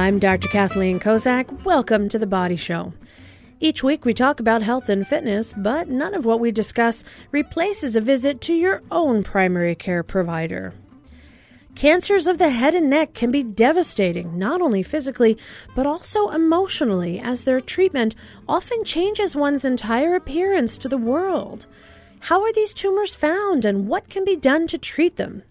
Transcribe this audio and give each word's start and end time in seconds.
I'm 0.00 0.18
Dr. 0.18 0.48
Kathleen 0.48 0.98
Kozak. 0.98 1.62
Welcome 1.62 2.08
to 2.08 2.18
The 2.18 2.26
Body 2.26 2.56
Show. 2.56 2.94
Each 3.60 3.82
week 3.82 4.06
we 4.06 4.14
talk 4.14 4.40
about 4.40 4.62
health 4.62 4.88
and 4.88 5.06
fitness, 5.06 5.52
but 5.54 5.88
none 5.88 6.14
of 6.14 6.24
what 6.24 6.40
we 6.40 6.50
discuss 6.50 7.04
replaces 7.32 7.94
a 7.96 8.00
visit 8.00 8.40
to 8.40 8.54
your 8.54 8.82
own 8.90 9.22
primary 9.22 9.74
care 9.74 10.02
provider. 10.02 10.72
Cancers 11.74 12.26
of 12.26 12.38
the 12.38 12.48
head 12.48 12.74
and 12.74 12.88
neck 12.88 13.12
can 13.12 13.30
be 13.30 13.42
devastating, 13.42 14.38
not 14.38 14.62
only 14.62 14.82
physically, 14.82 15.36
but 15.76 15.86
also 15.86 16.30
emotionally, 16.30 17.20
as 17.20 17.44
their 17.44 17.60
treatment 17.60 18.14
often 18.48 18.82
changes 18.84 19.36
one's 19.36 19.66
entire 19.66 20.14
appearance 20.14 20.78
to 20.78 20.88
the 20.88 20.96
world. 20.96 21.66
How 22.20 22.40
are 22.40 22.52
these 22.54 22.72
tumors 22.72 23.14
found, 23.14 23.66
and 23.66 23.86
what 23.86 24.08
can 24.08 24.24
be 24.24 24.34
done 24.34 24.66
to 24.68 24.78
treat 24.78 25.16
them? 25.16 25.42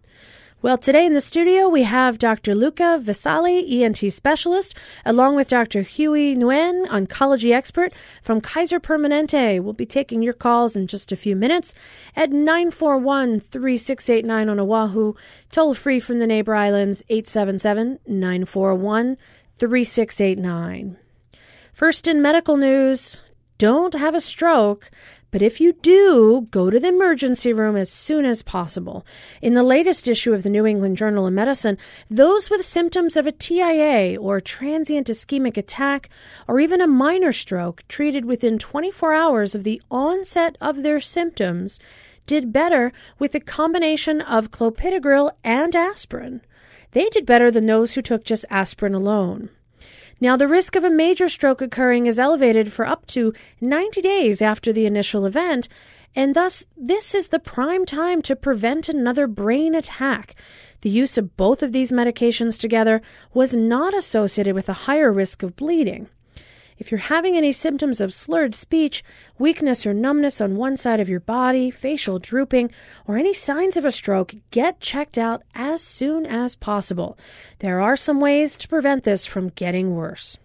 Well, 0.61 0.77
today 0.77 1.05
in 1.05 1.13
the 1.13 1.21
studio 1.21 1.69
we 1.69 1.83
have 1.83 2.19
Dr. 2.19 2.53
Luca 2.53 2.99
Vasali, 3.01 3.81
ENT 3.81 4.11
specialist, 4.11 4.75
along 5.05 5.37
with 5.37 5.47
Dr. 5.47 5.83
Huey 5.83 6.35
Nguyen, 6.35 6.85
oncology 6.87 7.53
expert 7.53 7.93
from 8.21 8.41
Kaiser 8.41 8.77
Permanente. 8.77 9.61
We'll 9.63 9.71
be 9.71 9.85
taking 9.85 10.21
your 10.21 10.33
calls 10.33 10.75
in 10.75 10.87
just 10.87 11.13
a 11.13 11.15
few 11.15 11.33
minutes 11.33 11.73
at 12.13 12.31
941 12.31 13.39
3689 13.39 14.49
on 14.49 14.59
Oahu, 14.59 15.13
toll 15.49 15.73
free 15.75 16.01
from 16.01 16.19
the 16.19 16.27
neighbor 16.27 16.53
islands 16.53 17.03
877 17.07 17.99
941 18.05 19.15
3689. 19.55 20.97
First 21.71 22.05
in 22.05 22.21
medical 22.21 22.57
news, 22.57 23.23
don't 23.59 23.93
have 23.93 24.13
a 24.13 24.21
stroke. 24.21 24.91
But 25.31 25.41
if 25.43 25.61
you 25.61 25.73
do, 25.73 26.47
go 26.49 26.69
to 26.69 26.79
the 26.79 26.87
emergency 26.87 27.53
room 27.53 27.75
as 27.75 27.91
soon 27.91 28.25
as 28.25 28.41
possible. 28.41 29.05
In 29.41 29.53
the 29.53 29.63
latest 29.63 30.07
issue 30.07 30.33
of 30.33 30.41
the 30.41 30.49
New 30.49 30.65
England 30.65 30.97
Journal 30.97 31.27
of 31.27 31.33
Medicine, 31.33 31.77
those 32.09 32.49
with 32.49 32.65
symptoms 32.65 33.15
of 33.15 33.27
a 33.27 33.31
TIA 33.31 34.19
or 34.19 34.39
transient 34.39 35.07
ischemic 35.07 35.55
attack 35.55 36.09
or 36.47 36.59
even 36.59 36.81
a 36.81 36.87
minor 36.87 37.31
stroke 37.31 37.87
treated 37.87 38.25
within 38.25 38.57
24 38.57 39.13
hours 39.13 39.53
of 39.53 39.63
the 39.63 39.81
onset 39.91 40.57
of 40.59 40.81
their 40.81 40.99
symptoms 40.99 41.79
did 42.25 42.51
better 42.51 42.91
with 43.19 43.31
the 43.31 43.39
combination 43.39 44.21
of 44.21 44.51
clopidogrel 44.51 45.31
and 45.43 45.75
aspirin. 45.75 46.41
They 46.91 47.09
did 47.09 47.25
better 47.25 47.51
than 47.51 47.67
those 47.67 47.93
who 47.93 48.01
took 48.01 48.23
just 48.23 48.45
aspirin 48.49 48.95
alone. 48.95 49.49
Now, 50.21 50.35
the 50.35 50.47
risk 50.47 50.75
of 50.75 50.83
a 50.83 50.89
major 50.89 51.29
stroke 51.29 51.61
occurring 51.61 52.05
is 52.05 52.19
elevated 52.19 52.73
for 52.73 52.85
up 52.85 53.07
to 53.07 53.33
90 53.61 54.01
days 54.01 54.41
after 54.41 54.73
the 54.73 54.85
initial 54.85 55.25
event, 55.25 55.69
and 56.15 56.35
thus 56.35 56.65
this 56.75 57.15
is 57.15 57.29
the 57.29 57.39
prime 57.39 57.85
time 57.85 58.21
to 58.23 58.35
prevent 58.35 58.89
another 58.89 59.27
brain 59.27 59.73
attack. 59.73 60.35
The 60.81 60.89
use 60.89 61.17
of 61.17 61.37
both 61.37 61.63
of 61.63 61.71
these 61.71 61.91
medications 61.91 62.59
together 62.59 63.01
was 63.33 63.55
not 63.55 63.93
associated 63.93 64.55
with 64.55 64.67
a 64.67 64.83
higher 64.87 65.11
risk 65.11 65.41
of 65.41 65.55
bleeding. 65.55 66.09
If 66.79 66.91
you're 66.91 66.99
having 66.99 67.35
any 67.35 67.51
symptoms 67.51 67.99
of 67.99 68.13
slurred 68.13 68.55
speech, 68.55 69.03
weakness 69.37 69.85
or 69.85 69.93
numbness 69.93 70.39
on 70.39 70.55
one 70.55 70.77
side 70.77 71.01
of 71.01 71.09
your 71.09 71.19
body, 71.19 71.69
facial 71.69 72.19
drooping, 72.19 72.71
or 73.05 73.17
any 73.17 73.33
signs 73.33 73.75
of 73.75 73.83
a 73.83 73.91
stroke, 73.91 74.33
get 74.49 74.79
checked 74.79 75.17
out 75.17 75.43
as 75.53 75.83
soon 75.83 76.25
as 76.25 76.55
possible. 76.55 77.17
There 77.59 77.81
are 77.81 77.97
some 77.97 78.21
ways 78.21 78.55
to 78.55 78.67
prevent 78.69 79.03
this 79.03 79.25
from 79.25 79.49
getting 79.49 79.93
worse. 79.93 80.37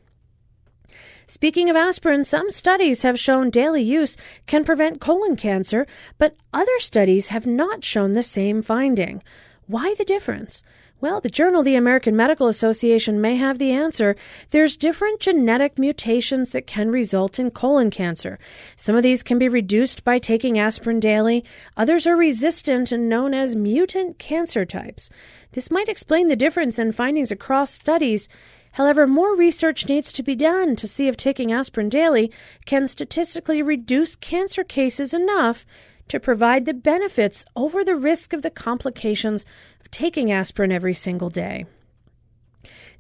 Speaking 1.29 1.71
of 1.71 1.77
aspirin, 1.77 2.25
some 2.25 2.51
studies 2.51 3.03
have 3.03 3.19
shown 3.19 3.49
daily 3.49 3.83
use 3.83 4.17
can 4.47 4.65
prevent 4.65 5.01
colon 5.01 5.37
cancer, 5.37 5.87
but 6.19 6.37
other 6.53 6.79
studies 6.81 7.29
have 7.29 7.47
not 7.47 7.85
shown 7.85 8.13
the 8.13 8.25
same 8.25 8.61
finding. 8.61 9.23
Why 9.67 9.95
the 9.97 10.05
difference? 10.05 10.65
Well, 11.05 11.21
the 11.21 11.29
journal, 11.29 11.63
the 11.63 11.75
American 11.75 12.17
Medical 12.17 12.47
Association, 12.47 13.21
may 13.21 13.37
have 13.37 13.59
the 13.59 13.73
answer. 13.73 14.17
There's 14.53 14.79
different 14.79 15.21
genetic 15.21 15.79
mutations 15.79 16.49
that 16.53 16.67
can 16.67 16.91
result 16.91 17.39
in 17.39 17.51
colon 17.51 17.91
cancer. 17.91 18.39
Some 18.75 18.97
of 18.97 19.03
these 19.03 19.23
can 19.23 19.39
be 19.39 19.47
reduced 19.47 20.03
by 20.03 20.19
taking 20.19 20.59
aspirin 20.59 21.01
daily. 21.01 21.45
Others 21.77 22.07
are 22.07 22.17
resistant 22.17 22.91
and 22.91 23.07
known 23.07 23.35
as 23.35 23.55
mutant 23.55 24.19
cancer 24.19 24.65
types. 24.65 25.11
This 25.53 25.71
might 25.71 25.91
explain 25.91 26.29
the 26.29 26.37
difference 26.37 26.79
in 26.79 26.91
findings 26.91 27.31
across 27.31 27.71
studies. 27.71 28.27
However, 28.73 29.07
more 29.07 29.37
research 29.37 29.87
needs 29.87 30.11
to 30.15 30.23
be 30.23 30.35
done 30.35 30.75
to 30.77 30.89
see 30.89 31.07
if 31.07 31.19
taking 31.19 31.53
aspirin 31.53 31.91
daily 31.91 32.33
can 32.65 32.87
statistically 32.87 33.63
reduce 33.63 34.17
cancer 34.17 34.65
cases 34.65 35.13
enough 35.13 35.67
to 36.09 36.21
provide 36.21 36.67
the 36.67 36.75
benefits 36.75 37.45
over 37.57 37.85
the 37.85 37.97
risk 37.97 38.33
of 38.33 38.43
the 38.43 38.51
complications 38.51 39.45
of 39.81 39.91
taking 39.91 40.31
aspirin 40.31 40.73
every 40.73 40.95
single 40.95 41.31
day. 41.31 41.67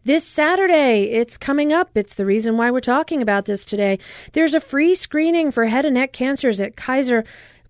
This 0.04 0.26
Saturday, 0.26 1.04
it's 1.04 1.38
coming 1.38 1.72
up. 1.72 1.90
It's 1.94 2.12
the 2.12 2.26
reason 2.26 2.58
why 2.58 2.70
we're 2.70 2.80
talking 2.80 3.22
about 3.22 3.46
this 3.46 3.64
today. 3.64 3.98
There's 4.32 4.54
a 4.54 4.60
free 4.60 4.94
screening 4.94 5.50
for 5.50 5.64
head 5.64 5.86
and 5.86 5.94
neck 5.94 6.12
cancers 6.12 6.60
at 6.60 6.76
Kaiser 6.76 7.24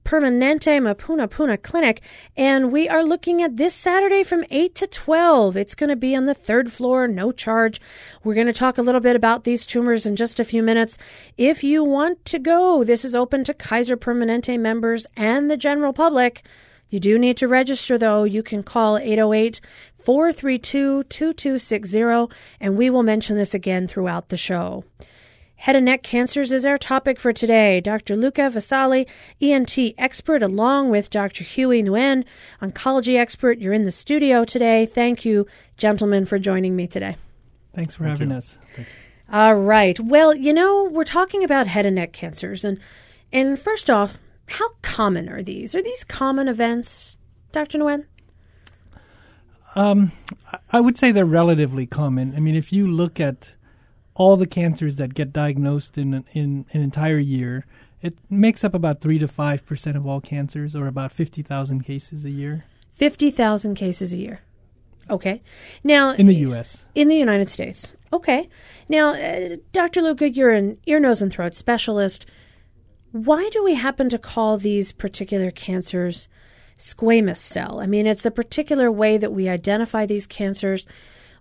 Permanente 0.04 0.78
Mapunapuna 0.80 1.60
Clinic, 1.60 2.02
and 2.36 2.70
we 2.70 2.88
are 2.88 3.02
looking 3.02 3.42
at 3.42 3.56
this 3.56 3.74
Saturday 3.74 4.22
from 4.22 4.44
8 4.50 4.74
to 4.74 4.86
12. 4.86 5.56
It's 5.56 5.74
going 5.74 5.88
to 5.88 5.96
be 5.96 6.14
on 6.14 6.24
the 6.24 6.34
third 6.34 6.72
floor, 6.72 7.08
no 7.08 7.32
charge. 7.32 7.80
We're 8.22 8.34
going 8.34 8.46
to 8.46 8.52
talk 8.52 8.76
a 8.76 8.82
little 8.82 9.00
bit 9.00 9.16
about 9.16 9.44
these 9.44 9.64
tumors 9.64 10.04
in 10.04 10.14
just 10.14 10.38
a 10.38 10.44
few 10.44 10.62
minutes. 10.62 10.98
If 11.38 11.64
you 11.64 11.82
want 11.82 12.24
to 12.26 12.38
go, 12.38 12.84
this 12.84 13.02
is 13.02 13.14
open 13.14 13.44
to 13.44 13.54
Kaiser 13.54 13.96
Permanente 13.96 14.60
members 14.60 15.06
and 15.16 15.50
the 15.50 15.56
general 15.56 15.94
public. 15.94 16.44
You 16.90 17.00
do 17.00 17.18
need 17.18 17.38
to 17.38 17.48
register, 17.48 17.96
though. 17.96 18.24
You 18.24 18.42
can 18.42 18.62
call 18.62 18.98
808 18.98 19.60
432 19.94 21.04
2260, 21.04 22.36
and 22.60 22.76
we 22.76 22.90
will 22.90 23.02
mention 23.02 23.36
this 23.36 23.54
again 23.54 23.88
throughout 23.88 24.28
the 24.28 24.36
show. 24.36 24.84
Head 25.56 25.76
and 25.76 25.86
neck 25.86 26.02
cancers 26.02 26.52
is 26.52 26.66
our 26.66 26.76
topic 26.76 27.18
for 27.18 27.32
today. 27.32 27.80
Dr. 27.80 28.16
Luca 28.16 28.42
Vasali, 28.42 29.06
ENT 29.40 29.78
expert, 29.96 30.42
along 30.42 30.90
with 30.90 31.08
Dr. 31.10 31.42
Huey 31.42 31.82
Nguyen, 31.82 32.24
oncology 32.60 33.18
expert. 33.18 33.58
You're 33.58 33.72
in 33.72 33.84
the 33.84 33.92
studio 33.92 34.44
today. 34.44 34.84
Thank 34.84 35.24
you, 35.24 35.46
gentlemen, 35.76 36.26
for 36.26 36.38
joining 36.38 36.76
me 36.76 36.86
today. 36.86 37.16
Thanks 37.74 37.94
for 37.94 38.04
Thank 38.04 38.18
having 38.18 38.30
you. 38.30 38.36
us. 38.36 38.58
All 39.32 39.54
right. 39.54 39.98
Well, 39.98 40.34
you 40.34 40.52
know, 40.52 40.84
we're 40.84 41.04
talking 41.04 41.42
about 41.42 41.66
head 41.66 41.86
and 41.86 41.96
neck 41.96 42.12
cancers, 42.12 42.64
and 42.64 42.78
and 43.32 43.58
first 43.58 43.88
off, 43.88 44.18
how 44.46 44.68
common 44.82 45.28
are 45.30 45.42
these? 45.42 45.74
Are 45.74 45.82
these 45.82 46.04
common 46.04 46.46
events, 46.46 47.16
Dr. 47.52 47.78
Nguyen? 47.78 48.04
Um, 49.74 50.12
I 50.70 50.80
would 50.80 50.98
say 50.98 51.10
they're 51.10 51.24
relatively 51.24 51.86
common. 51.86 52.34
I 52.36 52.40
mean, 52.40 52.54
if 52.54 52.72
you 52.72 52.86
look 52.86 53.18
at 53.18 53.54
all 54.14 54.36
the 54.36 54.46
cancers 54.46 54.96
that 54.96 55.14
get 55.14 55.32
diagnosed 55.32 55.98
in 55.98 56.24
in 56.32 56.66
an 56.72 56.82
entire 56.82 57.18
year, 57.18 57.66
it 58.00 58.16
makes 58.30 58.64
up 58.64 58.74
about 58.74 59.00
three 59.00 59.18
to 59.18 59.28
five 59.28 59.64
percent 59.66 59.96
of 59.96 60.06
all 60.06 60.20
cancers, 60.20 60.76
or 60.76 60.86
about 60.86 61.12
fifty 61.12 61.42
thousand 61.42 61.82
cases 61.82 62.24
a 62.24 62.30
year. 62.30 62.64
Fifty 62.92 63.30
thousand 63.30 63.74
cases 63.74 64.12
a 64.12 64.18
year. 64.18 64.40
Okay. 65.10 65.42
Now 65.82 66.10
in 66.10 66.26
the 66.26 66.34
U.S. 66.36 66.84
In 66.94 67.08
the 67.08 67.16
United 67.16 67.50
States. 67.50 67.92
Okay. 68.12 68.48
Now, 68.88 69.14
uh, 69.14 69.56
Dr. 69.72 70.00
Luca, 70.00 70.30
you're 70.30 70.52
an 70.52 70.78
ear, 70.86 71.00
nose, 71.00 71.20
and 71.20 71.32
throat 71.32 71.54
specialist. 71.54 72.26
Why 73.10 73.48
do 73.52 73.62
we 73.64 73.74
happen 73.74 74.08
to 74.08 74.18
call 74.18 74.56
these 74.56 74.92
particular 74.92 75.50
cancers 75.50 76.28
squamous 76.78 77.38
cell? 77.38 77.80
I 77.80 77.86
mean, 77.86 78.06
it's 78.06 78.22
the 78.22 78.30
particular 78.30 78.90
way 78.90 79.18
that 79.18 79.32
we 79.32 79.48
identify 79.48 80.06
these 80.06 80.26
cancers. 80.26 80.86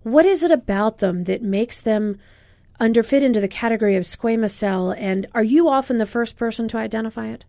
What 0.02 0.26
is 0.26 0.44
it 0.44 0.52
about 0.52 0.98
them 0.98 1.26
that 1.26 1.42
makes 1.42 1.80
them 1.80 2.18
underfit 2.80 3.22
into 3.22 3.40
the 3.40 3.48
category 3.48 3.96
of 3.96 4.04
squamous 4.04 4.52
cell? 4.52 4.92
And 4.92 5.28
are 5.34 5.44
you 5.44 5.70
often 5.70 5.98
the 5.98 6.06
first 6.06 6.38
person 6.38 6.68
to 6.70 6.78
identify 6.78 7.28
it? 7.28 7.46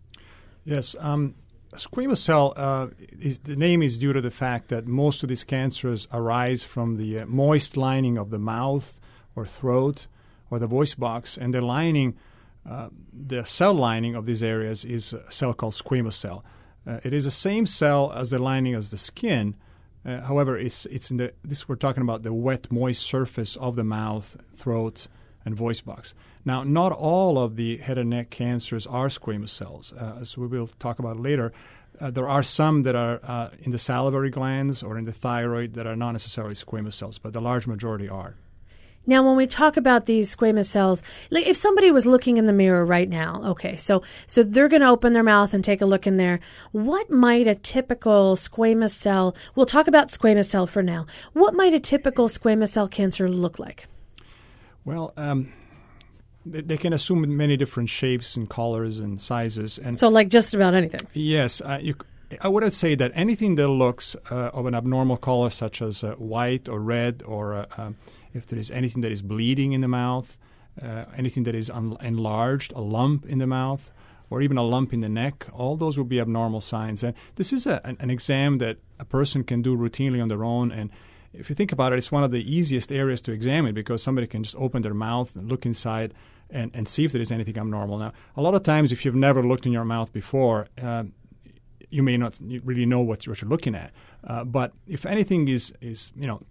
Yes. 0.63 0.95
Um, 0.99 1.35
squamous 1.73 2.17
cell, 2.17 2.53
uh, 2.55 2.87
is, 3.19 3.39
the 3.39 3.55
name 3.55 3.83
is 3.83 3.97
due 3.97 4.13
to 4.13 4.21
the 4.21 4.31
fact 4.31 4.69
that 4.69 4.87
most 4.87 5.23
of 5.23 5.29
these 5.29 5.43
cancers 5.43 6.07
arise 6.11 6.63
from 6.63 6.97
the 6.97 7.19
uh, 7.19 7.25
moist 7.25 7.77
lining 7.77 8.17
of 8.17 8.29
the 8.29 8.39
mouth 8.39 8.99
or 9.35 9.45
throat 9.45 10.07
or 10.49 10.59
the 10.59 10.67
voice 10.67 10.93
box, 10.93 11.37
and 11.37 11.53
the 11.53 11.61
lining– 11.61 12.15
uh, 12.67 12.89
the 13.13 13.43
cell 13.45 13.73
lining 13.73 14.15
of 14.15 14.25
these 14.25 14.41
areas 14.41 14.85
is 14.85 15.13
a 15.13 15.31
cell 15.31 15.53
called 15.53 15.73
squamous 15.73 16.13
cell. 16.13 16.43
Uh, 16.87 16.99
it 17.03 17.13
is 17.13 17.25
the 17.25 17.31
same 17.31 17.65
cell 17.65 18.11
as 18.11 18.31
the 18.31 18.39
lining 18.39 18.73
as 18.73 18.91
the 18.91 18.97
skin. 18.97 19.55
Uh, 20.03 20.21
however, 20.21 20.57
it's 20.57 20.85
it's 20.87 21.11
in 21.11 21.17
the 21.17 21.33
this 21.43 21.67
we're 21.67 21.75
talking 21.75 22.01
about 22.01 22.23
the 22.23 22.33
wet, 22.33 22.71
moist 22.71 23.03
surface 23.03 23.55
of 23.57 23.75
the 23.75 23.83
mouth, 23.83 24.37
throat, 24.55 25.07
and 25.45 25.55
voice 25.55 25.79
box. 25.79 26.13
Now, 26.43 26.63
not 26.63 26.91
all 26.91 27.37
of 27.37 27.55
the 27.55 27.77
head 27.77 27.97
and 27.97 28.09
neck 28.09 28.29
cancers 28.29 28.85
are 28.87 29.07
squamous 29.07 29.49
cells, 29.49 29.93
uh, 29.93 30.17
as 30.19 30.37
we 30.37 30.47
will 30.47 30.67
talk 30.67 30.99
about 30.99 31.19
later. 31.19 31.53
Uh, 32.01 32.11
there 32.11 32.27
are 32.27 32.43
some 32.43 32.83
that 32.83 32.95
are 32.95 33.21
uh, 33.23 33.49
in 33.59 33.71
the 33.71 33.79
salivary 33.79 34.29
glands 34.29 34.83
or 34.83 34.97
in 34.97 35.05
the 35.05 35.13
thyroid 35.13 35.73
that 35.75 35.87
are 35.87 35.95
not 35.95 36.11
necessarily 36.11 36.55
squamous 36.55 36.93
cells, 36.93 37.17
but 37.17 37.31
the 37.31 37.41
large 37.41 37.67
majority 37.67 38.09
are. 38.09 38.35
Now, 39.07 39.23
when 39.25 39.35
we 39.35 39.45
talk 39.45 39.77
about 39.77 40.05
these 40.05 40.35
squamous 40.35 40.65
cells, 40.65 41.03
like 41.29 41.45
if 41.45 41.55
somebody 41.55 41.91
was 41.91 42.07
looking 42.07 42.37
in 42.37 42.47
the 42.47 42.53
mirror 42.53 42.83
right 42.83 43.07
now, 43.07 43.39
okay, 43.45 43.77
so 43.77 44.01
so 44.25 44.41
they're 44.41 44.67
going 44.67 44.81
to 44.81 44.89
open 44.89 45.13
their 45.13 45.23
mouth 45.23 45.53
and 45.53 45.63
take 45.63 45.81
a 45.81 45.85
look 45.85 46.07
in 46.07 46.17
there. 46.17 46.39
What 46.71 47.11
might 47.11 47.47
a 47.47 47.53
typical 47.53 48.35
squamous 48.35 48.91
cell? 48.91 49.35
We'll 49.53 49.67
talk 49.67 49.87
about 49.87 50.09
squamous 50.09 50.45
cell 50.45 50.65
for 50.65 50.81
now. 50.81 51.05
What 51.33 51.53
might 51.53 51.73
a 51.73 51.79
typical 51.79 52.27
squamous 52.27 52.69
cell 52.69 52.87
cancer 52.87 53.29
look 53.29 53.59
like? 53.59 53.87
Well, 54.85 55.13
um, 55.17 55.51
they, 56.45 56.61
they, 56.61 56.77
can 56.77 56.93
assume 56.93 57.35
many 57.35 57.57
different 57.57 57.89
shapes 57.89 58.37
and 58.37 58.49
colors 58.49 58.99
and 58.99 59.19
sizes. 59.19 59.79
And 59.79 59.97
so, 59.97 60.09
like 60.09 60.29
just 60.29 60.53
about 60.53 60.75
anything. 60.75 61.01
Yes, 61.13 61.59
uh, 61.61 61.79
you, 61.81 61.95
I 62.39 62.47
would 62.47 62.71
say 62.71 62.95
that 62.95 63.11
anything 63.15 63.55
that 63.55 63.67
looks 63.67 64.15
uh, 64.31 64.51
of 64.53 64.65
an 64.67 64.75
abnormal 64.75 65.17
color, 65.17 65.49
such 65.49 65.81
as 65.81 66.03
uh, 66.03 66.13
white 66.13 66.69
or 66.69 66.79
red, 66.79 67.23
or 67.25 67.55
uh, 67.55 67.65
um, 67.77 67.97
if 68.33 68.45
there 68.47 68.59
is 68.59 68.69
anything 68.71 69.01
that 69.01 69.11
is 69.11 69.21
bleeding 69.21 69.73
in 69.73 69.81
the 69.81 69.87
mouth, 69.87 70.37
uh, 70.81 71.05
anything 71.15 71.43
that 71.43 71.55
is 71.55 71.69
un- 71.69 71.97
enlarged, 72.01 72.71
a 72.73 72.81
lump 72.81 73.25
in 73.25 73.39
the 73.39 73.47
mouth, 73.47 73.91
or 74.29 74.41
even 74.41 74.57
a 74.57 74.63
lump 74.63 74.93
in 74.93 75.01
the 75.01 75.09
neck, 75.09 75.47
all 75.53 75.77
those 75.77 75.97
will 75.97 76.05
be 76.05 76.19
abnormal 76.19 76.61
signs. 76.61 77.03
And 77.03 77.13
this 77.35 77.53
is 77.53 77.65
a, 77.65 77.81
an, 77.83 77.97
an 77.99 78.09
exam 78.09 78.57
that 78.59 78.77
a 78.99 79.05
person 79.05 79.43
can 79.43 79.61
do 79.61 79.77
routinely 79.77 80.21
on 80.21 80.27
their 80.27 80.43
own. 80.43 80.71
And 80.71 80.89
if 81.37 81.49
you 81.49 81.55
think 81.55 81.71
about 81.71 81.93
it, 81.93 81.97
it's 81.97 82.11
one 82.11 82.23
of 82.23 82.31
the 82.31 82.43
easiest 82.43 82.91
areas 82.91 83.21
to 83.21 83.31
examine 83.31 83.73
because 83.73 84.01
somebody 84.01 84.27
can 84.27 84.43
just 84.43 84.55
open 84.55 84.81
their 84.81 84.93
mouth 84.93 85.35
and 85.35 85.49
look 85.49 85.65
inside 85.65 86.13
and, 86.49 86.71
and 86.73 86.87
see 86.87 87.05
if 87.05 87.11
there 87.11 87.21
is 87.21 87.31
anything 87.31 87.57
abnormal. 87.57 87.97
Now, 87.97 88.13
a 88.35 88.41
lot 88.41 88.55
of 88.55 88.63
times, 88.63 88.91
if 88.91 89.05
you've 89.05 89.15
never 89.15 89.43
looked 89.43 89.65
in 89.65 89.71
your 89.71 89.85
mouth 89.85 90.13
before, 90.13 90.67
uh, 90.81 91.03
you 91.89 92.03
may 92.03 92.17
not 92.17 92.39
really 92.63 92.85
know 92.85 93.01
what, 93.01 93.25
you're 93.25 93.35
looking 93.43 93.75
at. 93.75 93.91
Uh, 94.23 94.43
but 94.43 94.73
if 94.87 95.05
anything 95.05 95.47
is, 95.47 95.73
is 95.81 96.11
you 96.15 96.27
know 96.27 96.41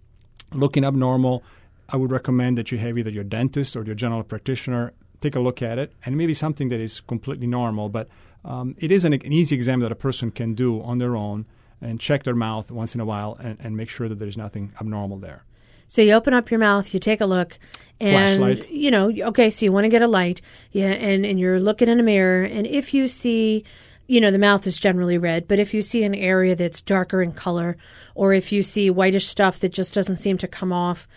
looking 0.53 0.83
abnormal, 0.83 1.43
I 1.89 1.97
would 1.97 2.11
recommend 2.11 2.57
that 2.57 2.71
you 2.71 2.77
have 2.79 2.97
either 2.97 3.09
your 3.09 3.23
dentist 3.23 3.75
or 3.75 3.83
your 3.83 3.95
general 3.95 4.23
practitioner 4.23 4.93
take 5.21 5.35
a 5.35 5.39
look 5.39 5.61
at 5.61 5.79
it, 5.79 5.93
and 6.05 6.17
maybe 6.17 6.33
something 6.33 6.69
that 6.69 6.79
is 6.79 6.99
completely 6.99 7.47
normal. 7.47 7.89
But 7.89 8.07
um, 8.43 8.75
it 8.77 8.91
is 8.91 9.05
an, 9.05 9.13
an, 9.13 9.31
easy 9.31 9.55
exam 9.55 9.79
that 9.79 9.91
a 9.91 9.95
person 9.95 10.29
can 10.29 10.53
do 10.53 10.81
on 10.81 10.99
their 10.99 11.15
own 11.15 11.45
and 11.85 11.99
check 11.99 12.23
their 12.23 12.35
mouth 12.35 12.71
once 12.71 12.95
in 12.95 13.01
a 13.01 13.05
while 13.05 13.37
and, 13.39 13.57
and 13.59 13.77
make 13.77 13.89
sure 13.89 14.09
that 14.09 14.19
there's 14.19 14.37
nothing 14.37 14.73
abnormal 14.79 15.17
there. 15.17 15.43
So 15.87 16.01
you 16.01 16.13
open 16.13 16.33
up 16.33 16.49
your 16.49 16.59
mouth, 16.59 16.93
you 16.93 16.99
take 16.99 17.21
a 17.21 17.25
look, 17.25 17.59
and 17.99 18.39
Flashlight. 18.39 18.71
you 18.71 18.89
know, 18.89 19.11
okay, 19.27 19.49
so 19.51 19.65
you 19.65 19.71
want 19.71 19.85
to 19.85 19.89
get 19.89 20.01
a 20.01 20.07
light, 20.07 20.41
yeah, 20.71 20.91
and 20.91 21.25
and 21.25 21.39
you're 21.39 21.59
looking 21.59 21.87
in 21.87 21.99
a 21.99 22.03
mirror, 22.03 22.43
and 22.43 22.65
if 22.65 22.93
you 22.93 23.07
see 23.07 23.63
you 24.07 24.21
know, 24.21 24.31
the 24.31 24.37
mouth 24.37 24.67
is 24.67 24.79
generally 24.79 25.17
red, 25.17 25.47
but 25.47 25.59
if 25.59 25.73
you 25.73 25.81
see 25.81 26.03
an 26.03 26.13
area 26.13 26.55
that's 26.55 26.81
darker 26.81 27.21
in 27.21 27.31
color, 27.31 27.75
or 28.13 28.33
if 28.33 28.51
you 28.51 28.61
see 28.61 28.89
whitish 28.89 29.27
stuff 29.27 29.59
that 29.59 29.73
just 29.73 29.93
doesn't 29.93 30.17
seem 30.17 30.37
to 30.37 30.47
come 30.47 30.71
off, 30.71 31.07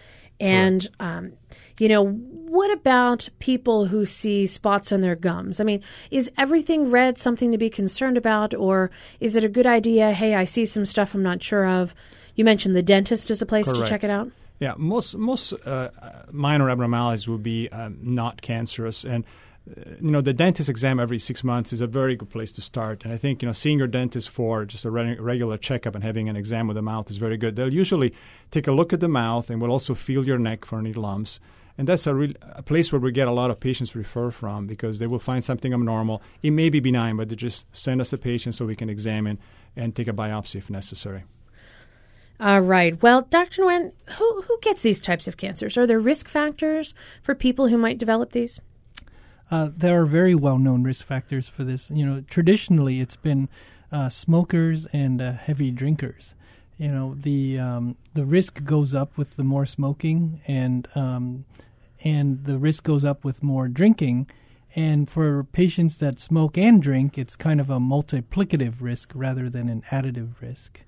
and, 0.41 0.88
um, 1.00 1.32
you 1.79 1.88
know, 1.88 2.19
what 2.49 2.73
about 2.73 3.29
people 3.39 3.87
who 3.87 4.05
see 4.05 4.47
spots 4.47 4.93
on 4.93 5.00
their 5.00 5.17
gums? 5.17 5.61
I 5.61 5.65
mean, 5.65 5.83
is 6.11 6.31
everything 6.37 6.91
red 6.91 7.19
something 7.19 7.53
to 7.53 7.59
be 7.59 7.71
concerned 7.71 8.17
about, 8.17 8.55
or 8.55 8.91
is 9.21 9.37
it 9.37 9.45
a 9.45 9.49
good 9.49 9.67
idea? 9.67 10.12
Hey, 10.12 10.35
I 10.35 10.45
see 10.45 10.65
some 10.67 10.87
stuff 10.87 11.15
I'm 11.15 11.23
not 11.23 11.43
sure 11.43 11.67
of. 11.67 11.95
You 12.35 12.45
mentioned 12.45 12.75
the 12.75 12.83
dentist 12.83 13.31
is 13.31 13.43
a 13.43 13.47
place 13.47 13.67
Correct. 13.67 13.83
to 13.83 13.89
check 13.89 14.05
it 14.05 14.11
out. 14.11 14.31
Yeah, 14.61 14.75
most 14.77 15.17
most 15.17 15.53
uh, 15.53 15.91
minor 16.33 16.69
abnormalities 16.71 17.29
would 17.29 17.43
be 17.43 17.69
um, 17.69 17.99
not 18.03 18.43
cancerous, 18.43 19.05
and 19.05 19.25
uh, 19.71 19.83
you 20.01 20.11
know 20.11 20.21
the 20.21 20.33
dentist 20.33 20.69
exam 20.69 20.99
every 20.99 21.21
six 21.21 21.44
months 21.44 21.73
is 21.73 21.81
a 21.81 21.87
very 21.87 22.17
good 22.17 22.31
place 22.31 22.51
to 22.53 22.61
start. 22.61 23.05
And 23.05 23.12
I 23.12 23.19
think 23.19 23.41
you 23.43 23.47
know 23.47 23.53
seeing 23.53 23.79
your 23.79 23.87
dentist 23.87 24.31
for 24.31 24.65
just 24.65 24.85
a 24.85 24.91
re- 24.91 25.19
regular 25.19 25.59
checkup 25.59 25.94
and 25.94 26.03
having 26.03 26.29
an 26.29 26.35
exam 26.35 26.69
of 26.69 26.75
the 26.75 26.83
mouth 26.83 27.09
is 27.11 27.19
very 27.19 27.37
good. 27.37 27.55
They'll 27.55 27.73
usually 27.73 28.12
take 28.51 28.67
a 28.67 28.73
look 28.73 28.93
at 28.93 29.01
the 29.01 29.09
mouth 29.09 29.49
and 29.49 29.61
will 29.61 29.71
also 29.71 29.94
feel 29.94 30.27
your 30.27 30.39
neck 30.39 30.65
for 30.65 30.79
any 30.79 30.93
lumps. 30.93 31.39
And 31.79 31.87
that's 31.87 32.09
a, 32.09 32.15
real, 32.15 32.33
a 32.43 32.63
place 32.63 32.93
where 32.93 33.01
we 33.01 33.13
get 33.13 33.29
a 33.29 33.33
lot 33.33 33.53
of 33.53 33.61
patients 33.61 33.95
refer 33.95 34.33
from 34.33 34.67
because 34.67 34.99
they 34.99 35.07
will 35.07 35.21
find 35.21 35.45
something 35.45 35.73
abnormal. 35.73 36.21
It 36.43 36.51
may 36.51 36.71
be 36.71 36.81
benign, 36.81 37.17
but 37.17 37.29
they 37.29 37.37
just 37.37 37.67
send 37.75 38.01
us 38.01 38.13
a 38.13 38.19
patient 38.19 38.57
so 38.57 38.67
we 38.67 38.75
can 38.75 38.91
examine 38.91 39.39
and 39.77 39.95
take 39.95 40.09
a 40.09 40.13
biopsy 40.13 40.57
if 40.57 40.69
necessary. 40.69 41.23
All 42.41 42.61
right. 42.61 43.01
Well, 43.01 43.23
Dr. 43.23 43.63
Nguyen, 43.63 43.93
who, 44.17 44.43
who 44.43 44.59
gets 44.61 44.83
these 44.83 45.01
types 45.01 45.29
of 45.29 45.37
cancers? 45.37 45.77
Are 45.77 45.87
there 45.87 46.01
risk 46.01 46.29
factors 46.29 46.95
for 47.23 47.35
people 47.35 47.69
who 47.69 47.79
might 47.79 47.99
develop 47.99 48.33
these? 48.33 48.61
Uh, 49.51 49.71
there 49.75 50.01
are 50.01 50.07
very 50.07 50.35
well 50.35 50.59
known 50.59 50.83
risk 50.83 51.07
factors 51.07 51.49
for 51.49 51.65
this. 51.65 51.91
You 51.91 52.05
know, 52.05 52.21
traditionally 52.29 53.01
it's 53.01 53.17
been 53.17 53.49
uh, 53.91 54.09
smokers 54.09 54.87
and 54.93 55.21
uh, 55.21 55.33
heavy 55.33 55.71
drinkers. 55.71 56.35
You 56.77 56.93
know, 56.93 57.17
the 57.19 57.59
um, 57.59 57.97
the 58.15 58.25
risk 58.25 58.63
goes 58.63 58.95
up 58.95 59.17
with 59.17 59.35
the 59.35 59.43
more 59.43 59.67
smoking, 59.67 60.41
and 60.47 60.87
um, 60.95 61.45
and 62.05 62.45
the 62.45 62.59
risk 62.59 62.85
goes 62.85 63.05
up 63.05 63.25
with 63.25 63.43
more 63.43 63.69
drinking. 63.69 64.29
And 64.77 65.09
for 65.09 65.45
patients 65.45 65.99
that 65.99 66.19
smoke 66.19 66.59
and 66.59 66.83
drink, 66.83 67.17
it's 67.17 67.37
kind 67.37 67.61
of 67.61 67.71
a 67.71 67.79
multiplicative 67.79 68.77
risk 68.81 69.12
rather 69.15 69.49
than 69.49 69.69
an 69.69 69.83
additive 69.91 70.41
risk. 70.41 70.81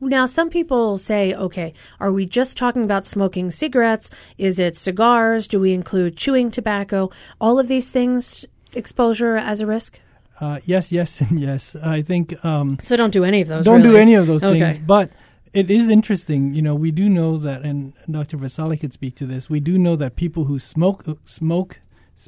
Now, 0.00 0.26
some 0.26 0.50
people 0.50 0.98
say, 0.98 1.32
okay, 1.32 1.74
are 2.00 2.12
we 2.12 2.26
just 2.26 2.56
talking 2.56 2.82
about 2.82 3.06
smoking 3.06 3.52
cigarettes? 3.52 4.10
Is 4.36 4.58
it 4.58 4.76
cigars? 4.76 5.46
Do 5.46 5.60
we 5.60 5.72
include 5.72 6.16
chewing 6.16 6.50
tobacco? 6.50 7.10
All 7.40 7.60
of 7.60 7.68
these 7.68 7.90
things, 7.90 8.44
exposure 8.74 9.36
as 9.36 9.60
a 9.60 9.66
risk? 9.66 10.00
Uh, 10.40 10.58
yes, 10.64 10.90
yes, 10.90 11.20
and 11.30 11.38
yes. 11.38 11.76
I 11.76 12.02
think. 12.02 12.44
Um, 12.44 12.78
so 12.82 12.96
don't 12.96 13.12
do 13.12 13.22
any 13.22 13.42
of 13.42 13.48
those. 13.48 13.64
Don't 13.64 13.82
really. 13.82 13.94
do 13.94 13.96
any 13.96 14.14
of 14.14 14.26
those 14.26 14.42
okay. 14.42 14.58
things. 14.58 14.78
But 14.78 15.12
it 15.52 15.70
is 15.70 15.88
interesting. 15.88 16.54
You 16.54 16.62
know, 16.62 16.74
we 16.74 16.90
do 16.90 17.08
know 17.08 17.36
that, 17.38 17.62
and 17.62 17.92
Dr. 18.10 18.38
Vasali 18.38 18.80
could 18.80 18.92
speak 18.92 19.14
to 19.16 19.26
this. 19.26 19.50
We 19.50 19.60
do 19.60 19.78
know 19.78 19.96
that 19.96 20.16
people 20.16 20.44
who 20.44 20.58
smoke 20.58 21.04
smoke 21.24 21.80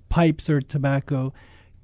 pipes 0.09 0.51
or 0.51 0.61
tobacco 0.61 1.33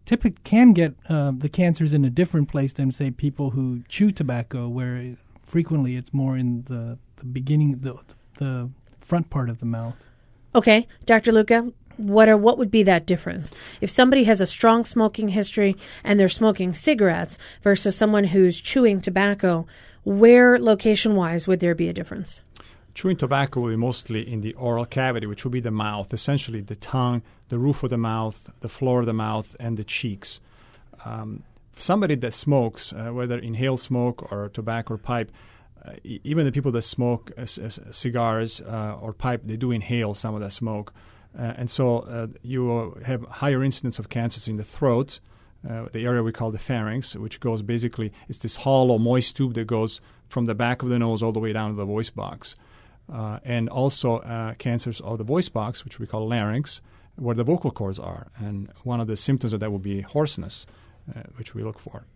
typically 0.05 0.41
can 0.43 0.73
get 0.73 0.95
uh, 1.09 1.33
the 1.37 1.49
cancers 1.49 1.95
in 1.95 2.05
a 2.05 2.11
different 2.11 2.49
place 2.49 2.73
than 2.73 2.91
say 2.91 3.11
people 3.11 3.51
who 3.51 3.83
chew 3.89 4.11
tobacco, 4.11 4.69
where 4.69 5.17
frequently 5.43 5.97
it's 5.97 6.13
more 6.13 6.37
in 6.37 6.63
the, 6.65 6.99
the 7.17 7.25
beginning, 7.25 7.79
the, 7.81 7.97
the 8.39 8.71
front 9.01 9.31
part 9.31 9.49
of 9.49 9.61
the 9.61 9.67
mouth. 9.67 10.09
Okay, 10.55 10.89
Dr. 11.07 11.33
Luca, 11.33 11.73
what 11.97 12.29
are 12.29 12.37
what 12.37 12.59
would 12.59 12.71
be 12.71 12.83
that 12.83 13.07
difference 13.07 13.55
if 13.81 13.91
somebody 13.91 14.25
has 14.25 14.41
a 14.41 14.47
strong 14.47 14.85
smoking 14.85 15.29
history 15.29 15.77
and 16.03 16.19
they're 16.19 16.29
smoking 16.29 16.73
cigarettes 16.73 17.39
versus 17.63 17.95
someone 17.95 18.25
who's 18.25 18.61
chewing 18.61 19.01
tobacco? 19.01 19.67
Where 20.05 20.58
location 20.58 21.14
wise 21.14 21.47
would 21.47 21.61
there 21.61 21.75
be 21.75 21.88
a 21.88 21.93
difference? 21.93 22.41
Chewing 22.94 23.17
tobacco 23.17 23.61
will 23.61 23.70
be 23.70 23.76
mostly 23.76 24.29
in 24.29 24.41
the 24.41 24.55
oral 24.55 24.85
cavity, 24.85 25.26
which 25.26 25.44
will 25.44 25.50
be 25.50 25.61
the 25.61 25.70
mouth, 25.70 26.12
essentially 26.12 26.61
the 26.61 26.76
tongue, 26.76 27.23
the 27.49 27.58
roof 27.58 27.82
of 27.82 27.91
the 27.91 27.99
mouth, 27.99 28.50
the 28.61 28.69
floor 28.69 29.00
of 29.00 29.06
the 29.06 29.12
mouth, 29.12 29.55
and 29.61 29.76
the 29.76 29.85
cheeks. 29.85 30.41
Um, 31.05 31.44
somebody 31.79 32.14
that 32.17 32.35
smokes, 32.35 32.93
uh, 32.93 33.11
whether 33.11 33.38
inhale 33.38 33.76
smoke 33.76 34.33
or 34.33 34.49
tobacco 34.49 34.95
or 34.95 34.99
pipe, 34.99 35.30
uh, 35.85 35.92
even 36.04 36.45
the 36.45 36.52
people 36.52 36.73
that 36.73 36.83
smoke 36.83 37.30
uh, 37.38 37.47
c- 37.47 37.69
cigars 37.90 38.61
uh, 38.61 38.99
or 39.00 39.12
pipe, 39.12 39.42
they 39.45 39.57
do 39.57 39.71
inhale 39.71 40.14
some 40.14 40.35
of 40.35 40.40
that 40.40 40.52
smoke. 40.52 40.92
Uh, 41.38 41.54
and 41.57 41.71
so 41.71 42.00
uh, 42.00 42.26
you 42.42 43.00
have 43.07 43.23
higher 43.25 43.62
incidence 43.62 43.99
of 43.99 44.09
cancers 44.09 44.49
in 44.49 44.57
the 44.57 44.64
throat, 44.64 45.21
Uh, 45.69 45.87
the 45.93 46.05
area 46.05 46.23
we 46.23 46.33
call 46.33 46.50
the 46.50 46.59
pharynx, 46.59 47.14
which 47.14 47.38
goes 47.40 47.61
basically, 47.61 48.12
it's 48.29 48.38
this 48.38 48.57
hollow, 48.57 48.99
moist 48.99 49.37
tube 49.37 49.55
that 49.55 49.67
goes 49.67 50.00
from 50.29 50.47
the 50.47 50.55
back 50.55 50.83
of 50.83 50.88
the 50.88 50.99
nose 50.99 51.23
all 51.23 51.33
the 51.33 51.40
way 51.40 51.52
down 51.52 51.71
to 51.71 51.76
the 51.76 51.85
voice 51.85 52.11
box. 52.11 52.57
Uh, 53.12 53.40
and 53.45 53.69
also 53.69 54.19
uh, 54.19 54.55
cancers 54.55 55.00
of 55.00 55.19
the 55.19 55.25
voice 55.25 55.49
box, 55.49 55.85
which 55.85 55.99
we 55.99 56.07
call 56.07 56.29
larynx, 56.29 56.81
where 57.17 57.35
the 57.35 57.45
vocal 57.45 57.71
cords 57.71 57.99
are. 57.99 58.29
And 58.37 58.73
one 58.85 59.00
of 59.00 59.07
the 59.07 59.17
symptoms 59.17 59.52
of 59.52 59.61
that 59.61 59.73
would 59.73 59.83
be 59.83 60.00
hoarseness 60.00 60.67
uh, 61.14 61.23
which 61.37 61.55
we 61.55 61.62
look 61.62 61.79
for. 61.79 62.07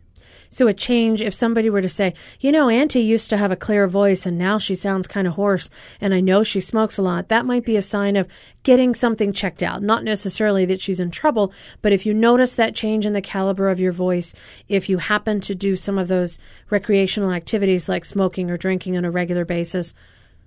So, 0.55 0.69
a 0.69 0.73
change, 0.73 1.21
if 1.21 1.35
somebody 1.35 1.69
were 1.69 1.83
to 1.83 1.89
say, 1.89 2.15
you 2.39 2.53
know, 2.53 2.69
Auntie 2.69 3.01
used 3.01 3.29
to 3.31 3.37
have 3.37 3.51
a 3.51 3.57
clear 3.57 3.89
voice 3.89 4.25
and 4.25 4.39
now 4.39 4.57
she 4.57 4.77
sounds 4.77 5.09
kind 5.09 5.27
of 5.27 5.35
hoarse, 5.35 5.69
and 6.01 6.15
I 6.15 6.21
know 6.21 6.45
she 6.45 6.61
smokes 6.61 6.97
a 6.97 7.03
lot, 7.03 7.27
that 7.27 7.45
might 7.45 7.65
be 7.65 7.75
a 7.75 7.83
sign 7.83 8.15
of 8.15 8.29
getting 8.63 8.95
something 8.95 9.33
checked 9.33 9.65
out. 9.65 9.83
Not 9.83 10.05
necessarily 10.05 10.65
that 10.67 10.81
she's 10.81 11.01
in 11.01 11.11
trouble, 11.11 11.53
but 11.83 11.91
if 11.91 12.07
you 12.07 12.15
notice 12.15 12.55
that 12.55 12.77
change 12.77 13.05
in 13.05 13.15
the 13.15 13.21
caliber 13.21 13.69
of 13.69 13.81
your 13.81 13.91
voice, 13.91 14.33
if 14.69 14.89
you 14.89 14.99
happen 14.99 15.41
to 15.41 15.57
do 15.57 15.75
some 15.75 15.99
of 15.99 16.07
those 16.07 16.39
recreational 16.71 17.33
activities 17.33 17.89
like 17.89 18.05
smoking 18.05 18.49
or 18.49 18.57
drinking 18.57 18.97
on 18.97 19.05
a 19.05 19.11
regular 19.11 19.45
basis, 19.45 19.93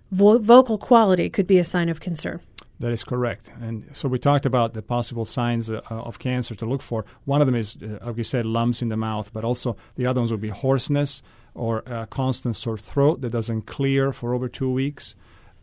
vo- 0.10 0.40
vocal 0.40 0.78
quality 0.78 1.30
could 1.30 1.48
be 1.48 1.60
a 1.60 1.66
sign 1.66 1.90
of 1.90 2.00
concern. 2.00 2.40
That 2.80 2.92
is 2.92 3.04
correct. 3.04 3.52
And 3.60 3.90
so 3.94 4.08
we 4.08 4.20
talked 4.20 4.46
about 4.46 4.74
the 4.74 4.84
possible 4.84 5.26
signs 5.26 5.70
uh, 5.70 5.82
of 5.90 6.20
cancer 6.20 6.54
to 6.56 6.66
look 6.66 6.84
for. 6.84 7.06
One 7.26 7.42
of 7.42 7.48
them 7.48 7.56
is, 7.56 7.76
uh, 7.82 7.98
like 8.06 8.18
you 8.18 8.24
said, 8.24 8.46
lumps 8.46 8.82
in 8.82 8.90
the 8.90 8.98
mouth, 8.98 9.32
but 9.34 9.44
also 9.44 9.76
the 9.96 10.06
other 10.06 10.22
ones 10.22 10.32
would 10.32 10.42
be 10.42 10.50
hoarseness 10.50 11.24
or 11.56 11.84
uh, 11.92 12.06
constant 12.06 12.56
sore 12.56 12.78
throat 12.78 13.22
that 13.22 13.32
doesn't 13.32 13.64
clear 13.64 14.14
for 14.14 14.36
over 14.36 14.48
two 14.48 14.72
weeks. 14.72 15.16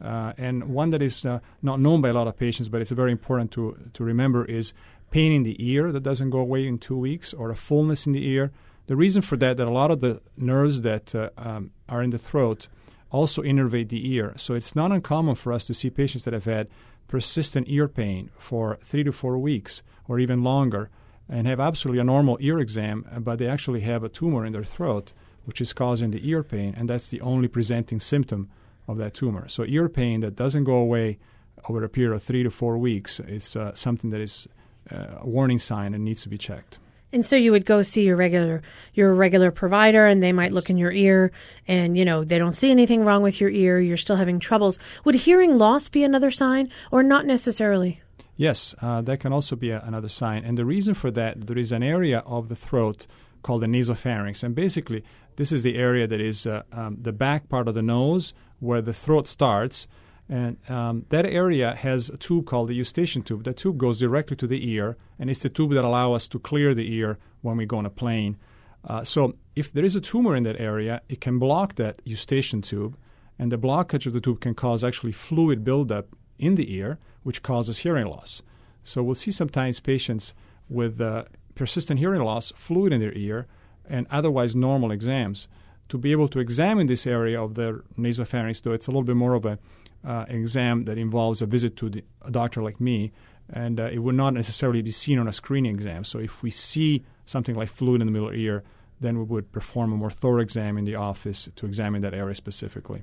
Uh, 0.03 0.33
and 0.37 0.65
one 0.65 0.91
that 0.91 1.01
is 1.03 1.25
uh, 1.25 1.39
not 1.63 1.79
known 1.79 2.01
by 2.01 2.09
a 2.09 2.13
lot 2.13 2.27
of 2.27 2.37
patients, 2.37 2.69
but 2.69 2.81
it's 2.81 2.91
very 2.91 3.13
important 3.13 3.53
to, 3.53 3.79
to 3.93 4.03
remember 4.03 4.45
is 4.45 4.75
pain 5.13 5.31
in 5.31 5.45
the 5.45 5.57
ear 5.65 5.93
that 5.93 6.03
doesn't 6.03 6.31
go 6.31 6.41
away 6.41 6.67
in 6.67 6.79
two 6.79 6.99
weeks 6.99 7.33
or 7.33 7.51
a 7.51 7.57
fullness 7.57 8.07
in 8.07 8.13
the 8.13 8.27
ear. 8.27 8.51
The 8.87 8.97
reason 8.97 9.23
for 9.23 9.37
that, 9.37 9.57
that 9.57 9.69
a 9.69 9.71
lot 9.71 9.93
of 9.93 10.01
the 10.01 10.21
nerves 10.37 10.83
that 10.83 11.15
um, 11.39 11.71
are 11.89 12.03
in 12.03 12.11
the 12.11 12.19
throat 12.19 12.67
also 13.11 13.43
innervate 13.43 13.91
the 13.91 14.13
ear. 14.13 14.35
So 14.37 14.55
it's 14.55 14.75
not 14.75 14.91
uncommon 14.91 15.37
for 15.37 15.53
us 15.53 15.65
to 15.67 15.75
see 15.75 15.89
patients 15.89 16.25
that 16.25 16.35
have 16.35 16.47
had 16.47 16.67
persistent 17.15 17.69
ear 17.69 17.87
pain 17.87 18.29
for 18.37 18.77
three 18.83 19.05
to 19.05 19.13
four 19.13 19.39
weeks 19.39 19.83
or 20.09 20.19
even 20.19 20.43
longer 20.43 20.91
and 21.29 21.47
have 21.47 21.61
absolutely 21.61 22.01
a 22.01 22.03
normal 22.03 22.37
ear 22.41 22.59
exam, 22.59 23.07
but 23.21 23.39
they 23.39 23.47
actually 23.47 23.83
have 23.83 24.03
a 24.03 24.09
tumor 24.09 24.45
in 24.45 24.53
their 24.53 24.65
throat, 24.65 25.13
which 25.45 25.61
is 25.61 25.73
causing 25.73 26.11
the 26.11 26.29
ear 26.29 26.43
pain, 26.43 26.75
and 26.77 26.91
that's 26.91 27.07
the 27.07 27.21
only 27.21 27.47
presenting 27.47 28.01
symptom 28.01 28.51
of 28.89 28.99
that 28.99 29.15
tumor. 29.15 29.47
So, 29.47 29.65
ear 29.65 29.89
pain 29.89 30.23
that 30.23 30.35
doesn't 30.35 30.65
go 30.65 30.75
away 30.75 31.21
over 31.69 31.85
a 31.85 31.89
period 31.89 32.17
of 32.17 32.23
three 32.25 32.43
to 32.43 32.51
four 32.51 32.77
weeks, 32.79 33.21
is 33.21 33.55
uh, 33.55 33.77
something 33.77 34.11
that 34.11 34.21
is 34.21 34.49
uh, 34.91 35.21
a 35.21 35.29
warning 35.29 35.61
sign 35.61 35.95
and 35.95 36.05
needs 36.05 36.23
to 36.23 36.29
be 36.29 36.37
checked. 36.37 36.81
And 37.15 37.25
so 37.25 37.37
you 37.37 37.53
would 37.53 37.65
go 37.65 37.81
see 37.83 38.03
your 38.03 38.17
regular 38.17 38.61
your 38.93 39.15
regular 39.15 39.51
provider 39.51 40.07
and 40.07 40.23
they 40.23 40.33
might 40.33 40.53
look 40.53 40.69
in 40.69 40.77
your 40.77 40.93
ear 40.93 41.31
and 41.67 41.97
you 41.97 42.05
know 42.05 42.25
they 42.25 42.39
don't 42.39 42.57
see 42.57 42.71
anything 42.71 43.05
wrong 43.05 43.23
with 43.23 43.41
your 43.41 43.51
ear 43.51 43.81
you're 43.81 43.97
still 43.97 44.17
having 44.17 44.41
troubles 44.41 44.79
would 45.05 45.15
hearing 45.15 45.57
loss 45.57 45.89
be 45.89 46.03
another 46.03 46.31
sign 46.31 46.69
or 46.91 47.03
not 47.03 47.25
necessarily 47.25 48.01
Yes, 48.37 48.75
uh, 48.83 49.01
that 49.03 49.21
can 49.21 49.33
also 49.33 49.55
be 49.55 49.71
a, 49.71 49.81
another 49.83 50.09
sign. 50.09 50.45
And 50.45 50.59
the 50.59 50.65
reason 50.65 50.95
for 50.95 51.11
that, 51.13 51.47
there 51.47 51.59
is 51.59 51.71
an 51.73 51.83
area 51.83 52.19
of 52.27 52.49
the 52.49 52.57
throat 52.57 53.07
called 53.43 53.63
the 53.63 53.67
nasopharynx. 53.67 54.43
And 54.43 54.55
basically, 54.55 55.05
this 55.37 55.53
is 55.53 55.63
the 55.63 55.77
area 55.77 56.07
that 56.07 56.21
is 56.21 56.47
uh, 56.47 56.63
um, 56.73 56.99
the 57.01 57.13
back 57.13 57.49
part 57.49 57.69
of 57.69 57.75
the 57.75 57.83
nose 57.83 58.35
where 58.59 58.83
the 58.83 58.93
throat 58.93 59.29
starts. 59.29 59.87
And 60.29 60.57
um, 60.71 61.05
that 61.11 61.27
area 61.27 61.75
has 61.75 62.09
a 62.09 62.17
tube 62.17 62.47
called 62.47 62.69
the 62.69 62.75
eustachian 62.75 63.23
tube. 63.23 63.45
That 63.45 63.59
tube 63.59 63.77
goes 63.77 63.99
directly 63.99 64.37
to 64.39 64.47
the 64.47 64.71
ear, 64.71 64.97
and 65.19 65.29
it's 65.29 65.41
the 65.41 65.51
tube 65.51 65.73
that 65.75 65.85
allows 65.85 66.17
us 66.17 66.29
to 66.29 66.39
clear 66.39 66.75
the 66.75 66.91
ear 66.95 67.19
when 67.43 67.57
we 67.57 67.67
go 67.67 67.77
on 67.77 67.87
a 67.87 67.91
plane. 67.91 68.39
Uh, 68.87 69.05
so, 69.05 69.35
if 69.55 69.73
there 69.73 69.85
is 69.85 69.97
a 69.97 70.01
tumor 70.01 70.35
in 70.35 70.43
that 70.45 70.61
area, 70.61 71.03
it 71.09 71.21
can 71.21 71.39
block 71.39 71.75
that 71.77 72.01
eustachian 72.05 72.63
tube, 72.63 72.97
and 73.39 73.53
the 73.53 73.59
blockage 73.59 74.07
of 74.07 74.13
the 74.13 74.21
tube 74.21 74.41
can 74.41 74.55
cause 74.55 74.83
actually 74.83 75.13
fluid 75.13 75.65
buildup 75.65 76.17
in 76.39 76.55
the 76.55 76.75
ear, 76.75 76.99
which 77.23 77.43
causes 77.43 77.79
hearing 77.79 78.07
loss. 78.07 78.43
So, 78.83 79.03
we'll 79.03 79.15
see 79.15 79.31
sometimes 79.31 79.81
patients 79.81 80.35
with 80.69 81.01
uh, 81.01 81.25
persistent 81.55 81.99
hearing 81.99 82.23
loss, 82.23 82.53
fluid 82.57 82.93
in 82.93 83.01
their 83.01 83.13
ear, 83.13 83.47
and 83.89 84.07
otherwise 84.11 84.57
normal 84.57 84.91
exams. 84.91 85.49
To 85.91 85.99
be 85.99 86.13
able 86.13 86.29
to 86.29 86.39
examine 86.39 86.87
this 86.87 87.07
area 87.07 87.41
of 87.41 87.55
their 87.55 87.85
nasopharynx, 87.99 88.63
though 88.63 88.73
it's 88.73 88.87
a 88.87 88.91
little 88.91 89.03
bit 89.03 89.17
more 89.17 89.35
of 89.35 89.45
a 89.45 89.59
uh, 90.05 90.25
exam 90.29 90.85
that 90.85 90.99
involves 90.99 91.43
a 91.43 91.47
visit 91.47 91.77
to 91.77 91.91
the, 91.91 92.05
a 92.23 92.31
doctor 92.31 92.63
like 92.63 92.81
me, 92.81 93.13
and 93.53 93.79
uh, 93.79 93.85
it 93.85 93.99
would 93.99 94.15
not 94.15 94.35
necessarily 94.35 94.83
be 94.83 94.91
seen 94.91 95.19
on 95.19 95.29
a 95.29 95.33
screening 95.33 95.75
exam. 95.75 96.05
So 96.05 96.19
if 96.19 96.43
we 96.43 96.51
see 96.51 97.05
something 97.25 97.55
like 97.55 97.69
fluid 97.69 98.01
in 98.01 98.07
the 98.07 98.13
middle 98.13 98.33
ear, 98.33 98.63
then 99.01 99.19
we 99.19 99.25
would 99.25 99.53
perform 99.53 99.93
a 99.93 99.97
more 99.97 100.11
thorough 100.11 100.41
exam 100.41 100.79
in 100.79 100.85
the 100.85 100.95
office 100.95 101.49
to 101.57 101.67
examine 101.67 102.03
that 102.03 102.15
area 102.15 102.35
specifically. 102.35 103.03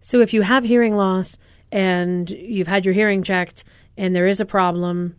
So 0.00 0.20
if 0.20 0.32
you 0.32 0.42
have 0.42 0.64
hearing 0.64 0.96
loss 0.96 1.38
and 1.72 2.30
you've 2.30 2.68
had 2.68 2.84
your 2.84 2.94
hearing 2.94 3.22
checked 3.22 3.64
and 3.96 4.14
there 4.14 4.26
is 4.26 4.40
a 4.40 4.46
problem, 4.46 5.16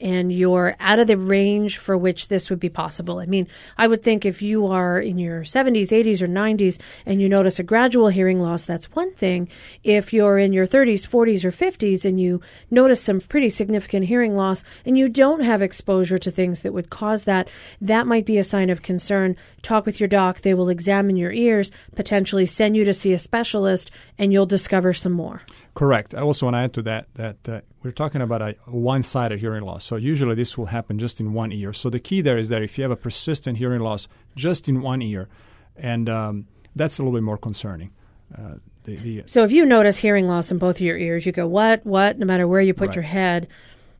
and 0.00 0.32
you're 0.32 0.74
out 0.80 0.98
of 0.98 1.06
the 1.06 1.16
range 1.16 1.78
for 1.78 1.96
which 1.96 2.28
this 2.28 2.48
would 2.48 2.60
be 2.60 2.68
possible. 2.68 3.18
I 3.18 3.26
mean, 3.26 3.46
I 3.76 3.86
would 3.86 4.02
think 4.02 4.24
if 4.24 4.40
you 4.40 4.66
are 4.66 4.98
in 4.98 5.18
your 5.18 5.42
70s, 5.42 5.88
80s, 5.88 6.22
or 6.22 6.26
90s 6.26 6.78
and 7.04 7.20
you 7.20 7.28
notice 7.28 7.58
a 7.58 7.62
gradual 7.62 8.08
hearing 8.08 8.40
loss, 8.40 8.64
that's 8.64 8.90
one 8.92 9.12
thing. 9.14 9.48
If 9.84 10.12
you're 10.12 10.38
in 10.38 10.52
your 10.52 10.66
30s, 10.66 11.06
40s, 11.06 11.44
or 11.44 11.52
50s 11.52 12.04
and 12.04 12.20
you 12.20 12.40
notice 12.70 13.02
some 13.02 13.20
pretty 13.20 13.50
significant 13.50 14.06
hearing 14.06 14.34
loss 14.36 14.64
and 14.86 14.96
you 14.96 15.08
don't 15.08 15.42
have 15.42 15.62
exposure 15.62 16.18
to 16.18 16.30
things 16.30 16.62
that 16.62 16.72
would 16.72 16.90
cause 16.90 17.24
that, 17.24 17.48
that 17.80 18.06
might 18.06 18.24
be 18.24 18.38
a 18.38 18.44
sign 18.44 18.70
of 18.70 18.82
concern. 18.82 19.36
Talk 19.62 19.84
with 19.84 20.00
your 20.00 20.08
doc. 20.08 20.40
They 20.40 20.54
will 20.54 20.70
examine 20.70 21.16
your 21.16 21.32
ears, 21.32 21.70
potentially 21.94 22.46
send 22.46 22.76
you 22.76 22.84
to 22.84 22.94
see 22.94 23.12
a 23.12 23.18
specialist, 23.18 23.90
and 24.18 24.32
you'll 24.32 24.46
discover 24.46 24.92
some 24.92 25.12
more. 25.12 25.42
Correct. 25.74 26.14
I 26.14 26.20
also 26.20 26.46
want 26.46 26.54
to 26.54 26.58
add 26.58 26.74
to 26.74 26.82
that 26.82 27.14
that 27.14 27.48
uh, 27.48 27.60
we're 27.82 27.92
talking 27.92 28.20
about 28.20 28.42
a 28.42 28.56
one-sided 28.66 29.38
hearing 29.38 29.62
loss. 29.62 29.84
So 29.84 29.96
usually 29.96 30.34
this 30.34 30.58
will 30.58 30.66
happen 30.66 30.98
just 30.98 31.20
in 31.20 31.32
one 31.32 31.52
ear. 31.52 31.72
So 31.72 31.88
the 31.88 32.00
key 32.00 32.20
there 32.20 32.38
is 32.38 32.48
that 32.48 32.62
if 32.62 32.76
you 32.76 32.82
have 32.82 32.90
a 32.90 32.96
persistent 32.96 33.58
hearing 33.58 33.80
loss 33.80 34.08
just 34.36 34.68
in 34.68 34.82
one 34.82 35.00
ear, 35.00 35.28
and 35.76 36.08
um, 36.08 36.46
that's 36.76 36.98
a 36.98 37.02
little 37.02 37.16
bit 37.16 37.22
more 37.22 37.38
concerning. 37.38 37.92
Uh, 38.36 38.54
the, 38.84 38.96
the, 38.96 39.22
so 39.26 39.44
if 39.44 39.52
you 39.52 39.64
notice 39.66 39.98
hearing 39.98 40.26
loss 40.26 40.50
in 40.50 40.58
both 40.58 40.76
of 40.76 40.80
your 40.82 40.96
ears, 40.96 41.26
you 41.26 41.32
go, 41.32 41.46
what, 41.46 41.84
what, 41.84 42.18
no 42.18 42.26
matter 42.26 42.48
where 42.48 42.60
you 42.60 42.74
put 42.74 42.88
Right. 42.88 42.96
your 42.96 43.04
head, 43.04 43.46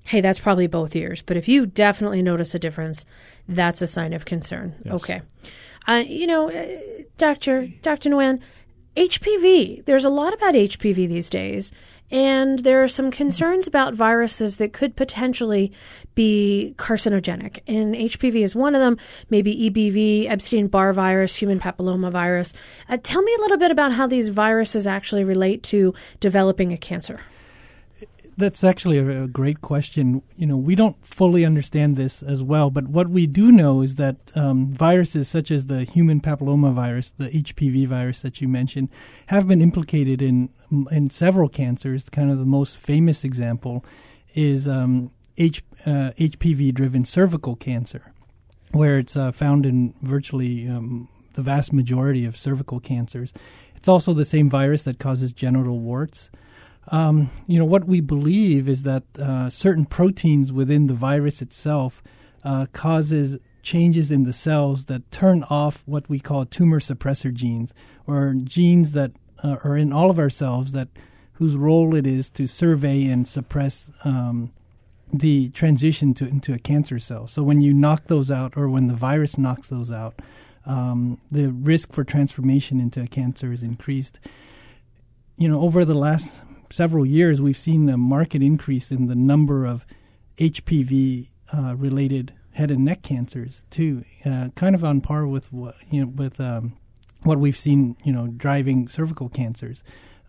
hey, 0.06 0.20
that's 0.20 0.40
probably 0.40 0.66
both 0.66 0.96
ears. 0.96 1.22
But 1.22 1.36
if 1.36 1.48
you 1.48 1.66
definitely 1.66 2.22
notice 2.22 2.54
a 2.54 2.58
difference, 2.58 3.04
that's 3.48 3.82
a 3.82 3.86
sign 3.86 4.12
of 4.12 4.24
concern. 4.24 4.74
Yes. 4.84 4.94
Okay. 5.02 5.22
Uh, 5.86 6.02
you 6.06 6.26
know, 6.26 6.50
uh, 6.50 6.66
Dr. 7.18 7.68
Dr. 7.82 8.10
Nguyen, 8.10 8.40
HPV, 8.96 9.84
there's 9.84 10.04
a 10.04 10.10
lot 10.10 10.34
about 10.34 10.54
HPV 10.54 11.08
these 11.08 11.30
days. 11.30 11.72
And 12.10 12.60
there 12.60 12.82
are 12.82 12.88
some 12.88 13.12
concerns 13.12 13.68
about 13.68 13.94
viruses 13.94 14.56
that 14.56 14.72
could 14.72 14.96
potentially 14.96 15.72
be 16.16 16.74
carcinogenic. 16.76 17.60
And 17.68 17.94
HPV 17.94 18.42
is 18.42 18.56
one 18.56 18.74
of 18.74 18.80
them, 18.80 18.98
maybe 19.28 19.70
EBV, 19.70 20.28
Epstein 20.28 20.66
Barr 20.66 20.92
virus, 20.92 21.36
human 21.36 21.60
papillomavirus. 21.60 22.52
Uh, 22.88 22.98
tell 23.00 23.22
me 23.22 23.32
a 23.38 23.40
little 23.40 23.58
bit 23.58 23.70
about 23.70 23.92
how 23.92 24.08
these 24.08 24.28
viruses 24.28 24.88
actually 24.88 25.22
relate 25.22 25.62
to 25.64 25.94
developing 26.18 26.72
a 26.72 26.76
cancer. 26.76 27.20
That's 28.40 28.64
actually 28.64 28.96
a, 28.96 29.24
a 29.24 29.28
great 29.28 29.60
question. 29.60 30.22
You 30.34 30.46
know, 30.46 30.56
we 30.56 30.74
don't 30.74 30.96
fully 31.04 31.44
understand 31.44 31.96
this 31.96 32.22
as 32.22 32.42
well, 32.42 32.70
but 32.70 32.88
what 32.88 33.10
we 33.10 33.26
do 33.26 33.52
know 33.52 33.82
is 33.82 33.96
that 33.96 34.32
um, 34.34 34.68
viruses 34.68 35.28
such 35.28 35.50
as 35.50 35.66
the 35.66 35.84
human 35.84 36.22
papillomavirus, 36.22 37.12
the 37.18 37.28
HPV 37.28 37.86
virus 37.86 38.22
that 38.22 38.40
you 38.40 38.48
mentioned, 38.48 38.88
have 39.26 39.46
been 39.46 39.60
implicated 39.60 40.22
in 40.22 40.48
in 40.90 41.10
several 41.10 41.50
cancers. 41.50 42.08
Kind 42.08 42.30
of 42.30 42.38
the 42.38 42.46
most 42.46 42.78
famous 42.78 43.24
example 43.24 43.84
is 44.34 44.66
um, 44.66 45.10
H, 45.36 45.62
uh, 45.84 46.12
HPV-driven 46.18 47.04
cervical 47.04 47.56
cancer, 47.56 48.14
where 48.72 48.98
it's 48.98 49.16
uh, 49.16 49.32
found 49.32 49.66
in 49.66 49.94
virtually 50.00 50.66
um, 50.66 51.08
the 51.34 51.42
vast 51.42 51.74
majority 51.74 52.24
of 52.24 52.38
cervical 52.38 52.80
cancers. 52.80 53.34
It's 53.76 53.88
also 53.88 54.14
the 54.14 54.24
same 54.24 54.48
virus 54.48 54.82
that 54.84 54.98
causes 54.98 55.34
genital 55.34 55.78
warts. 55.78 56.30
Um, 56.88 57.30
you 57.46 57.58
know, 57.58 57.64
what 57.64 57.84
we 57.84 58.00
believe 58.00 58.68
is 58.68 58.82
that 58.82 59.04
uh, 59.18 59.50
certain 59.50 59.84
proteins 59.84 60.52
within 60.52 60.86
the 60.86 60.94
virus 60.94 61.40
itself 61.42 62.02
uh, 62.42 62.66
causes 62.72 63.38
changes 63.62 64.10
in 64.10 64.24
the 64.24 64.32
cells 64.32 64.86
that 64.86 65.10
turn 65.10 65.44
off 65.44 65.82
what 65.86 66.08
we 66.08 66.18
call 66.18 66.44
tumor 66.46 66.80
suppressor 66.80 67.32
genes, 67.32 67.74
or 68.06 68.34
genes 68.42 68.92
that 68.92 69.12
uh, 69.44 69.56
are 69.62 69.76
in 69.76 69.92
all 69.92 70.10
of 70.10 70.18
our 70.18 70.30
cells 70.30 70.72
that 70.72 70.88
whose 71.34 71.56
role 71.56 71.94
it 71.94 72.06
is 72.06 72.30
to 72.30 72.46
survey 72.46 73.04
and 73.04 73.28
suppress 73.28 73.90
um, 74.04 74.50
the 75.12 75.48
transition 75.50 76.14
to 76.14 76.26
into 76.26 76.52
a 76.52 76.58
cancer 76.58 76.98
cell. 76.98 77.26
So 77.26 77.42
when 77.42 77.60
you 77.60 77.72
knock 77.72 78.06
those 78.06 78.30
out, 78.30 78.56
or 78.56 78.68
when 78.68 78.86
the 78.86 78.94
virus 78.94 79.38
knocks 79.38 79.68
those 79.68 79.92
out, 79.92 80.20
um, 80.66 81.18
the 81.30 81.48
risk 81.48 81.92
for 81.92 82.04
transformation 82.04 82.80
into 82.80 83.02
a 83.02 83.06
cancer 83.06 83.52
is 83.52 83.62
increased. 83.62 84.20
You 85.36 85.48
know, 85.48 85.60
over 85.60 85.84
the 85.84 85.94
last 85.94 86.42
several 86.70 87.04
years, 87.04 87.40
we've 87.40 87.56
seen 87.58 87.88
a 87.88 87.96
market 87.96 88.42
increase 88.42 88.90
in 88.90 89.06
the 89.06 89.14
number 89.14 89.64
of 89.64 89.84
HPV 90.38 91.28
uh, 91.52 91.74
related 91.76 92.32
head 92.52 92.70
and 92.70 92.84
neck 92.84 93.02
cancers 93.02 93.62
too, 93.70 94.04
uh, 94.24 94.48
kind 94.54 94.74
of 94.74 94.84
on 94.84 95.00
par 95.00 95.26
with 95.26 95.52
what 95.52 95.76
you 95.90 96.00
know 96.00 96.06
with 96.08 96.40
um, 96.40 96.76
what 97.22 97.38
we've 97.38 97.56
seen, 97.56 97.96
you 98.04 98.12
know, 98.12 98.26
driving 98.28 98.88
cervical 98.88 99.28
cancers. 99.28 99.82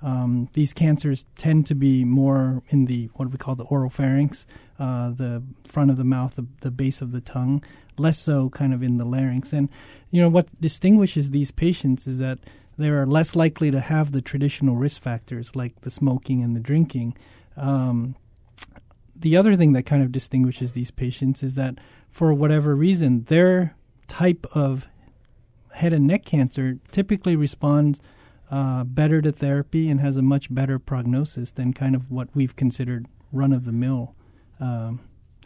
Um, 0.04 0.50
these 0.54 0.74
cancers 0.74 1.26
tend 1.38 1.68
to 1.68 1.76
be 1.76 2.04
more 2.04 2.64
in 2.70 2.86
the 2.86 3.10
what 3.14 3.30
we 3.30 3.38
call 3.38 3.56
the 3.56 3.66
oropharynx, 3.66 4.46
uh, 4.80 5.12
the 5.12 5.44
front 5.64 5.92
of 5.92 5.98
the 5.98 6.04
mouth, 6.04 6.36
the, 6.36 6.48
the 6.62 6.72
base 6.72 7.02
of 7.02 7.12
the 7.12 7.22
tongue, 7.22 7.64
less 7.98 8.18
so 8.18 8.50
kind 8.50 8.74
of 8.74 8.82
in 8.82 8.98
the 8.98 9.06
larynx. 9.06 9.54
And 9.54 9.70
you 10.10 10.22
know 10.22 10.30
what 10.30 10.48
distinguishes 10.60 11.30
these 11.30 11.52
patients 11.52 12.08
is 12.08 12.18
that 12.18 12.40
they 12.84 12.90
are 12.90 13.06
less 13.06 13.36
likely 13.36 13.72
to 13.72 13.80
have 13.80 14.12
the 14.12 14.22
traditional 14.22 14.76
risk 14.76 15.02
factors 15.02 15.56
like 15.56 15.82
the 15.82 15.90
smoking 15.90 16.42
and 16.44 16.56
the 16.56 16.60
drinking. 16.60 17.16
Um, 17.58 18.16
the 19.16 19.38
other 19.38 19.56
thing 19.56 19.74
that 19.74 19.84
kind 19.84 20.02
of 20.04 20.12
distinguishes 20.12 20.72
these 20.72 20.92
patients 20.92 21.44
is 21.44 21.56
that 21.56 21.76
for 22.10 22.34
whatever 22.34 22.76
reason, 22.76 23.24
their 23.26 23.76
type 24.08 24.46
of 24.54 24.88
head 25.74 25.94
and 25.94 26.08
neck 26.08 26.26
cancer 26.26 26.80
typically 26.92 27.36
responds 27.36 28.00
uh, 28.50 28.84
better 28.84 29.22
to 29.22 29.32
therapy 29.32 29.90
and 29.90 30.02
has 30.02 30.18
a 30.18 30.22
much 30.22 30.54
better 30.54 30.78
prognosis 30.78 31.52
than 31.52 31.74
kind 31.74 31.96
of 31.96 32.12
what 32.12 32.28
we've 32.34 32.56
considered 32.56 33.06
run 33.32 33.54
of 33.54 33.64
the 33.64 33.72
mill 33.72 34.14
um, 34.60 35.00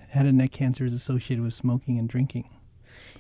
head 0.10 0.26
and 0.26 0.38
neck 0.38 0.52
cancer 0.52 0.86
is 0.86 0.94
associated 0.94 1.44
with 1.44 1.54
smoking 1.54 2.00
and 2.00 2.10
drinking. 2.10 2.50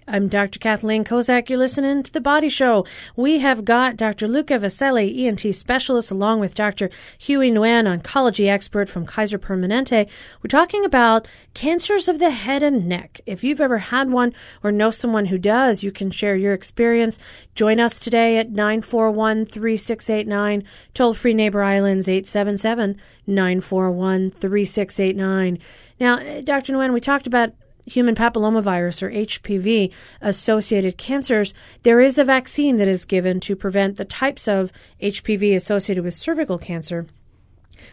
I'm 0.07 0.27
Dr. 0.27 0.59
Kathleen 0.59 1.03
Kozak. 1.03 1.49
You're 1.49 1.57
listening 1.57 2.03
to 2.03 2.13
The 2.13 2.21
Body 2.21 2.47
Show. 2.47 2.85
We 3.15 3.39
have 3.39 3.65
got 3.65 3.97
Dr. 3.97 4.27
Luca 4.27 4.59
Vaselli, 4.59 5.25
ENT 5.25 5.55
specialist, 5.55 6.11
along 6.11 6.39
with 6.39 6.53
Dr. 6.53 6.91
Huey 7.17 7.49
Nguyen, 7.49 7.85
oncology 7.85 8.47
expert 8.47 8.87
from 8.87 9.07
Kaiser 9.07 9.39
Permanente. 9.39 10.07
We're 10.43 10.47
talking 10.47 10.85
about 10.85 11.27
cancers 11.55 12.07
of 12.07 12.19
the 12.19 12.29
head 12.29 12.61
and 12.61 12.87
neck. 12.87 13.19
If 13.25 13.43
you've 13.43 13.59
ever 13.59 13.79
had 13.79 14.11
one 14.11 14.35
or 14.61 14.71
know 14.71 14.91
someone 14.91 15.25
who 15.25 15.39
does, 15.39 15.81
you 15.81 15.91
can 15.91 16.11
share 16.11 16.35
your 16.35 16.53
experience. 16.53 17.17
Join 17.55 17.79
us 17.79 17.97
today 17.97 18.37
at 18.37 18.51
941 18.51 19.47
3689. 19.47 20.63
Toll 20.93 21.15
free 21.15 21.33
Neighbor 21.33 21.63
Islands 21.63 22.07
877 22.07 23.01
941 23.25 24.29
3689. 24.29 25.57
Now, 25.99 26.41
Dr. 26.41 26.73
Nguyen, 26.73 26.93
we 26.93 27.01
talked 27.01 27.25
about 27.25 27.53
human 27.85 28.15
papillomavirus 28.15 29.01
or 29.03 29.11
HPV 29.11 29.91
associated 30.21 30.97
cancers, 30.97 31.53
there 31.83 31.99
is 31.99 32.17
a 32.17 32.23
vaccine 32.23 32.77
that 32.77 32.87
is 32.87 33.05
given 33.05 33.39
to 33.41 33.55
prevent 33.55 33.97
the 33.97 34.05
types 34.05 34.47
of 34.47 34.71
HPV 35.01 35.55
associated 35.55 36.03
with 36.03 36.13
cervical 36.13 36.57
cancer. 36.57 37.05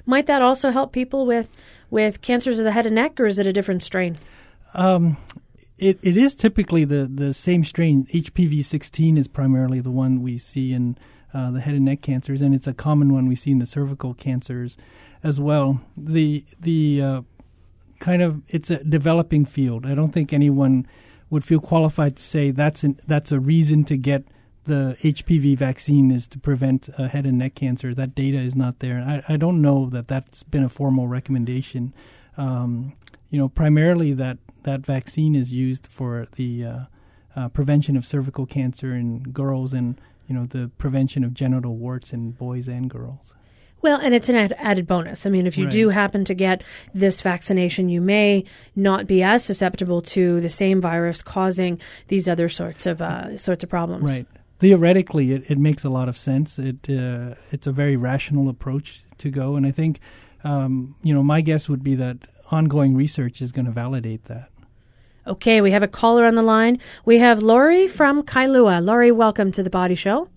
Might 0.06 0.26
that 0.26 0.42
also 0.42 0.70
help 0.70 0.92
people 0.92 1.26
with 1.26 1.48
with 1.90 2.22
cancers 2.22 2.58
of 2.58 2.64
the 2.64 2.72
head 2.72 2.86
and 2.86 2.94
neck, 2.94 3.20
or 3.20 3.26
is 3.26 3.38
it 3.38 3.46
a 3.46 3.52
different 3.52 3.82
strain? 3.82 4.18
Um, 4.72 5.18
it, 5.76 5.98
it 6.02 6.16
is 6.16 6.34
typically 6.34 6.84
the, 6.84 7.10
the 7.12 7.34
same 7.34 7.64
strain. 7.64 8.06
HPV 8.06 8.64
16 8.64 9.18
is 9.18 9.28
primarily 9.28 9.80
the 9.80 9.90
one 9.90 10.22
we 10.22 10.38
see 10.38 10.72
in 10.72 10.96
uh, 11.34 11.50
the 11.50 11.60
head 11.60 11.74
and 11.74 11.84
neck 11.84 12.00
cancers, 12.00 12.40
and 12.40 12.54
it's 12.54 12.66
a 12.66 12.72
common 12.72 13.12
one 13.12 13.26
we 13.26 13.36
see 13.36 13.50
in 13.50 13.58
the 13.58 13.66
cervical 13.66 14.14
cancers 14.14 14.76
as 15.22 15.40
well. 15.40 15.80
The 15.96 16.44
the 16.60 17.02
uh, 17.02 17.20
kind 18.02 18.20
of 18.20 18.42
it's 18.48 18.70
a 18.70 18.82
developing 18.82 19.46
field. 19.46 19.86
I 19.86 19.94
don't 19.94 20.12
think 20.12 20.32
anyone 20.32 20.86
would 21.30 21.44
feel 21.44 21.60
qualified 21.60 22.16
to 22.16 22.22
say 22.22 22.50
that's 22.50 22.82
an, 22.82 23.00
that's 23.06 23.32
a 23.32 23.38
reason 23.40 23.84
to 23.84 23.96
get 23.96 24.24
the 24.64 24.96
HPV 25.02 25.56
vaccine 25.56 26.10
is 26.10 26.26
to 26.28 26.38
prevent 26.38 26.88
uh, 26.98 27.08
head 27.08 27.26
and 27.26 27.38
neck 27.38 27.54
cancer. 27.54 27.94
That 27.94 28.14
data 28.14 28.38
is 28.38 28.54
not 28.54 28.80
there. 28.80 28.98
I, 29.00 29.34
I 29.34 29.36
don't 29.36 29.62
know 29.62 29.88
that 29.90 30.08
that's 30.08 30.42
been 30.42 30.64
a 30.64 30.68
formal 30.68 31.06
recommendation. 31.06 31.94
Um, 32.36 32.94
you 33.30 33.38
know, 33.38 33.48
primarily 33.48 34.12
that 34.14 34.38
that 34.64 34.80
vaccine 34.84 35.34
is 35.34 35.52
used 35.52 35.86
for 35.86 36.26
the 36.34 36.64
uh, 36.64 36.80
uh, 37.36 37.48
prevention 37.48 37.96
of 37.96 38.04
cervical 38.04 38.46
cancer 38.46 38.94
in 38.94 39.22
girls 39.22 39.72
and 39.72 40.00
you 40.26 40.34
know 40.34 40.46
the 40.46 40.70
prevention 40.76 41.22
of 41.24 41.34
genital 41.34 41.76
warts 41.76 42.12
in 42.12 42.32
boys 42.32 42.66
and 42.66 42.90
girls. 42.90 43.34
Well, 43.82 43.98
and 44.00 44.14
it's 44.14 44.28
an 44.28 44.36
ad- 44.36 44.54
added 44.58 44.86
bonus. 44.86 45.26
I 45.26 45.30
mean, 45.30 45.46
if 45.46 45.58
you 45.58 45.64
Right. 45.64 45.72
do 45.72 45.88
happen 45.88 46.24
to 46.26 46.34
get 46.34 46.62
this 46.94 47.20
vaccination, 47.20 47.88
you 47.88 48.00
may 48.00 48.44
not 48.76 49.06
be 49.08 49.22
as 49.24 49.44
susceptible 49.44 50.00
to 50.02 50.40
the 50.40 50.48
same 50.48 50.80
virus 50.80 51.20
causing 51.22 51.80
these 52.06 52.28
other 52.28 52.48
sorts 52.48 52.86
of 52.86 53.02
uh, 53.02 53.36
sorts 53.36 53.64
of 53.64 53.70
problems. 53.70 54.04
Right. 54.04 54.26
Theoretically, 54.60 55.32
it, 55.32 55.42
it 55.48 55.58
makes 55.58 55.84
a 55.84 55.90
lot 55.90 56.08
of 56.08 56.16
sense. 56.16 56.58
It 56.58 56.88
uh, 56.88 57.34
it's 57.50 57.66
a 57.66 57.72
very 57.72 57.96
rational 57.96 58.48
approach 58.48 59.02
to 59.18 59.30
go, 59.30 59.56
and 59.56 59.66
I 59.66 59.72
think 59.72 59.98
um, 60.44 60.94
you 61.02 61.12
know 61.12 61.22
my 61.24 61.40
guess 61.40 61.68
would 61.68 61.82
be 61.82 61.96
that 61.96 62.18
ongoing 62.52 62.94
research 62.94 63.42
is 63.42 63.50
going 63.50 63.66
to 63.66 63.72
validate 63.72 64.24
that. 64.26 64.50
Okay, 65.26 65.60
we 65.60 65.72
have 65.72 65.82
a 65.82 65.88
caller 65.88 66.24
on 66.24 66.34
the 66.36 66.42
line. 66.42 66.78
We 67.04 67.18
have 67.18 67.42
Laurie 67.42 67.88
from 67.88 68.22
Kailua. 68.22 68.84
Laurie, 68.84 69.10
welcome 69.12 69.50
to 69.52 69.62
the 69.62 69.70
Body 69.70 69.94
Show. 69.96 70.28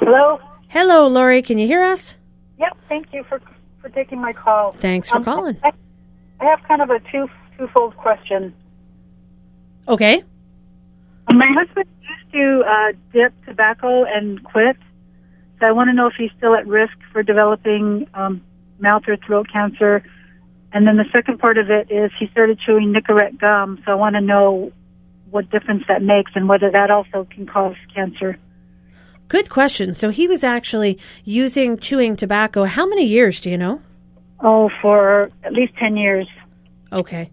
Hello. 0.00 0.38
Hello, 0.72 1.06
Lori. 1.06 1.42
Can 1.42 1.58
you 1.58 1.66
hear 1.66 1.82
us? 1.82 2.16
Yep. 2.58 2.78
Thank 2.88 3.12
you 3.12 3.24
for 3.28 3.42
for 3.82 3.90
taking 3.90 4.18
my 4.22 4.32
call. 4.32 4.72
Thanks 4.72 5.10
for 5.10 5.18
Um, 5.18 5.24
calling. 5.24 5.58
I, 5.62 5.72
I 6.40 6.44
have 6.46 6.62
kind 6.66 6.80
of 6.80 6.88
a 6.88 6.98
two 7.10 7.28
twofold 7.58 7.94
question. 7.98 8.54
Okay. 9.86 10.24
My 11.30 11.46
husband 11.58 11.86
used 12.00 12.32
to 12.32 12.62
uh, 12.66 12.92
dip 13.12 13.34
tobacco 13.44 14.04
and 14.04 14.42
quit, 14.44 14.78
so 15.60 15.66
I 15.66 15.72
want 15.72 15.88
to 15.88 15.92
know 15.92 16.06
if 16.06 16.14
he's 16.16 16.30
still 16.38 16.54
at 16.54 16.66
risk 16.66 16.94
for 17.12 17.22
developing 17.22 18.06
um, 18.14 18.40
mouth 18.78 19.02
or 19.08 19.18
throat 19.18 19.48
cancer. 19.52 20.02
And 20.72 20.86
then 20.86 20.96
the 20.96 21.04
second 21.12 21.38
part 21.38 21.58
of 21.58 21.68
it 21.70 21.90
is 21.90 22.10
he 22.18 22.28
started 22.28 22.58
chewing 22.64 22.94
Nicorette 22.94 23.38
gum, 23.38 23.82
so 23.84 23.92
I 23.92 23.94
want 23.94 24.14
to 24.14 24.22
know 24.22 24.72
what 25.30 25.50
difference 25.50 25.82
that 25.88 26.02
makes 26.02 26.32
and 26.34 26.48
whether 26.48 26.70
that 26.70 26.90
also 26.90 27.26
can 27.30 27.46
cause 27.46 27.76
cancer. 27.94 28.38
Good 29.28 29.48
question. 29.48 29.94
So 29.94 30.10
he 30.10 30.28
was 30.28 30.44
actually 30.44 30.98
using 31.24 31.78
chewing 31.78 32.16
tobacco. 32.16 32.64
How 32.64 32.86
many 32.86 33.04
years 33.04 33.40
do 33.40 33.50
you 33.50 33.58
know? 33.58 33.80
Oh, 34.40 34.70
for 34.80 35.30
at 35.44 35.52
least 35.52 35.74
ten 35.78 35.96
years. 35.96 36.26
Okay. 36.92 37.30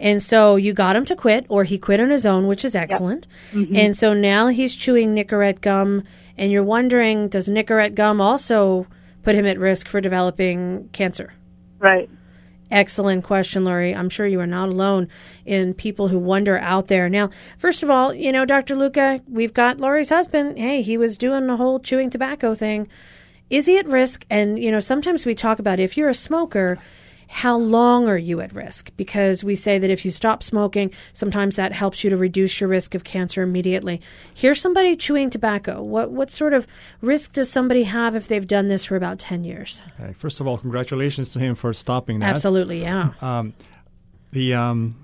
And 0.00 0.22
so 0.22 0.56
you 0.56 0.72
got 0.72 0.96
him 0.96 1.04
to 1.06 1.16
quit, 1.16 1.46
or 1.48 1.64
he 1.64 1.78
quit 1.78 2.00
on 2.00 2.10
his 2.10 2.26
own, 2.26 2.46
which 2.46 2.64
is 2.64 2.74
excellent. 2.74 3.26
Mm-hmm. 3.52 3.76
And 3.76 3.96
so 3.96 4.14
now 4.14 4.48
he's 4.48 4.74
chewing 4.74 5.14
Nicorette 5.14 5.60
gum, 5.60 6.04
and 6.36 6.50
you're 6.50 6.64
wondering 6.64 7.28
does 7.28 7.48
Nicorette 7.48 7.94
gum 7.94 8.20
also 8.20 8.86
put 9.22 9.34
him 9.34 9.46
at 9.46 9.58
risk 9.58 9.88
for 9.88 10.00
developing 10.00 10.88
cancer? 10.92 11.34
Right. 11.78 12.08
Excellent 12.72 13.22
question, 13.22 13.66
Lori. 13.66 13.94
I'm 13.94 14.08
sure 14.08 14.26
you 14.26 14.40
are 14.40 14.46
not 14.46 14.70
alone 14.70 15.08
in 15.44 15.74
people 15.74 16.08
who 16.08 16.18
wonder 16.18 16.56
out 16.56 16.86
there. 16.86 17.10
Now, 17.10 17.28
first 17.58 17.82
of 17.82 17.90
all, 17.90 18.14
you 18.14 18.32
know, 18.32 18.46
Dr. 18.46 18.74
Luca, 18.74 19.20
we've 19.28 19.52
got 19.52 19.78
Lori's 19.78 20.08
husband. 20.08 20.56
Hey, 20.56 20.80
he 20.80 20.96
was 20.96 21.18
doing 21.18 21.46
the 21.46 21.58
whole 21.58 21.78
chewing 21.78 22.08
tobacco 22.08 22.54
thing. 22.54 22.88
Is 23.50 23.66
he 23.66 23.76
at 23.76 23.86
risk? 23.86 24.24
And, 24.30 24.58
you 24.58 24.70
know, 24.70 24.80
sometimes 24.80 25.26
we 25.26 25.34
talk 25.34 25.58
about 25.58 25.80
if 25.80 25.98
you're 25.98 26.08
a 26.08 26.14
smoker, 26.14 26.78
how 27.32 27.56
long 27.56 28.08
are 28.08 28.18
you 28.18 28.42
at 28.42 28.54
risk? 28.54 28.90
Because 28.98 29.42
we 29.42 29.54
say 29.54 29.78
that 29.78 29.88
if 29.88 30.04
you 30.04 30.10
stop 30.10 30.42
smoking, 30.42 30.92
sometimes 31.14 31.56
that 31.56 31.72
helps 31.72 32.04
you 32.04 32.10
to 32.10 32.16
reduce 32.16 32.60
your 32.60 32.68
risk 32.68 32.94
of 32.94 33.04
cancer 33.04 33.42
immediately. 33.42 34.02
Here's 34.34 34.60
somebody 34.60 34.96
chewing 34.96 35.30
tobacco. 35.30 35.82
What 35.82 36.10
what 36.10 36.30
sort 36.30 36.52
of 36.52 36.66
risk 37.00 37.32
does 37.32 37.48
somebody 37.48 37.84
have 37.84 38.14
if 38.14 38.28
they've 38.28 38.46
done 38.46 38.68
this 38.68 38.84
for 38.84 38.96
about 38.96 39.18
10 39.18 39.44
years? 39.44 39.80
Okay, 39.98 40.12
First 40.12 40.40
of 40.40 40.46
all, 40.46 40.58
congratulations 40.58 41.30
to 41.30 41.38
him 41.38 41.54
for 41.54 41.72
stopping 41.72 42.18
that. 42.18 42.34
Absolutely, 42.34 42.82
yeah. 42.82 43.12
Um, 43.22 43.54
the 44.32 44.52
um, 44.52 44.96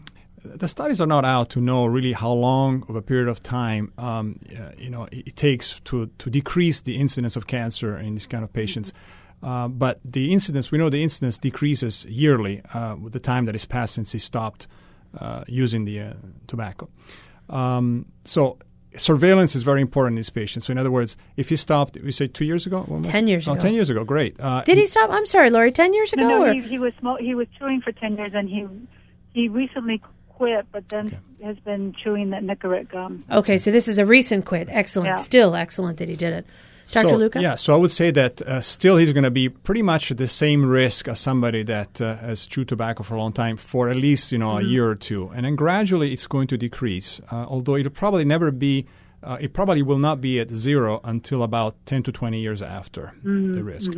the 0.45 0.69
studies 0.69 1.01
are 1.01 1.07
not 1.07 1.25
out 1.25 1.49
to 1.51 1.63
know 1.63 1.87
really 1.87 2.13
how 2.13 2.33
long 2.33 2.85
of 2.91 2.95
a 2.95 3.03
period 3.03 3.29
of 3.29 3.43
time 3.43 3.91
um, 3.97 4.39
uh, 4.55 4.73
you 4.77 4.91
know 4.91 5.05
it, 5.05 5.29
it 5.29 5.37
takes 5.37 5.81
to 5.87 6.11
to 6.19 6.29
decrease 6.29 6.81
the 6.81 6.97
incidence 6.97 7.37
of 7.37 7.47
cancer 7.47 7.97
in 7.97 8.15
these 8.15 8.27
kind 8.27 8.45
of 8.45 8.53
patients. 8.53 8.93
Uh, 9.43 9.69
but 9.69 10.01
the 10.05 10.33
incidence, 10.33 10.71
we 10.73 10.79
know 10.79 10.91
the 10.91 11.03
incidence 11.03 11.39
decreases 11.39 12.05
yearly 12.07 12.63
uh, 12.75 12.97
with 13.01 13.13
the 13.13 13.21
time 13.21 13.45
that 13.45 13.53
that 13.53 13.57
is 13.57 13.65
passed 13.65 13.95
since 13.95 14.13
he 14.13 14.19
stopped 14.19 14.67
uh, 15.19 15.45
using 15.47 15.85
the 15.85 16.01
uh, 16.01 16.13
tobacco. 16.47 16.89
Um, 17.49 18.07
so 18.25 18.59
surveillance 18.97 19.55
is 19.55 19.63
very 19.63 19.81
important 19.81 20.13
in 20.13 20.17
these 20.17 20.31
patients. 20.31 20.67
So 20.67 20.73
in 20.73 20.79
other 20.79 20.91
words, 20.91 21.17
if 21.37 21.49
he 21.49 21.57
stopped, 21.57 21.97
we 22.03 22.13
say 22.13 22.27
two 22.27 22.45
years 22.45 22.67
ago, 22.67 22.83
When 22.83 23.03
10 23.03 23.27
years 23.29 23.49
oh, 23.49 23.53
ago. 23.53 23.61
10 23.61 23.75
years 23.75 23.91
ago, 23.91 24.05
great. 24.05 24.39
Uh, 24.41 24.63
Did 24.63 24.77
he 24.77 24.87
stop? 24.87 25.11
I'm 25.11 25.25
sorry, 25.27 25.51
Lori. 25.51 25.73
Ten 25.73 25.95
years 25.95 26.13
ago. 26.13 26.29
No, 26.29 26.45
no, 26.45 26.53
he, 26.53 26.61
he 26.63 26.79
was 26.79 26.93
smo- 27.03 27.21
he 27.21 27.35
was 27.35 27.47
chewing 27.59 27.81
for 27.81 27.93
ten 27.93 28.17
years, 28.17 28.33
and 28.35 28.49
he 28.49 28.67
he 29.33 29.49
recently 29.49 30.03
quit, 30.29 30.67
but 30.73 30.89
then 30.89 31.07
Okay. 31.07 31.19
has 31.47 31.57
been 31.59 31.95
chewing 31.95 32.31
that 32.31 32.43
Nicorette 32.43 32.89
gum. 32.91 33.25
okay, 33.31 33.57
so 33.59 33.71
this 33.71 33.89
is 33.89 33.99
a 33.99 34.05
recent 34.07 34.45
quit. 34.45 34.69
Excellent. 34.71 35.09
Yeah. 35.09 35.15
Still 35.15 35.55
excellent 35.55 35.99
that 35.99 36.09
he 36.09 36.17
did 36.17 36.33
it. 36.33 36.47
Dr. 36.91 37.09
So, 37.09 37.17
Luca. 37.17 37.43
Yeah, 37.43 37.55
so 37.55 37.75
I 37.75 37.77
would 37.77 37.91
say 37.91 38.11
that 38.13 38.41
uh, 38.43 38.61
still 38.61 38.97
he's 38.97 39.13
going 39.13 39.25
to 39.25 39.31
be 39.31 39.49
pretty 39.49 39.83
much 39.83 40.11
at 40.11 40.17
the 40.17 40.27
same 40.27 40.65
risk 40.65 41.07
as 41.09 41.21
somebody 41.21 41.63
that 41.65 42.01
uh, 42.01 42.17
has 42.17 42.47
chewed 42.47 42.69
tobacco 42.69 43.03
for 43.03 43.15
a 43.15 43.19
long 43.19 43.33
time 43.33 43.57
for 43.57 43.91
at 43.91 43.97
least 43.97 44.33
you 44.33 44.39
know 44.39 44.59
a 44.59 44.63
year 44.63 44.89
or 44.89 44.95
two, 44.95 45.31
and 45.35 45.45
then 45.45 45.55
gradually 45.57 46.13
it's 46.13 46.27
going 46.27 46.49
to 46.49 46.57
decrease. 46.57 47.21
Uh, 47.31 47.47
although 47.49 47.77
it'll 47.77 47.93
probably 47.93 48.25
never 48.25 48.51
be, 48.51 48.87
uh, 49.23 49.37
it 49.41 49.53
probably 49.53 49.83
will 49.83 49.99
not 49.99 50.21
be 50.21 50.41
at 50.41 50.51
zero 50.51 51.01
until 51.05 51.43
about 51.43 51.75
ten 51.85 52.03
to 52.03 52.13
twenty 52.13 52.41
years 52.41 52.63
after 52.63 53.13
the 53.23 53.63
risk. 53.63 53.91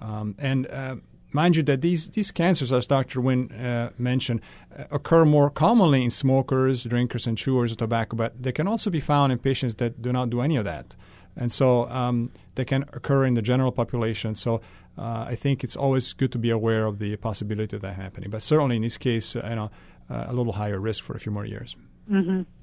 Um, 0.00 0.36
and 0.38 0.68
uh, 0.68 0.96
mind 1.32 1.56
you, 1.56 1.64
that 1.64 1.80
these 1.80 2.08
these 2.10 2.30
cancers, 2.30 2.72
as 2.72 2.86
Dr. 2.86 3.20
Nguyen 3.20 3.50
uh, 3.60 3.90
mentioned, 3.98 4.42
uh, 4.78 4.84
occur 4.92 5.24
more 5.24 5.50
commonly 5.50 6.04
in 6.04 6.10
smokers, 6.10 6.84
drinkers, 6.84 7.26
and 7.26 7.36
chewers 7.36 7.72
of 7.72 7.78
tobacco, 7.78 8.16
but 8.16 8.40
they 8.40 8.52
can 8.52 8.68
also 8.68 8.90
be 8.90 9.00
found 9.00 9.32
in 9.32 9.38
patients 9.40 9.74
that 9.76 10.00
do 10.00 10.12
not 10.12 10.30
do 10.30 10.40
any 10.40 10.56
of 10.56 10.64
that 10.64 10.94
and 11.38 11.50
so 11.52 11.88
um, 11.88 12.30
they 12.56 12.64
can 12.64 12.84
occur 12.92 13.24
in 13.24 13.34
the 13.34 13.42
general 13.42 13.72
population. 13.72 14.34
So 14.34 14.60
uh, 14.98 15.26
I 15.28 15.36
think 15.36 15.62
it's 15.64 15.76
always 15.76 16.12
good 16.12 16.32
to 16.32 16.38
be 16.38 16.50
aware 16.50 16.84
of 16.84 16.98
the 16.98 17.16
possibility 17.16 17.76
of 17.76 17.82
that 17.82 17.94
happening. 17.94 18.30
But 18.30 18.42
certainly 18.42 18.76
in 18.76 18.82
this 18.82 18.98
case, 18.98 19.36
uh, 19.36 19.46
you 19.48 19.54
know, 19.54 19.70
uh, 20.10 20.26
a 20.28 20.32
little 20.32 20.54
higher 20.54 20.80
risk 20.80 21.04
for 21.04 21.14
a 21.14 21.20
few 21.20 21.32
more 21.32 21.44
years. 21.44 21.76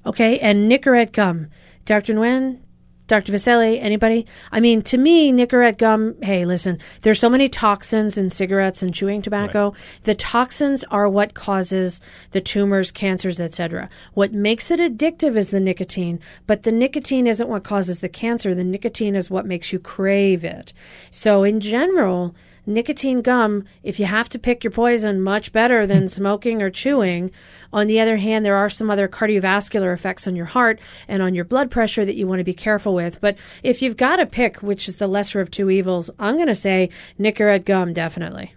Okay, 0.04 0.38
and 0.40 0.70
Nicorette 0.70 1.12
gum. 1.12 1.48
Dr. 1.84 2.14
Nguyen, 2.14 2.58
Dr. 3.06 3.32
Vaselli, 3.32 3.78
anybody? 3.80 4.26
I 4.50 4.60
mean, 4.60 4.82
to 4.82 4.98
me, 4.98 5.30
Nicorette 5.32 5.78
gum, 5.78 6.16
hey, 6.22 6.44
listen, 6.44 6.78
there's 7.02 7.20
so 7.20 7.30
many 7.30 7.48
toxins 7.48 8.18
in 8.18 8.30
cigarettes 8.30 8.82
and 8.82 8.92
chewing 8.92 9.22
tobacco. 9.22 9.74
The 10.02 10.14
toxins 10.14 10.82
are 10.90 11.08
what 11.08 11.34
causes 11.34 12.00
the 12.32 12.40
tumors, 12.40 12.90
cancers, 12.90 13.40
etc. 13.40 13.88
What 14.14 14.32
makes 14.32 14.70
it 14.70 14.80
addictive 14.80 15.36
is 15.36 15.50
the 15.50 15.60
nicotine, 15.60 16.18
but 16.46 16.64
the 16.64 16.72
nicotine 16.72 17.26
isn't 17.26 17.48
what 17.48 17.62
causes 17.62 18.00
the 18.00 18.08
cancer. 18.08 18.54
The 18.54 18.64
nicotine 18.64 19.14
is 19.14 19.30
what 19.30 19.46
makes 19.46 19.72
you 19.72 19.78
crave 19.78 20.44
it. 20.44 20.72
So 21.10 21.44
in 21.44 21.60
general, 21.60 22.34
nicotine 22.66 23.22
gum, 23.22 23.64
if 23.82 23.98
you 23.98 24.06
have 24.06 24.28
to 24.30 24.38
pick 24.38 24.64
your 24.64 24.70
poison, 24.70 25.22
much 25.22 25.52
better 25.52 25.86
than 25.86 26.02
hmm. 26.02 26.08
smoking 26.08 26.62
or 26.62 26.70
chewing. 26.70 27.30
On 27.72 27.86
the 27.86 28.00
other 28.00 28.16
hand, 28.16 28.44
there 28.44 28.56
are 28.56 28.68
some 28.68 28.90
other 28.90 29.08
cardiovascular 29.08 29.94
effects 29.94 30.26
on 30.26 30.36
your 30.36 30.46
heart 30.46 30.80
and 31.08 31.22
on 31.22 31.34
your 31.34 31.44
blood 31.44 31.70
pressure 31.70 32.04
that 32.04 32.16
you 32.16 32.26
want 32.26 32.40
to 32.40 32.44
be 32.44 32.54
careful 32.54 32.94
with. 32.94 33.20
But 33.20 33.36
if 33.62 33.82
you've 33.82 33.96
got 33.96 34.16
to 34.16 34.26
pick 34.26 34.62
which 34.62 34.88
is 34.88 34.96
the 34.96 35.06
lesser 35.06 35.40
of 35.40 35.50
two 35.50 35.70
evils, 35.70 36.10
I'm 36.18 36.36
going 36.36 36.48
to 36.48 36.54
say 36.54 36.90
Nicorette 37.18 37.64
gum, 37.64 37.92
definitely. 37.92 38.54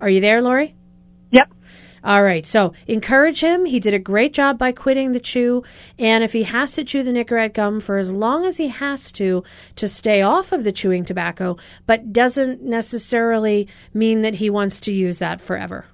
Are 0.00 0.08
you 0.08 0.20
there, 0.20 0.42
Lori? 0.42 0.74
Yep. 1.30 1.52
All 2.04 2.22
right. 2.22 2.44
So 2.44 2.74
encourage 2.86 3.40
him. 3.40 3.64
He 3.64 3.80
did 3.80 3.94
a 3.94 3.98
great 3.98 4.34
job 4.34 4.58
by 4.58 4.72
quitting 4.72 5.12
the 5.12 5.20
chew. 5.20 5.64
And 5.98 6.22
if 6.22 6.34
he 6.34 6.42
has 6.42 6.72
to 6.72 6.84
chew 6.84 7.02
the 7.02 7.12
Nicorette 7.12 7.54
gum 7.54 7.80
for 7.80 7.96
as 7.96 8.12
long 8.12 8.44
as 8.44 8.58
he 8.58 8.68
has 8.68 9.10
to, 9.12 9.42
to 9.76 9.88
stay 9.88 10.20
off 10.20 10.52
of 10.52 10.64
the 10.64 10.72
chewing 10.72 11.06
tobacco, 11.06 11.56
but 11.86 12.12
doesn't 12.12 12.62
necessarily 12.62 13.66
mean 13.94 14.20
that 14.20 14.34
he 14.34 14.50
wants 14.50 14.80
to 14.80 14.92
use 14.92 15.18
that 15.18 15.40
forever. 15.40 15.86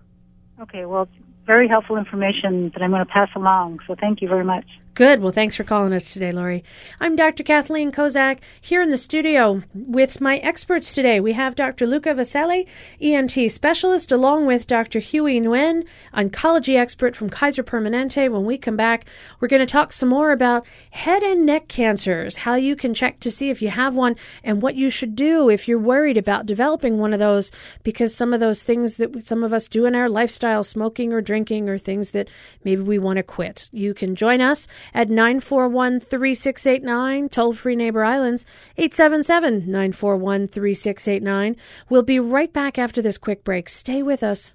Okay. 0.60 0.84
Well, 0.84 1.08
very 1.46 1.68
helpful 1.68 1.96
information 1.96 2.70
that 2.74 2.82
I'm 2.82 2.90
going 2.90 3.06
to 3.06 3.12
pass 3.12 3.28
along. 3.36 3.78
So 3.86 3.94
thank 3.94 4.20
you 4.20 4.28
very 4.28 4.44
much. 4.44 4.66
Good. 4.94 5.20
Well, 5.22 5.32
thanks 5.32 5.54
for 5.54 5.62
calling 5.62 5.92
us 5.92 6.12
today, 6.12 6.32
Lori. 6.32 6.64
I'm 7.00 7.14
Dr. 7.14 7.44
Kathleen 7.44 7.92
Kozak 7.92 8.40
here 8.60 8.82
in 8.82 8.90
the 8.90 8.96
studio 8.96 9.62
with 9.72 10.20
my 10.20 10.38
experts 10.38 10.94
today. 10.94 11.20
We 11.20 11.32
have 11.34 11.54
Dr. 11.54 11.86
Luca 11.86 12.12
Vaselli, 12.12 12.66
ENT 13.00 13.50
specialist, 13.50 14.10
along 14.10 14.46
with 14.46 14.66
Dr. 14.66 14.98
Huey 14.98 15.40
Nguyen, 15.40 15.86
oncology 16.12 16.76
expert 16.76 17.14
from 17.14 17.30
Kaiser 17.30 17.62
Permanente. 17.62 18.30
When 18.30 18.44
we 18.44 18.58
come 18.58 18.76
back, 18.76 19.06
we're 19.38 19.48
going 19.48 19.64
to 19.64 19.72
talk 19.72 19.92
some 19.92 20.08
more 20.08 20.32
about 20.32 20.66
head 20.90 21.22
and 21.22 21.46
neck 21.46 21.68
cancers, 21.68 22.38
how 22.38 22.56
you 22.56 22.74
can 22.74 22.92
check 22.92 23.20
to 23.20 23.30
see 23.30 23.48
if 23.48 23.62
you 23.62 23.70
have 23.70 23.94
one, 23.94 24.16
and 24.42 24.60
what 24.60 24.74
you 24.74 24.90
should 24.90 25.14
do 25.14 25.48
if 25.48 25.68
you're 25.68 25.78
worried 25.78 26.16
about 26.16 26.46
developing 26.46 26.98
one 26.98 27.12
of 27.12 27.20
those, 27.20 27.52
because 27.84 28.14
some 28.14 28.34
of 28.34 28.40
those 28.40 28.64
things 28.64 28.96
that 28.96 29.26
some 29.26 29.44
of 29.44 29.52
us 29.52 29.68
do 29.68 29.86
in 29.86 29.94
our 29.94 30.08
lifestyle, 30.08 30.64
smoking 30.64 31.12
or 31.12 31.20
drinking, 31.20 31.68
are 31.68 31.78
things 31.78 32.10
that 32.10 32.28
maybe 32.64 32.82
we 32.82 32.98
want 32.98 33.18
to 33.18 33.22
quit. 33.22 33.70
You 33.72 33.94
can 33.94 34.16
join 34.16 34.40
us 34.40 34.66
at 34.94 35.08
941 35.08 36.00
3689, 36.00 37.28
toll 37.28 37.54
free 37.54 37.76
Neighbor 37.76 38.04
Islands, 38.04 38.44
877 38.76 39.66
941 39.66 40.46
3689. 40.46 41.56
We'll 41.88 42.02
be 42.02 42.20
right 42.20 42.52
back 42.52 42.78
after 42.78 43.02
this 43.02 43.18
quick 43.18 43.44
break. 43.44 43.68
Stay 43.68 44.02
with 44.02 44.22
us. 44.22 44.54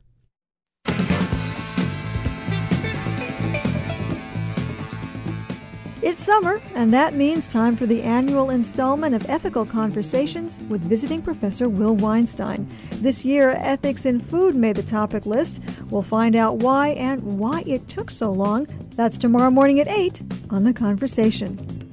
It's 6.05 6.23
summer, 6.23 6.61
and 6.75 6.93
that 6.93 7.15
means 7.15 7.47
time 7.47 7.75
for 7.75 7.87
the 7.87 8.03
annual 8.03 8.51
installment 8.51 9.15
of 9.15 9.27
Ethical 9.27 9.65
Conversations 9.65 10.59
with 10.69 10.81
visiting 10.81 11.19
Professor 11.19 11.67
Will 11.67 11.95
Weinstein. 11.95 12.67
This 13.01 13.25
year, 13.25 13.55
ethics 13.57 14.05
in 14.05 14.19
food 14.19 14.53
made 14.53 14.75
the 14.75 14.83
topic 14.83 15.25
list. 15.25 15.61
We'll 15.89 16.03
find 16.03 16.35
out 16.35 16.57
why 16.57 16.89
and 16.89 17.39
why 17.39 17.63
it 17.65 17.89
took 17.89 18.11
so 18.11 18.31
long. 18.31 18.67
That's 18.91 19.17
tomorrow 19.17 19.49
morning 19.49 19.79
at 19.79 19.87
8 19.87 20.21
on 20.51 20.63
The 20.63 20.73
Conversation. 20.73 21.84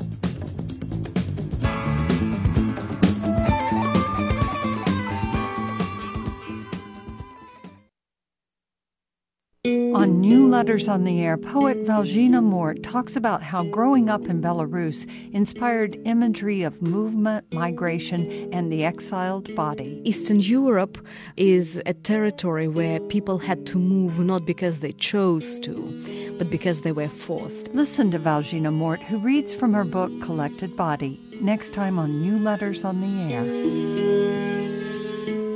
On 9.94 10.20
New 10.20 10.48
Letters 10.48 10.88
on 10.88 11.04
the 11.04 11.20
Air, 11.20 11.36
poet 11.36 11.76
Valzhina 11.84 12.42
Mort 12.42 12.82
talks 12.82 13.14
about 13.14 13.42
how 13.42 13.62
growing 13.64 14.08
up 14.08 14.26
in 14.26 14.40
Belarus 14.40 15.06
inspired 15.32 16.00
imagery 16.06 16.62
of 16.62 16.80
movement, 16.80 17.44
migration, 17.52 18.50
and 18.54 18.72
the 18.72 18.84
exiled 18.84 19.54
body. 19.54 20.00
Eastern 20.04 20.40
Europe 20.40 20.96
is 21.36 21.80
a 21.84 21.92
territory 21.92 22.68
where 22.68 23.00
people 23.00 23.38
had 23.38 23.66
to 23.66 23.78
move 23.78 24.18
not 24.18 24.46
because 24.46 24.80
they 24.80 24.92
chose 24.92 25.60
to, 25.60 26.34
but 26.38 26.48
because 26.48 26.80
they 26.80 26.92
were 26.92 27.08
forced. 27.08 27.68
Listen 27.74 28.10
to 28.12 28.18
Valzhina 28.18 28.72
Mort, 28.72 29.00
who 29.02 29.18
reads 29.18 29.52
from 29.52 29.74
her 29.74 29.84
book 29.84 30.10
Collected 30.22 30.74
Body, 30.74 31.20
next 31.40 31.74
time 31.74 31.98
on 31.98 32.22
New 32.22 32.38
Letters 32.38 32.82
on 32.82 33.00
the 33.02 33.34
Air. 33.34 33.44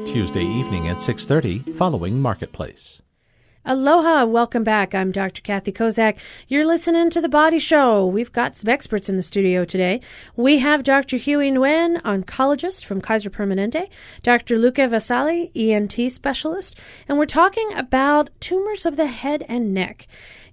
Tuesday 0.07 0.45
evening 0.45 0.89
at 0.89 1.01
6:30 1.01 1.75
following 1.75 2.21
Marketplace. 2.21 3.01
Aloha, 3.69 4.25
welcome 4.25 4.63
back. 4.63 4.95
I'm 4.95 5.11
Dr. 5.11 5.43
Kathy 5.43 5.73
Kozak. 5.73 6.17
You're 6.47 6.65
listening 6.65 7.11
to 7.11 7.21
The 7.21 7.29
Body 7.29 7.59
Show. 7.59 8.07
We've 8.07 8.31
got 8.31 8.55
some 8.55 8.69
experts 8.69 9.09
in 9.09 9.17
the 9.17 9.25
studio 9.25 9.65
today. 9.65 10.01
We 10.37 10.61
have 10.61 10.85
Dr. 10.85 11.17
Huey 11.17 11.51
Nguyen, 11.51 12.01
oncologist 12.03 12.85
from 12.85 13.01
Kaiser 13.01 13.29
Permanente, 13.29 13.89
Dr. 14.23 14.57
Luca 14.57 14.83
Vasali, 14.83 15.51
ENT 15.57 16.13
specialist, 16.13 16.77
and 17.09 17.19
we're 17.19 17.27
talking 17.27 17.73
about 17.75 18.31
tumors 18.39 18.87
of 18.87 18.97
the 18.97 19.09
head 19.09 19.45
and 19.49 19.75
neck. 19.75 20.07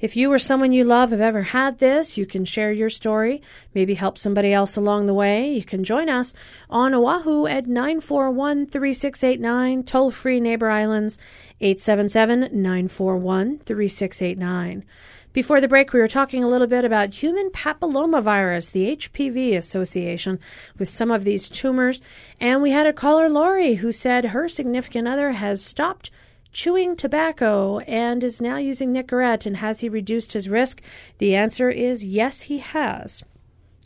If 0.03 0.17
you 0.17 0.33
or 0.33 0.37
someone 0.37 0.73
you 0.73 0.83
love 0.83 1.11
have 1.11 1.21
ever 1.21 1.43
had 1.43 1.79
this, 1.79 2.17
you 2.17 2.25
can 2.25 2.43
share 2.43 2.73
your 2.73 2.89
story, 2.89 3.41
maybe 3.73 3.93
help 3.93 4.17
somebody 4.17 4.51
else 4.51 4.75
along 4.75 5.05
the 5.05 5.13
way. 5.13 5.49
You 5.49 5.63
can 5.63 5.85
join 5.85 6.09
us 6.09 6.33
on 6.69 6.93
Oahu 6.93 7.47
at 7.47 7.67
941 7.67 8.65
3689, 8.65 9.83
toll 9.83 10.11
free 10.11 10.41
Neighbor 10.41 10.69
Islands, 10.69 11.17
877 11.61 12.49
941 12.51 13.59
3689. 13.59 14.83
Before 15.31 15.61
the 15.61 15.69
break, 15.69 15.93
we 15.93 16.01
were 16.01 16.09
talking 16.09 16.43
a 16.43 16.49
little 16.49 16.67
bit 16.67 16.83
about 16.83 17.13
human 17.13 17.49
papillomavirus, 17.51 18.73
the 18.73 18.97
HPV 18.97 19.55
association 19.55 20.37
with 20.77 20.89
some 20.89 21.11
of 21.11 21.23
these 21.23 21.47
tumors. 21.47 22.01
And 22.41 22.61
we 22.61 22.71
had 22.71 22.87
a 22.87 22.91
caller, 22.91 23.29
Lori, 23.29 23.75
who 23.75 23.93
said 23.93 24.25
her 24.25 24.49
significant 24.49 25.07
other 25.07 25.31
has 25.31 25.63
stopped 25.63 26.11
chewing 26.53 26.95
tobacco 26.95 27.79
and 27.79 28.23
is 28.23 28.39
now 28.39 28.57
using 28.57 28.93
Nicorette. 28.93 29.45
And 29.45 29.57
has 29.57 29.81
he 29.81 29.89
reduced 29.89 30.33
his 30.33 30.47
risk? 30.47 30.81
The 31.17 31.35
answer 31.35 31.69
is 31.69 32.05
yes, 32.05 32.43
he 32.43 32.59
has. 32.59 33.23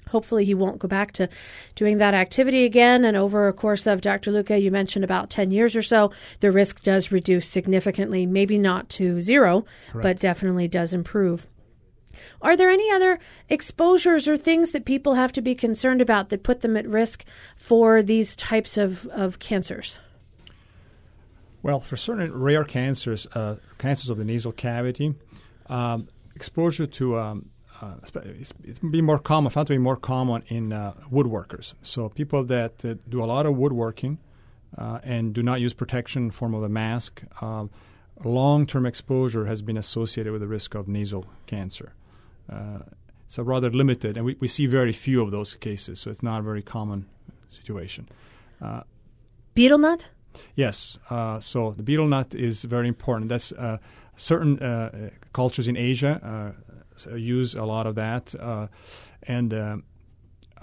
Hopefully, 0.09 0.45
he 0.45 0.53
won't 0.53 0.79
go 0.79 0.87
back 0.87 1.11
to 1.13 1.27
doing 1.75 1.97
that 1.97 2.13
activity 2.13 2.63
again. 2.63 3.03
And 3.03 3.17
over 3.17 3.47
a 3.47 3.53
course 3.53 3.85
of 3.87 4.01
Dr. 4.01 4.31
Luca, 4.31 4.57
you 4.57 4.71
mentioned 4.71 5.03
about 5.03 5.29
10 5.29 5.51
years 5.51 5.75
or 5.75 5.81
so, 5.81 6.11
the 6.39 6.51
risk 6.51 6.81
does 6.83 7.11
reduce 7.11 7.47
significantly, 7.47 8.25
maybe 8.25 8.57
not 8.57 8.89
to 8.89 9.21
zero, 9.21 9.65
Correct. 9.91 10.03
but 10.03 10.19
definitely 10.19 10.67
does 10.67 10.93
improve. 10.93 11.47
Are 12.41 12.55
there 12.55 12.69
any 12.69 12.91
other 12.91 13.19
exposures 13.49 14.27
or 14.27 14.37
things 14.37 14.71
that 14.71 14.85
people 14.85 15.15
have 15.15 15.31
to 15.33 15.41
be 15.41 15.55
concerned 15.55 16.01
about 16.01 16.29
that 16.29 16.43
put 16.43 16.61
them 16.61 16.77
at 16.77 16.87
risk 16.87 17.25
for 17.55 18.01
these 18.01 18.35
types 18.35 18.77
of, 18.77 19.07
of 19.07 19.39
cancers? 19.39 19.99
Well, 21.67 21.81
for 21.81 21.97
certain 21.97 22.33
rare 22.33 22.63
cancers, 22.63 23.27
uh, 23.35 23.57
cancers 23.77 24.09
of 24.09 24.17
the 24.17 24.23
nasal 24.23 24.53
cavity, 24.53 25.15
um, 25.65 26.07
exposure 26.33 26.87
to 26.87 27.19
um, 27.19 27.49
uh, 27.81 27.95
it's, 28.63 28.81
more 28.81 29.19
common, 29.19 29.51
found 29.51 29.67
to 29.67 29.73
be 29.73 29.77
more 29.77 29.97
common 29.97 30.43
in 30.47 30.71
uh, 30.71 30.93
woodworkers. 31.11 31.73
So 31.81 32.07
people 32.07 32.45
that 32.45 32.85
uh, 32.85 32.93
do 33.09 33.21
a 33.21 33.25
lot 33.25 33.45
of 33.45 33.57
woodworking 33.57 34.17
uh, 34.77 34.99
and 35.03 35.33
do 35.33 35.43
not 35.43 35.59
use 35.59 35.73
protection 35.73 36.27
in 36.27 36.31
form 36.31 36.53
of 36.53 36.63
a 36.63 36.69
mask, 36.69 37.23
um, 37.41 37.69
long-term 38.23 38.85
exposure 38.85 39.47
has 39.47 39.61
been 39.61 39.75
associated 39.75 40.31
with 40.31 40.39
the 40.39 40.47
risk 40.47 40.73
of 40.73 40.87
nasal 40.87 41.25
cancer. 41.47 41.91
Uh, 42.49 42.79
it's 43.25 43.37
a 43.37 43.43
rather 43.43 43.69
limited, 43.69 44.15
and 44.15 44.25
we, 44.25 44.37
we 44.39 44.47
see 44.47 44.67
very 44.67 44.93
few 44.93 45.21
of 45.21 45.31
those 45.31 45.53
cases, 45.55 45.99
so 45.99 46.09
it's 46.09 46.23
not 46.23 46.39
a 46.39 46.43
very 46.43 46.61
common 46.61 47.09
situation. 47.49 48.07
Uh, 48.61 48.83
Betel 49.53 49.77
nut? 49.77 50.07
Yes. 50.55 50.97
Uh, 51.09 51.39
so 51.39 51.71
the 51.71 51.83
betel 51.83 52.05
nut 52.05 52.33
is 52.35 52.63
very 52.63 52.87
important. 52.87 53.29
That's 53.29 53.51
uh, 53.51 53.77
certain 54.15 54.59
uh, 54.59 55.09
cultures 55.33 55.67
in 55.67 55.77
Asia 55.77 56.55
uh, 57.09 57.15
use 57.15 57.55
a 57.55 57.65
lot 57.65 57.85
of 57.85 57.95
that, 57.95 58.33
uh, 58.39 58.67
and 59.23 59.53
uh, 59.53 59.77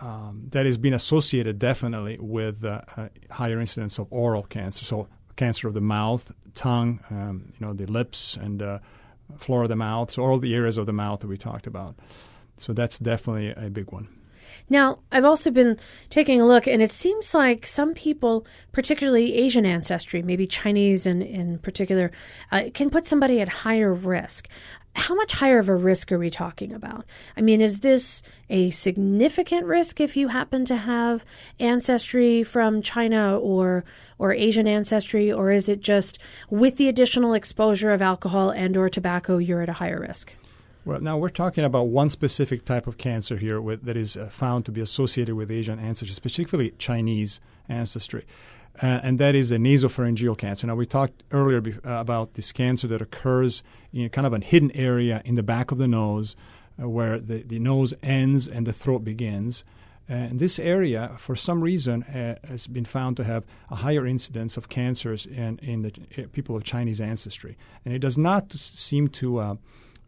um, 0.01 0.49
that 0.51 0.67
has 0.67 0.77
been 0.77 0.95
associated 0.95 1.59
definitely 1.59 2.19
with 2.19 2.65
higher 3.31 3.61
incidence 3.61 3.99
of 3.99 4.09
oral 4.11 4.43
cancer. 4.43 4.85
So 4.85 5.09
cancer 5.37 5.69
of 5.69 5.75
the 5.75 5.81
mouth, 5.81 6.33
tongue, 6.55 7.01
um, 7.11 7.53
you 7.59 7.67
know, 7.67 7.73
the 7.73 7.87
lips, 7.87 8.37
and 8.37 8.81
floor 9.39 9.63
of 9.63 9.69
the 9.69 9.77
mouth. 9.77 10.11
So 10.11 10.23
all 10.23 10.39
the 10.39 10.55
areas 10.55 10.77
of 10.77 10.87
the 10.87 10.93
mouth 10.93 11.21
that 11.21 11.29
we 11.29 11.39
talked 11.39 11.67
about. 11.67 11.95
So 12.59 12.73
that's 12.73 12.99
definitely 12.99 13.51
a 13.51 13.71
big 13.71 13.93
one. 13.93 14.09
Now, 14.69 15.01
I've 15.13 15.25
also 15.25 15.51
been 15.51 15.79
taking 16.11 16.41
a 16.41 16.47
look, 16.47 16.67
and 16.67 16.83
it 16.83 16.91
seems 16.91 17.35
like 17.35 17.67
some 17.67 17.95
people, 17.95 18.47
particularly 18.73 19.35
Asian 19.35 19.67
ancestry, 19.67 20.23
maybe 20.23 20.47
Chinese 20.47 21.07
in, 21.07 21.23
in 21.23 21.59
particular, 21.59 22.11
uh, 22.51 22.65
can 22.73 22.91
put 22.91 23.07
somebody 23.07 23.41
at 23.41 23.49
higher 23.49 23.93
risk. 23.93 24.49
How 24.97 25.15
much 25.15 25.33
higher 25.33 25.59
of 25.59 25.69
a 25.69 25.75
risk 25.75 26.13
are 26.13 26.19
we 26.19 26.31
talking 26.31 26.73
about? 26.73 27.05
I 27.37 27.41
mean, 27.41 27.61
is 27.61 27.81
this 27.81 28.23
a 28.49 28.71
significant 28.71 29.67
risk 29.67 30.01
if 30.01 30.17
you 30.17 30.29
happen 30.29 30.65
to 30.67 30.77
have 30.77 31.25
ancestry 31.59 32.45
from 32.45 32.81
China 32.81 33.37
or 33.37 33.85
or 34.17 34.33
Asian 34.33 34.69
ancestry, 34.69 35.33
or 35.33 35.51
is 35.51 35.69
it 35.69 35.81
just 35.81 36.21
with 36.49 36.77
the 36.77 36.89
additional 36.89 37.35
exposure 37.35 37.93
of 37.93 38.01
alcohol 38.01 38.51
and 38.51 38.77
or 38.77 38.89
tobacco, 38.89 39.39
you're 39.39 39.63
at 39.63 39.69
a 39.69 39.75
higher 39.75 40.01
risk? 40.01 40.33
Well, 40.87 41.01
now 41.01 41.17
we're 41.17 41.31
talking 41.31 41.65
about 41.65 41.85
one 41.85 42.11
specific 42.11 42.67
type 42.67 42.87
of 42.87 42.99
cancer 42.99 43.39
here 43.39 43.59
with, 43.59 43.85
that 43.85 43.97
is 43.97 44.19
uh, 44.19 44.29
found 44.29 44.67
to 44.67 44.73
be 44.73 44.83
associated 44.83 45.35
with 45.35 45.51
Asian 45.51 45.79
ancestry, 45.79 46.13
specifically 46.13 46.75
Chinese 46.77 47.41
ancestry, 47.71 48.27
uh, 48.83 49.01
and 49.03 49.19
that 49.19 49.35
is 49.35 49.51
a 49.51 49.57
nasopharyngeal 49.57 50.37
cancer. 50.37 50.67
Now, 50.67 50.75
we 50.75 50.85
talked 50.85 51.23
earlier 51.31 51.63
be- 51.63 51.79
uh, 51.83 52.01
about 52.01 52.35
this 52.35 52.53
cancer 52.53 52.87
that 52.89 53.01
occurs 53.01 53.63
in 53.95 54.11
kind 54.11 54.27
of 54.27 54.35
a 54.35 54.41
hidden 54.41 54.71
area 54.73 55.23
in 55.25 55.37
the 55.37 55.43
back 55.43 55.71
of 55.71 55.79
the 55.79 55.89
nose 55.89 56.37
uh, 56.79 56.87
where 56.87 57.19
the, 57.19 57.43
the 57.43 57.59
nose 57.59 57.95
ends 58.03 58.47
and 58.47 58.67
the 58.67 58.73
throat 58.75 59.05
begins. 59.05 59.65
And 60.07 60.39
this 60.39 60.59
area, 60.59 61.13
for 61.17 61.35
some 61.35 61.63
reason, 61.63 62.03
uh, 62.03 62.35
has 62.47 62.67
been 62.67 62.85
found 62.85 63.17
to 63.17 63.25
have 63.25 63.47
a 63.71 63.77
higher 63.77 64.05
incidence 64.05 64.59
of 64.59 64.69
cancers 64.69 65.25
in, 65.25 65.59
in 65.63 65.81
the 65.81 65.93
people 66.33 66.57
of 66.57 66.63
Chinese 66.63 67.01
ancestry. 67.01 67.57
And 67.87 67.95
it 67.95 68.01
does 68.01 68.19
not 68.19 68.53
seem 68.53 69.09
to 69.09 69.59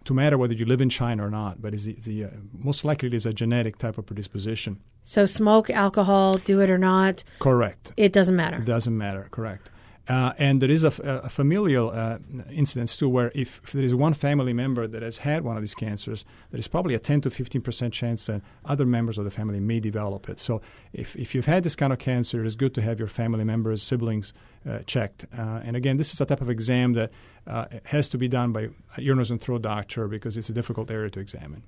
to 0.06 0.14
matter 0.14 0.38
whether 0.38 0.54
you 0.54 0.64
live 0.64 0.80
in 0.80 0.88
China 0.88 1.26
or 1.26 1.30
not, 1.30 1.60
but 1.60 1.74
is 1.74 1.84
the, 1.84 1.94
the 1.94 2.24
uh, 2.24 2.28
most 2.52 2.84
likely 2.84 3.08
it 3.08 3.14
is 3.14 3.26
a 3.26 3.32
genetic 3.32 3.78
type 3.78 3.98
of 3.98 4.06
predisposition. 4.06 4.80
So, 5.04 5.24
smoke, 5.24 5.70
alcohol, 5.70 6.34
do 6.34 6.60
it 6.60 6.70
or 6.70 6.78
not. 6.78 7.22
Correct. 7.38 7.92
It 7.96 8.12
doesn't 8.12 8.34
matter. 8.34 8.58
It 8.58 8.64
doesn't 8.64 8.96
matter. 8.96 9.28
Correct. 9.30 9.70
Uh, 10.08 10.32
and 10.38 10.62
there 10.62 10.70
is 10.70 10.84
a, 10.84 10.88
a 11.24 11.28
familial 11.28 11.90
uh, 11.90 12.18
incidence 12.50 12.96
too, 12.96 13.08
where 13.08 13.32
if, 13.34 13.60
if, 13.64 13.72
there 13.72 13.82
is 13.82 13.94
one 13.94 14.14
family 14.14 14.52
member 14.52 14.86
that 14.86 15.02
has 15.02 15.18
had 15.18 15.42
one 15.42 15.56
of 15.56 15.62
these 15.62 15.74
cancers, 15.74 16.24
there 16.50 16.60
is 16.60 16.68
probably 16.68 16.94
a 16.94 16.98
10 16.98 17.22
to 17.22 17.30
15 17.30 17.60
percent 17.60 17.92
chance 17.92 18.26
that 18.26 18.40
other 18.64 18.86
members 18.86 19.18
of 19.18 19.24
the 19.24 19.30
family 19.30 19.58
may 19.58 19.80
develop 19.80 20.28
it. 20.28 20.38
So, 20.38 20.62
if, 20.92 21.16
if 21.16 21.34
you've 21.34 21.46
had 21.46 21.64
this 21.64 21.74
kind 21.74 21.92
of 21.92 21.98
cancer, 21.98 22.40
it 22.40 22.46
is 22.46 22.54
good 22.54 22.74
to 22.74 22.82
have 22.82 23.00
your 23.00 23.08
family 23.08 23.44
members, 23.44 23.82
siblings 23.82 24.32
uh, 24.68 24.80
checked. 24.86 25.26
Uh, 25.36 25.60
and 25.64 25.76
again, 25.76 25.96
this 25.96 26.12
is 26.12 26.20
a 26.20 26.24
type 26.24 26.40
of 26.40 26.50
exam 26.50 26.92
that 26.92 27.10
uh, 27.46 27.66
has 27.86 28.08
to 28.10 28.18
be 28.18 28.28
done 28.28 28.52
by 28.52 28.68
a 28.96 29.00
nose, 29.00 29.30
and 29.30 29.40
throat 29.40 29.62
doctor 29.62 30.06
because 30.06 30.36
it's 30.36 30.48
a 30.48 30.52
difficult 30.52 30.90
area 30.90 31.10
to 31.10 31.18
examine. 31.18 31.64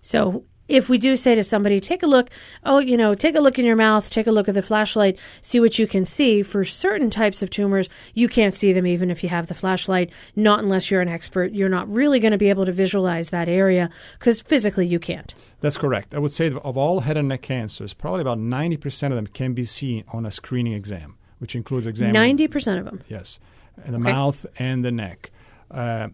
So, 0.00 0.44
if 0.68 0.88
we 0.88 0.98
do 0.98 1.16
say 1.16 1.34
to 1.34 1.44
somebody, 1.44 1.80
take 1.80 2.02
a 2.02 2.06
look, 2.06 2.30
oh, 2.64 2.78
you 2.78 2.96
know, 2.96 3.14
take 3.14 3.36
a 3.36 3.40
look 3.40 3.58
in 3.58 3.64
your 3.64 3.76
mouth, 3.76 4.10
take 4.10 4.26
a 4.26 4.32
look 4.32 4.48
at 4.48 4.54
the 4.54 4.62
flashlight, 4.62 5.18
see 5.40 5.60
what 5.60 5.78
you 5.78 5.86
can 5.86 6.04
see. 6.04 6.42
For 6.42 6.64
certain 6.64 7.10
types 7.10 7.42
of 7.42 7.50
tumors, 7.50 7.88
you 8.14 8.28
can't 8.28 8.54
see 8.54 8.72
them 8.72 8.86
even 8.86 9.10
if 9.10 9.22
you 9.22 9.28
have 9.28 9.46
the 9.46 9.54
flashlight, 9.54 10.10
not 10.34 10.60
unless 10.60 10.90
you're 10.90 11.00
an 11.00 11.08
expert. 11.08 11.52
You're 11.52 11.68
not 11.68 11.88
really 11.88 12.18
going 12.18 12.32
to 12.32 12.38
be 12.38 12.50
able 12.50 12.66
to 12.66 12.72
visualize 12.72 13.30
that 13.30 13.48
area 13.48 13.90
because 14.18 14.40
physically 14.40 14.86
you 14.86 14.98
can't. 14.98 15.34
That's 15.60 15.76
correct. 15.76 16.14
I 16.14 16.18
would 16.18 16.32
say 16.32 16.48
of 16.48 16.76
all 16.76 17.00
head 17.00 17.16
and 17.16 17.28
neck 17.28 17.42
cancers, 17.42 17.94
probably 17.94 18.20
about 18.20 18.38
90% 18.38 19.10
of 19.10 19.16
them 19.16 19.26
can 19.26 19.54
be 19.54 19.64
seen 19.64 20.04
on 20.08 20.26
a 20.26 20.30
screening 20.30 20.72
exam, 20.72 21.16
which 21.38 21.54
includes 21.54 21.86
examining. 21.86 22.36
90% 22.36 22.78
of 22.78 22.84
them? 22.84 23.02
Yes. 23.08 23.38
And 23.84 23.94
the 23.94 24.00
okay. 24.00 24.12
mouth 24.12 24.46
and 24.58 24.84
the 24.84 24.90
neck. 24.90 25.30
Uh, 25.70 26.08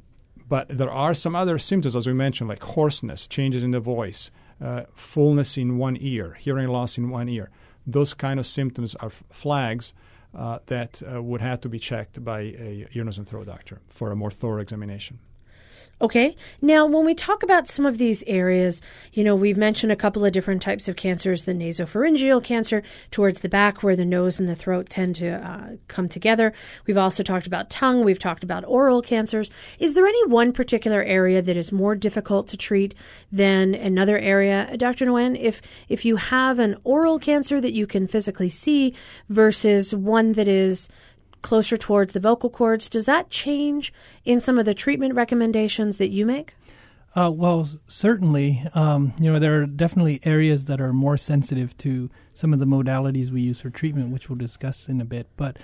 but 0.52 0.68
there 0.68 0.92
are 0.92 1.14
some 1.14 1.34
other 1.34 1.58
symptoms, 1.58 1.96
as 1.96 2.06
we 2.06 2.12
mentioned, 2.12 2.46
like 2.46 2.62
hoarseness, 2.62 3.26
changes 3.26 3.62
in 3.62 3.70
the 3.70 3.80
voice, 3.80 4.30
uh, 4.60 4.82
fullness 4.94 5.56
in 5.56 5.78
one 5.78 5.96
ear, 5.98 6.34
hearing 6.34 6.68
loss 6.68 6.98
in 6.98 7.08
one 7.08 7.26
ear. 7.26 7.48
Those 7.86 8.12
kind 8.12 8.38
of 8.38 8.44
symptoms 8.44 8.94
are 8.96 9.06
f- 9.06 9.24
flags 9.30 9.94
uh, 10.34 10.58
that 10.66 11.02
uh, 11.10 11.22
would 11.22 11.40
have 11.40 11.62
to 11.62 11.70
be 11.70 11.78
checked 11.78 12.22
by 12.22 12.40
a 12.40 12.86
ear, 12.92 13.02
nose, 13.02 13.16
and 13.16 13.26
throat 13.26 13.46
doctor 13.46 13.80
for 13.88 14.10
a 14.10 14.14
more 14.14 14.30
thorough 14.30 14.60
examination. 14.60 15.20
Okay. 16.02 16.34
Now, 16.60 16.84
when 16.84 17.04
we 17.04 17.14
talk 17.14 17.44
about 17.44 17.68
some 17.68 17.86
of 17.86 17.96
these 17.96 18.24
areas, 18.26 18.82
you 19.12 19.22
know, 19.22 19.36
we've 19.36 19.56
mentioned 19.56 19.92
a 19.92 19.96
couple 19.96 20.24
of 20.24 20.32
different 20.32 20.60
types 20.60 20.88
of 20.88 20.96
cancers 20.96 21.44
the 21.44 21.52
nasopharyngeal 21.52 22.42
cancer 22.42 22.82
towards 23.12 23.38
the 23.38 23.48
back, 23.48 23.84
where 23.84 23.94
the 23.94 24.04
nose 24.04 24.40
and 24.40 24.48
the 24.48 24.56
throat 24.56 24.90
tend 24.90 25.14
to 25.16 25.30
uh, 25.30 25.76
come 25.86 26.08
together. 26.08 26.52
We've 26.88 26.98
also 26.98 27.22
talked 27.22 27.46
about 27.46 27.70
tongue. 27.70 28.02
We've 28.02 28.18
talked 28.18 28.42
about 28.42 28.64
oral 28.66 29.00
cancers. 29.00 29.52
Is 29.78 29.94
there 29.94 30.04
any 30.04 30.26
one 30.26 30.50
particular 30.52 31.04
area 31.04 31.40
that 31.40 31.56
is 31.56 31.70
more 31.70 31.94
difficult 31.94 32.48
to 32.48 32.56
treat 32.56 32.96
than 33.30 33.72
another 33.72 34.18
area? 34.18 34.76
Dr. 34.76 35.06
Nguyen, 35.06 35.38
if, 35.38 35.62
if 35.88 36.04
you 36.04 36.16
have 36.16 36.58
an 36.58 36.78
oral 36.82 37.20
cancer 37.20 37.60
that 37.60 37.74
you 37.74 37.86
can 37.86 38.08
physically 38.08 38.48
see 38.48 38.92
versus 39.28 39.94
one 39.94 40.32
that 40.32 40.48
is 40.48 40.88
closer 41.42 41.76
towards 41.76 42.12
the 42.12 42.20
vocal 42.20 42.48
cords. 42.48 42.88
Does 42.88 43.04
that 43.04 43.30
change 43.30 43.92
in 44.24 44.40
some 44.40 44.58
of 44.58 44.64
the 44.64 44.74
treatment 44.74 45.14
recommendations 45.14 45.98
that 45.98 46.08
you 46.08 46.24
make? 46.24 46.54
Uh, 47.14 47.30
well, 47.30 47.68
certainly. 47.86 48.64
Um, 48.74 49.12
you 49.20 49.30
know, 49.30 49.38
there 49.38 49.62
are 49.62 49.66
definitely 49.66 50.20
areas 50.24 50.64
that 50.64 50.80
are 50.80 50.92
more 50.92 51.16
sensitive 51.16 51.76
to 51.78 52.08
some 52.34 52.52
of 52.52 52.58
the 52.58 52.64
modalities 52.64 53.30
we 53.30 53.42
use 53.42 53.60
for 53.60 53.70
treatment, 53.70 54.10
which 54.10 54.28
we'll 54.28 54.38
discuss 54.38 54.88
in 54.88 55.00
a 55.00 55.04
bit. 55.04 55.28
But 55.36 55.58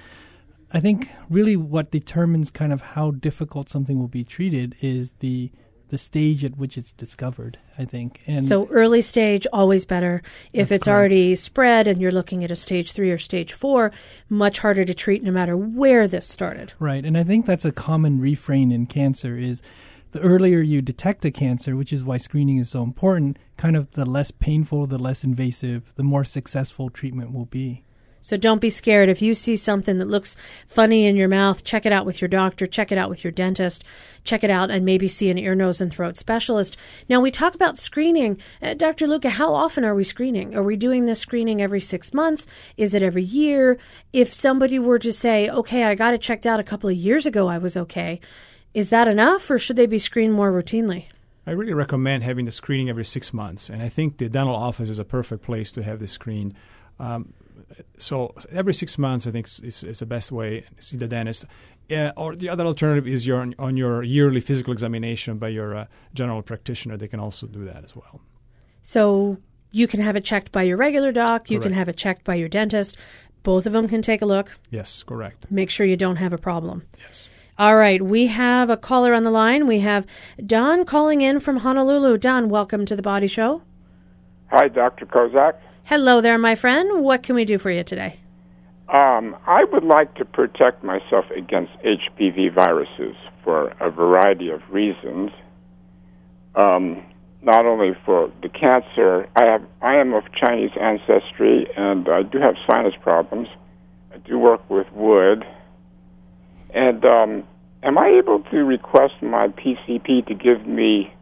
I 0.72 0.80
think 0.80 1.08
really 1.30 1.56
what 1.56 1.90
determines 1.90 2.50
kind 2.50 2.72
of 2.72 2.80
how 2.80 3.12
difficult 3.12 3.70
something 3.70 3.98
will 3.98 4.08
be 4.08 4.24
treated 4.24 4.76
is 4.82 5.12
the 5.20 5.50
the 5.88 5.98
stage 5.98 6.44
at 6.44 6.56
which 6.56 6.78
it's 6.78 6.92
discovered, 6.92 7.58
I 7.76 7.84
think. 7.84 8.22
And 8.26 8.44
so 8.44 8.66
early 8.68 9.02
stage 9.02 9.46
always 9.52 9.84
better. 9.84 10.22
If 10.52 10.72
it's 10.72 10.84
correct. 10.84 10.96
already 10.96 11.34
spread 11.34 11.88
and 11.88 12.00
you're 12.00 12.10
looking 12.10 12.44
at 12.44 12.50
a 12.50 12.56
stage 12.56 12.92
3 12.92 13.10
or 13.10 13.18
stage 13.18 13.52
4, 13.52 13.90
much 14.28 14.60
harder 14.60 14.84
to 14.84 14.94
treat 14.94 15.22
no 15.22 15.30
matter 15.30 15.56
where 15.56 16.06
this 16.06 16.26
started. 16.26 16.72
Right. 16.78 17.04
And 17.04 17.16
I 17.16 17.24
think 17.24 17.46
that's 17.46 17.64
a 17.64 17.72
common 17.72 18.20
refrain 18.20 18.70
in 18.70 18.86
cancer 18.86 19.36
is 19.36 19.62
the 20.12 20.20
earlier 20.20 20.60
you 20.60 20.80
detect 20.80 21.24
a 21.24 21.30
cancer, 21.30 21.76
which 21.76 21.92
is 21.92 22.04
why 22.04 22.16
screening 22.16 22.58
is 22.58 22.70
so 22.70 22.82
important, 22.82 23.38
kind 23.56 23.76
of 23.76 23.92
the 23.92 24.06
less 24.06 24.30
painful, 24.30 24.86
the 24.86 24.98
less 24.98 25.24
invasive, 25.24 25.92
the 25.96 26.02
more 26.02 26.24
successful 26.24 26.88
treatment 26.88 27.32
will 27.32 27.46
be. 27.46 27.84
So 28.20 28.36
don't 28.36 28.60
be 28.60 28.70
scared. 28.70 29.08
If 29.08 29.22
you 29.22 29.34
see 29.34 29.56
something 29.56 29.98
that 29.98 30.08
looks 30.08 30.36
funny 30.66 31.06
in 31.06 31.16
your 31.16 31.28
mouth, 31.28 31.64
check 31.64 31.86
it 31.86 31.92
out 31.92 32.06
with 32.06 32.20
your 32.20 32.28
doctor, 32.28 32.66
check 32.66 32.92
it 32.92 32.98
out 32.98 33.10
with 33.10 33.24
your 33.24 33.30
dentist, 33.30 33.84
check 34.24 34.44
it 34.44 34.50
out 34.50 34.70
and 34.70 34.84
maybe 34.84 35.08
see 35.08 35.30
an 35.30 35.38
ear, 35.38 35.54
nose, 35.54 35.80
and 35.80 35.92
throat 35.92 36.16
specialist. 36.16 36.76
Now, 37.08 37.20
we 37.20 37.30
talk 37.30 37.54
about 37.54 37.78
screening. 37.78 38.38
Uh, 38.60 38.74
Dr. 38.74 39.06
Luca, 39.06 39.30
how 39.30 39.54
often 39.54 39.84
are 39.84 39.94
we 39.94 40.04
screening? 40.04 40.54
Are 40.54 40.62
we 40.62 40.76
doing 40.76 41.06
this 41.06 41.20
screening 41.20 41.62
every 41.62 41.80
six 41.80 42.12
months? 42.12 42.46
Is 42.76 42.94
it 42.94 43.02
every 43.02 43.24
year? 43.24 43.78
If 44.12 44.34
somebody 44.34 44.78
were 44.78 44.98
to 44.98 45.12
say, 45.12 45.48
okay, 45.48 45.84
I 45.84 45.94
got 45.94 46.14
it 46.14 46.20
checked 46.20 46.46
out 46.46 46.60
a 46.60 46.64
couple 46.64 46.90
of 46.90 46.96
years 46.96 47.26
ago, 47.26 47.48
I 47.48 47.58
was 47.58 47.76
okay, 47.76 48.20
is 48.74 48.90
that 48.90 49.08
enough 49.08 49.50
or 49.50 49.58
should 49.58 49.76
they 49.76 49.86
be 49.86 49.98
screened 49.98 50.34
more 50.34 50.52
routinely? 50.52 51.06
I 51.48 51.52
really 51.52 51.72
recommend 51.72 52.24
having 52.24 52.44
the 52.44 52.50
screening 52.50 52.90
every 52.90 53.06
six 53.06 53.32
months, 53.32 53.70
and 53.70 53.80
I 53.80 53.88
think 53.88 54.18
the 54.18 54.28
dental 54.28 54.54
office 54.54 54.90
is 54.90 54.98
a 54.98 55.04
perfect 55.04 55.42
place 55.42 55.72
to 55.72 55.82
have 55.82 55.98
the 55.98 56.06
screen. 56.06 56.54
Um, 57.00 57.32
so 57.96 58.34
every 58.50 58.74
six 58.74 58.98
months, 58.98 59.26
I 59.26 59.30
think 59.30 59.46
is, 59.46 59.84
is 59.84 59.98
the 59.98 60.06
best 60.06 60.32
way 60.32 60.60
to 60.76 60.82
see 60.82 60.96
the 60.96 61.08
dentist. 61.08 61.44
Uh, 61.90 62.12
or 62.16 62.36
the 62.36 62.48
other 62.48 62.66
alternative 62.66 63.06
is 63.06 63.26
your 63.26 63.52
on 63.58 63.76
your 63.76 64.02
yearly 64.02 64.40
physical 64.40 64.72
examination 64.72 65.38
by 65.38 65.48
your 65.48 65.74
uh, 65.74 65.86
general 66.14 66.42
practitioner. 66.42 66.96
They 66.96 67.08
can 67.08 67.20
also 67.20 67.46
do 67.46 67.64
that 67.64 67.82
as 67.84 67.96
well. 67.96 68.20
So 68.82 69.38
you 69.70 69.86
can 69.86 70.00
have 70.00 70.16
it 70.16 70.24
checked 70.24 70.52
by 70.52 70.64
your 70.64 70.76
regular 70.76 71.12
doc. 71.12 71.50
You 71.50 71.58
correct. 71.58 71.70
can 71.70 71.72
have 71.78 71.88
it 71.88 71.96
checked 71.96 72.24
by 72.24 72.34
your 72.34 72.48
dentist. 72.48 72.96
Both 73.42 73.66
of 73.66 73.72
them 73.72 73.88
can 73.88 74.02
take 74.02 74.20
a 74.20 74.26
look. 74.26 74.58
Yes, 74.70 75.02
correct. 75.02 75.46
Make 75.50 75.70
sure 75.70 75.86
you 75.86 75.96
don't 75.96 76.16
have 76.16 76.32
a 76.32 76.38
problem. 76.38 76.84
Yes. 76.98 77.28
All 77.58 77.76
right, 77.76 78.00
we 78.00 78.28
have 78.28 78.70
a 78.70 78.76
caller 78.76 79.14
on 79.14 79.24
the 79.24 79.30
line. 79.30 79.66
We 79.66 79.80
have 79.80 80.06
Don 80.44 80.84
calling 80.84 81.22
in 81.22 81.40
from 81.40 81.58
Honolulu. 81.58 82.18
Don, 82.18 82.48
welcome 82.48 82.86
to 82.86 82.94
the 82.94 83.02
Body 83.02 83.26
Show. 83.26 83.62
Hi, 84.50 84.68
Dr. 84.68 85.06
Kozak. 85.06 85.54
Hello 85.88 86.20
there, 86.20 86.36
my 86.36 86.54
friend. 86.54 87.02
What 87.02 87.22
can 87.22 87.34
we 87.34 87.46
do 87.46 87.56
for 87.56 87.70
you 87.70 87.82
today? 87.82 88.20
Um, 88.92 89.34
I 89.46 89.64
would 89.72 89.84
like 89.84 90.14
to 90.16 90.24
protect 90.26 90.84
myself 90.84 91.24
against 91.34 91.72
HPV 91.82 92.54
viruses 92.54 93.16
for 93.42 93.68
a 93.80 93.90
variety 93.90 94.50
of 94.50 94.60
reasons. 94.70 95.30
Um, 96.54 97.02
not 97.40 97.64
only 97.64 97.96
for 98.04 98.30
the 98.42 98.50
cancer, 98.50 99.30
I 99.34 99.46
have 99.46 99.62
I 99.80 99.94
am 99.94 100.12
of 100.12 100.24
Chinese 100.34 100.72
ancestry, 100.78 101.66
and 101.74 102.06
I 102.10 102.22
do 102.22 102.36
have 102.36 102.56
sinus 102.70 102.92
problems. 103.00 103.48
I 104.12 104.18
do 104.18 104.38
work 104.38 104.68
with 104.68 104.92
wood, 104.92 105.42
and 106.74 107.02
um, 107.06 107.44
am 107.82 107.96
I 107.96 108.08
able 108.08 108.40
to 108.50 108.58
request 108.58 109.14
my 109.22 109.48
PCP 109.48 110.26
to 110.26 110.34
give 110.34 110.66
me 110.66 111.14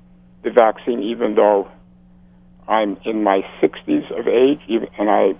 the 0.42 0.50
vaccine, 0.50 1.05
even 1.05 1.37
though 1.37 1.68
I'm 2.68 2.96
in 3.05 3.22
my 3.22 3.42
60s 3.62 4.18
of 4.18 4.26
age, 4.26 4.61
and 4.98 5.11
I 5.11 5.35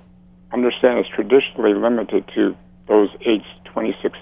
understand 0.53 0.99
it's 0.99 1.09
traditionally 1.09 1.75
limited 1.75 2.25
to 2.35 2.57
those 2.89 3.09
aged 3.27 3.45
26 3.65 4.19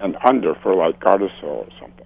and 0.00 0.16
under 0.24 0.54
for 0.56 0.74
like 0.74 1.00
Gardasil 1.00 1.42
or 1.42 1.68
something. 1.80 1.97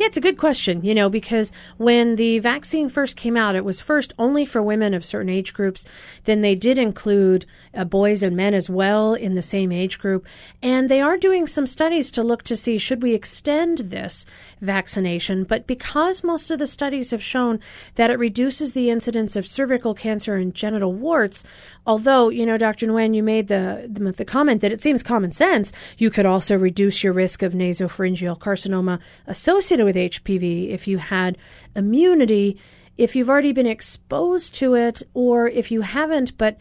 Yeah, 0.00 0.06
it's 0.06 0.16
a 0.16 0.22
good 0.22 0.38
question, 0.38 0.82
you 0.82 0.94
know, 0.94 1.10
because 1.10 1.52
when 1.76 2.16
the 2.16 2.38
vaccine 2.38 2.88
first 2.88 3.18
came 3.18 3.36
out, 3.36 3.54
it 3.54 3.66
was 3.66 3.82
first 3.82 4.14
only 4.18 4.46
for 4.46 4.62
women 4.62 4.94
of 4.94 5.04
certain 5.04 5.28
age 5.28 5.52
groups. 5.52 5.84
Then 6.24 6.40
they 6.40 6.54
did 6.54 6.78
include 6.78 7.44
uh, 7.74 7.84
boys 7.84 8.22
and 8.22 8.34
men 8.34 8.54
as 8.54 8.70
well 8.70 9.12
in 9.12 9.34
the 9.34 9.42
same 9.42 9.70
age 9.70 9.98
group. 9.98 10.26
And 10.62 10.88
they 10.88 11.02
are 11.02 11.18
doing 11.18 11.46
some 11.46 11.66
studies 11.66 12.10
to 12.12 12.22
look 12.22 12.44
to 12.44 12.56
see 12.56 12.78
should 12.78 13.02
we 13.02 13.12
extend 13.12 13.76
this 13.76 14.24
vaccination. 14.62 15.44
But 15.44 15.66
because 15.66 16.24
most 16.24 16.50
of 16.50 16.58
the 16.58 16.66
studies 16.66 17.10
have 17.10 17.22
shown 17.22 17.60
that 17.96 18.08
it 18.08 18.18
reduces 18.18 18.72
the 18.72 18.88
incidence 18.88 19.36
of 19.36 19.46
cervical 19.46 19.92
cancer 19.92 20.34
and 20.34 20.54
genital 20.54 20.94
warts, 20.94 21.44
although, 21.86 22.30
you 22.30 22.46
know, 22.46 22.56
Dr. 22.56 22.86
Nguyen, 22.86 23.14
you 23.14 23.22
made 23.22 23.48
the, 23.48 23.86
the, 23.86 24.12
the 24.12 24.24
comment 24.24 24.62
that 24.62 24.72
it 24.72 24.80
seems 24.80 25.02
common 25.02 25.30
sense, 25.30 25.74
you 25.98 26.08
could 26.08 26.24
also 26.24 26.56
reduce 26.56 27.04
your 27.04 27.12
risk 27.12 27.42
of 27.42 27.52
nasopharyngeal 27.52 28.38
carcinoma 28.38 28.98
associated 29.26 29.89
with 29.90 29.96
HPV 29.96 30.70
if 30.70 30.86
you 30.86 30.98
had 30.98 31.36
immunity, 31.74 32.56
if 32.96 33.16
you've 33.16 33.28
already 33.28 33.52
been 33.52 33.66
exposed 33.66 34.54
to 34.54 34.74
it, 34.74 35.02
or 35.14 35.48
if 35.48 35.70
you 35.72 35.80
haven't, 35.80 36.38
but 36.38 36.56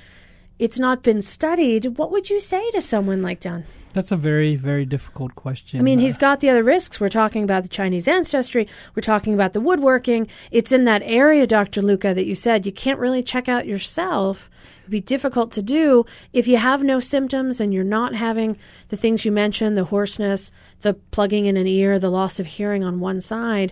it's 0.57 0.79
not 0.79 1.03
been 1.03 1.21
studied, 1.21 1.97
what 1.97 2.11
would 2.11 2.29
you 2.29 2.39
say 2.39 2.71
to 2.71 2.81
someone 2.81 3.21
like 3.21 3.39
Don? 3.39 3.65
That's 3.93 4.11
a 4.11 4.17
very, 4.17 4.55
very 4.55 4.85
difficult 4.85 5.35
question. 5.35 5.79
I 5.79 5.83
mean, 5.83 5.99
he's 5.99 6.17
got 6.17 6.41
the 6.41 6.49
other 6.49 6.63
risks. 6.63 6.99
We're 6.99 7.09
talking 7.09 7.43
about 7.43 7.63
the 7.63 7.69
Chinese 7.69 8.07
ancestry. 8.07 8.67
We're 8.95 9.01
talking 9.01 9.33
about 9.33 9.53
the 9.53 9.61
woodworking. 9.61 10.27
It's 10.51 10.71
in 10.71 10.85
that 10.85 11.01
area, 11.03 11.47
Dr. 11.47 11.81
Luca, 11.81 12.13
that 12.13 12.25
you 12.25 12.35
said 12.35 12.65
you 12.65 12.71
can't 12.71 12.99
really 12.99 13.23
check 13.23 13.49
out 13.49 13.65
yourself 13.65 14.49
It'd 14.89 15.05
be 15.05 15.15
difficult 15.15 15.51
to 15.51 15.61
do 15.61 16.07
if 16.33 16.47
you 16.47 16.57
have 16.57 16.81
no 16.81 16.99
symptoms 16.99 17.61
and 17.61 17.71
you're 17.71 17.83
not 17.83 18.15
having 18.15 18.57
the 18.87 18.97
things 18.97 19.23
you 19.23 19.31
mentioned 19.31 19.77
the 19.77 19.83
hoarseness, 19.83 20.51
the 20.81 20.95
plugging 20.95 21.45
in 21.45 21.57
an 21.57 21.67
ear, 21.67 21.99
the 21.99 22.09
loss 22.09 22.39
of 22.39 22.47
hearing 22.47 22.83
on 22.83 22.99
one 22.99 23.21
side. 23.21 23.71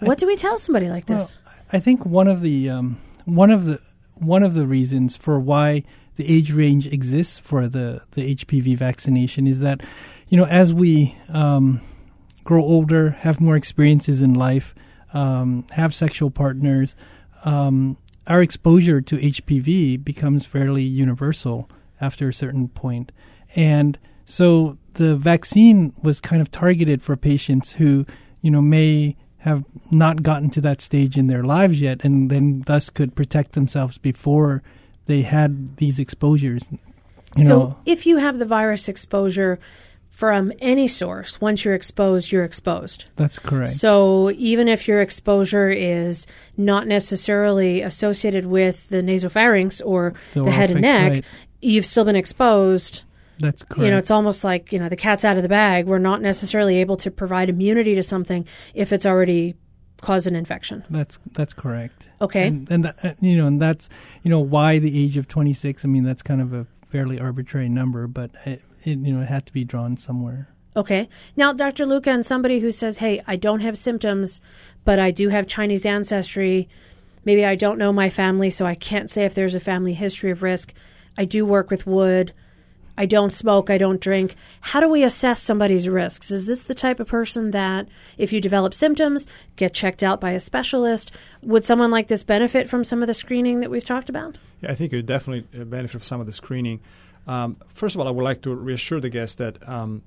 What 0.00 0.18
do 0.18 0.26
we 0.26 0.34
tell 0.34 0.58
somebody 0.58 0.88
like 0.88 1.06
this? 1.06 1.38
Well, 1.46 1.54
I 1.72 1.78
think 1.78 2.04
one 2.04 2.26
of 2.26 2.40
the 2.40 2.68
um, 2.68 3.00
one 3.26 3.52
of 3.52 3.64
the 3.64 3.80
one 4.14 4.42
of 4.42 4.54
the 4.54 4.66
reasons 4.66 5.16
for 5.16 5.38
why 5.38 5.84
the 6.20 6.30
age 6.30 6.52
range 6.52 6.86
exists 6.86 7.38
for 7.38 7.66
the, 7.66 8.02
the 8.10 8.34
HPV 8.34 8.76
vaccination 8.76 9.46
is 9.46 9.60
that, 9.60 9.80
you 10.28 10.36
know, 10.36 10.44
as 10.44 10.74
we 10.74 11.16
um, 11.30 11.80
grow 12.44 12.62
older, 12.62 13.10
have 13.10 13.40
more 13.40 13.56
experiences 13.56 14.20
in 14.20 14.34
life, 14.34 14.74
um, 15.14 15.64
have 15.70 15.94
sexual 15.94 16.30
partners, 16.30 16.94
um, 17.46 17.96
our 18.26 18.42
exposure 18.42 19.00
to 19.00 19.16
HPV 19.16 20.04
becomes 20.04 20.44
fairly 20.44 20.82
universal 20.82 21.70
after 22.02 22.28
a 22.28 22.34
certain 22.34 22.68
point. 22.68 23.12
And 23.56 23.98
so 24.26 24.76
the 24.94 25.16
vaccine 25.16 25.94
was 26.02 26.20
kind 26.20 26.42
of 26.42 26.50
targeted 26.50 27.00
for 27.00 27.16
patients 27.16 27.72
who, 27.72 28.04
you 28.42 28.50
know, 28.50 28.60
may 28.60 29.16
have 29.38 29.64
not 29.90 30.22
gotten 30.22 30.50
to 30.50 30.60
that 30.60 30.82
stage 30.82 31.16
in 31.16 31.28
their 31.28 31.44
lives 31.44 31.80
yet 31.80 32.04
and 32.04 32.30
then 32.30 32.62
thus 32.66 32.90
could 32.90 33.16
protect 33.16 33.52
themselves 33.52 33.96
before 33.96 34.62
they 35.10 35.22
had 35.22 35.76
these 35.76 35.98
exposures. 35.98 36.62
You 37.36 37.44
so 37.44 37.58
know, 37.58 37.78
if 37.84 38.06
you 38.06 38.18
have 38.18 38.38
the 38.38 38.46
virus 38.46 38.88
exposure 38.88 39.58
from 40.08 40.52
any 40.60 40.86
source, 40.86 41.40
once 41.40 41.64
you're 41.64 41.74
exposed, 41.74 42.30
you're 42.30 42.44
exposed. 42.44 43.10
that's 43.16 43.38
correct. 43.40 43.72
So 43.72 44.30
even 44.32 44.68
if 44.68 44.86
your 44.86 45.00
exposure 45.00 45.68
is 45.68 46.28
not 46.56 46.86
necessarily 46.86 47.80
associated 47.80 48.46
with 48.46 48.88
the 48.88 49.02
nasopharynx 49.02 49.82
or 49.84 50.14
The 50.34 50.44
the, 50.44 50.50
head 50.52 50.70
and 50.70 50.82
neck, 50.82 51.10
right. 51.12 51.24
you've 51.60 51.86
still 51.86 52.04
been 52.04 52.16
exposed. 52.16 53.02
that's 53.40 53.64
correct. 53.64 53.82
You 53.82 53.90
know, 53.90 53.98
it's 53.98 54.10
almost 54.12 54.44
like, 54.44 54.72
you 54.72 54.78
know, 54.78 54.88
the 54.88 54.96
cat's 54.96 55.24
out 55.24 55.36
of 55.36 55.42
the 55.42 55.48
bag. 55.48 55.86
We're 55.86 55.98
not 55.98 56.22
necessarily 56.22 56.76
able 56.78 56.98
to 56.98 57.10
provide 57.10 57.48
immunity 57.48 57.96
to 57.96 58.02
something 58.02 58.46
if 58.74 58.92
it's 58.92 59.06
already 59.06 59.56
caused 60.00 60.26
an 60.26 60.36
infection. 60.36 60.84
That's 60.90 61.18
that's 61.32 61.52
correct. 61.52 62.08
Okay. 62.20 62.46
and, 62.46 62.70
and 62.70 62.84
that, 62.84 63.16
you 63.20 63.36
know, 63.36 63.46
and 63.46 63.60
that's 63.60 63.88
you 64.22 64.30
know 64.30 64.40
why 64.40 64.78
the 64.78 65.04
age 65.04 65.16
of 65.16 65.28
twenty 65.28 65.52
six. 65.52 65.84
I 65.84 65.88
mean, 65.88 66.04
that's 66.04 66.22
kind 66.22 66.40
of 66.40 66.52
a 66.52 66.66
fairly 66.86 67.18
arbitrary 67.18 67.68
number, 67.68 68.06
but 68.06 68.30
it, 68.44 68.62
it 68.82 68.98
you 68.98 69.12
know 69.12 69.22
it 69.22 69.28
had 69.28 69.46
to 69.46 69.52
be 69.52 69.64
drawn 69.64 69.96
somewhere. 69.96 70.48
Okay. 70.76 71.08
Now, 71.36 71.52
Dr. 71.52 71.84
Luca, 71.84 72.10
and 72.10 72.24
somebody 72.24 72.60
who 72.60 72.70
says, 72.70 72.98
hey, 72.98 73.20
I 73.26 73.34
don't 73.34 73.60
have 73.60 73.76
symptoms, 73.76 74.40
but 74.84 75.00
I 75.00 75.10
do 75.10 75.28
have 75.28 75.48
Chinese 75.48 75.84
ancestry. 75.84 76.68
Maybe 77.24 77.44
I 77.44 77.56
don't 77.56 77.78
know 77.78 77.92
my 77.92 78.08
family, 78.08 78.50
so 78.50 78.66
I 78.66 78.76
can't 78.76 79.10
say 79.10 79.24
if 79.24 79.34
there's 79.34 79.56
a 79.56 79.60
family 79.60 79.94
history 79.94 80.30
of 80.30 80.42
risk. 80.42 80.72
I 81.18 81.24
do 81.24 81.44
work 81.44 81.70
with 81.70 81.86
wood. 81.86 82.32
I 83.00 83.06
don't 83.06 83.32
smoke. 83.32 83.70
I 83.70 83.78
don't 83.78 83.98
drink. 83.98 84.36
How 84.60 84.78
do 84.78 84.86
we 84.86 85.04
assess 85.04 85.42
somebody's 85.42 85.88
risks? 85.88 86.30
Is 86.30 86.44
this 86.44 86.64
the 86.64 86.74
type 86.74 87.00
of 87.00 87.06
person 87.06 87.50
that, 87.52 87.88
if 88.18 88.30
you 88.30 88.42
develop 88.42 88.74
symptoms, 88.74 89.26
get 89.56 89.72
checked 89.72 90.02
out 90.02 90.20
by 90.20 90.32
a 90.32 90.38
specialist? 90.38 91.10
Would 91.42 91.64
someone 91.64 91.90
like 91.90 92.08
this 92.08 92.22
benefit 92.22 92.68
from 92.68 92.84
some 92.84 93.02
of 93.02 93.06
the 93.06 93.14
screening 93.14 93.60
that 93.60 93.70
we've 93.70 93.82
talked 93.82 94.10
about? 94.10 94.36
Yeah, 94.60 94.72
I 94.72 94.74
think 94.74 94.92
it 94.92 94.96
would 94.96 95.06
definitely 95.06 95.48
uh, 95.58 95.64
benefit 95.64 95.92
from 95.92 96.02
some 96.02 96.20
of 96.20 96.26
the 96.26 96.34
screening. 96.34 96.80
Um, 97.26 97.56
first 97.72 97.94
of 97.94 98.02
all, 98.02 98.06
I 98.06 98.10
would 98.10 98.22
like 98.22 98.42
to 98.42 98.54
reassure 98.54 99.00
the 99.00 99.08
guests 99.08 99.36
that 99.36 99.66
um, 99.66 100.02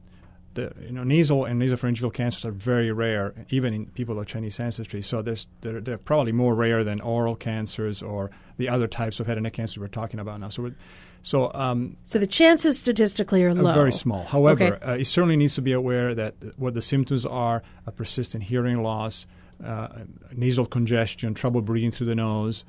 the 0.55 0.71
you 0.81 0.91
know 0.91 1.03
nasal 1.03 1.45
and 1.45 1.61
nasopharyngeal 1.61 2.13
cancers 2.13 2.45
are 2.45 2.51
very 2.51 2.91
rare, 2.91 3.33
even 3.49 3.73
in 3.73 3.85
people 3.87 4.19
of 4.19 4.25
Chinese 4.27 4.59
ancestry. 4.59 5.01
So 5.01 5.21
there's 5.21 5.47
they're, 5.61 5.81
they're 5.81 5.97
probably 5.97 6.31
more 6.31 6.53
rare 6.55 6.83
than 6.83 7.01
oral 7.01 7.35
cancers 7.35 8.01
or 8.01 8.29
the 8.57 8.69
other 8.69 8.87
types 8.87 9.19
of 9.19 9.27
head 9.27 9.37
and 9.37 9.43
neck 9.43 9.53
cancers 9.53 9.77
we're 9.79 9.87
talking 9.87 10.19
about 10.19 10.39
now. 10.39 10.49
So 10.49 10.63
we're, 10.63 10.75
so 11.21 11.51
um, 11.53 11.95
So 12.03 12.19
the 12.19 12.27
chances 12.27 12.77
statistically 12.77 13.43
are 13.43 13.49
uh, 13.51 13.55
low. 13.55 13.73
very 13.73 13.91
small. 13.93 14.23
However, 14.25 14.75
Okay. 14.75 14.85
uh, 14.85 14.95
it 14.97 15.05
certainly 15.05 15.37
needs 15.37 15.55
to 15.55 15.61
be 15.61 15.71
aware 15.71 16.13
that 16.13 16.35
what 16.57 16.73
the 16.73 16.81
symptoms 16.81 17.25
are: 17.25 17.63
a 17.87 17.91
persistent 17.91 18.43
hearing 18.43 18.83
loss, 18.83 19.25
uh, 19.65 19.87
nasal 20.35 20.65
congestion, 20.65 21.33
trouble 21.33 21.61
breathing 21.61 21.91
through 21.91 22.07
the 22.07 22.15
nose, 22.15 22.65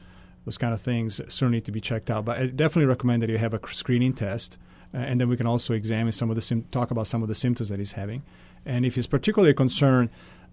those 0.46 0.56
kind 0.58 0.72
of 0.72 0.80
things 0.80 1.16
certainly 1.28 1.56
need 1.56 1.64
to 1.64 1.72
be 1.72 1.80
checked 1.80 2.10
out. 2.10 2.24
But 2.24 2.38
I 2.38 2.46
definitely 2.46 2.86
recommend 2.86 3.22
that 3.22 3.30
you 3.30 3.38
have 3.38 3.54
a 3.54 3.60
screening 3.72 4.12
test, 4.14 4.56
and 4.94 5.20
then 5.20 5.28
we 5.28 5.36
can 5.36 5.46
also 5.46 5.74
examine 5.74 6.12
some 6.12 6.30
of 6.30 6.36
the 6.36 6.42
sim- 6.42 6.66
talk 6.70 6.90
about 6.90 7.06
some 7.06 7.22
of 7.22 7.28
the 7.28 7.34
symptoms 7.34 7.68
that 7.68 7.78
he's 7.78 7.92
having. 7.92 8.22
And 8.64 8.86
if 8.86 8.94
he's 8.94 9.06
particularly 9.06 9.54
concerned. 9.54 10.10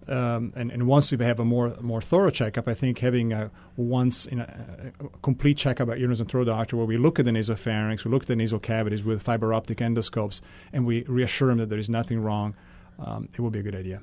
Um, 0.08 0.52
and, 0.56 0.72
and 0.72 0.88
once 0.88 1.12
we 1.12 1.24
have 1.24 1.38
a 1.38 1.44
more 1.44 1.76
more 1.80 2.02
thorough 2.02 2.30
checkup, 2.30 2.66
I 2.66 2.74
think 2.74 2.98
having 2.98 3.32
a 3.32 3.52
once 3.76 4.26
in 4.26 4.40
a, 4.40 4.92
a 4.98 5.08
complete 5.20 5.56
checkup 5.56 5.88
at 5.90 5.98
and 5.98 6.28
throat 6.28 6.46
doctor, 6.46 6.76
where 6.76 6.86
we 6.86 6.96
look 6.96 7.20
at 7.20 7.24
the 7.24 7.30
nasopharynx, 7.30 8.04
we 8.04 8.10
look 8.10 8.24
at 8.24 8.26
the 8.26 8.34
nasal 8.34 8.58
cavities 8.58 9.04
with 9.04 9.22
fiber 9.22 9.54
optic 9.54 9.78
endoscopes, 9.78 10.40
and 10.72 10.86
we 10.86 11.04
reassure 11.04 11.50
him 11.50 11.58
that 11.58 11.68
there 11.68 11.78
is 11.78 11.88
nothing 11.88 12.20
wrong, 12.20 12.56
um, 12.98 13.28
it 13.32 13.40
would 13.40 13.52
be 13.52 13.60
a 13.60 13.62
good 13.62 13.76
idea. 13.76 14.00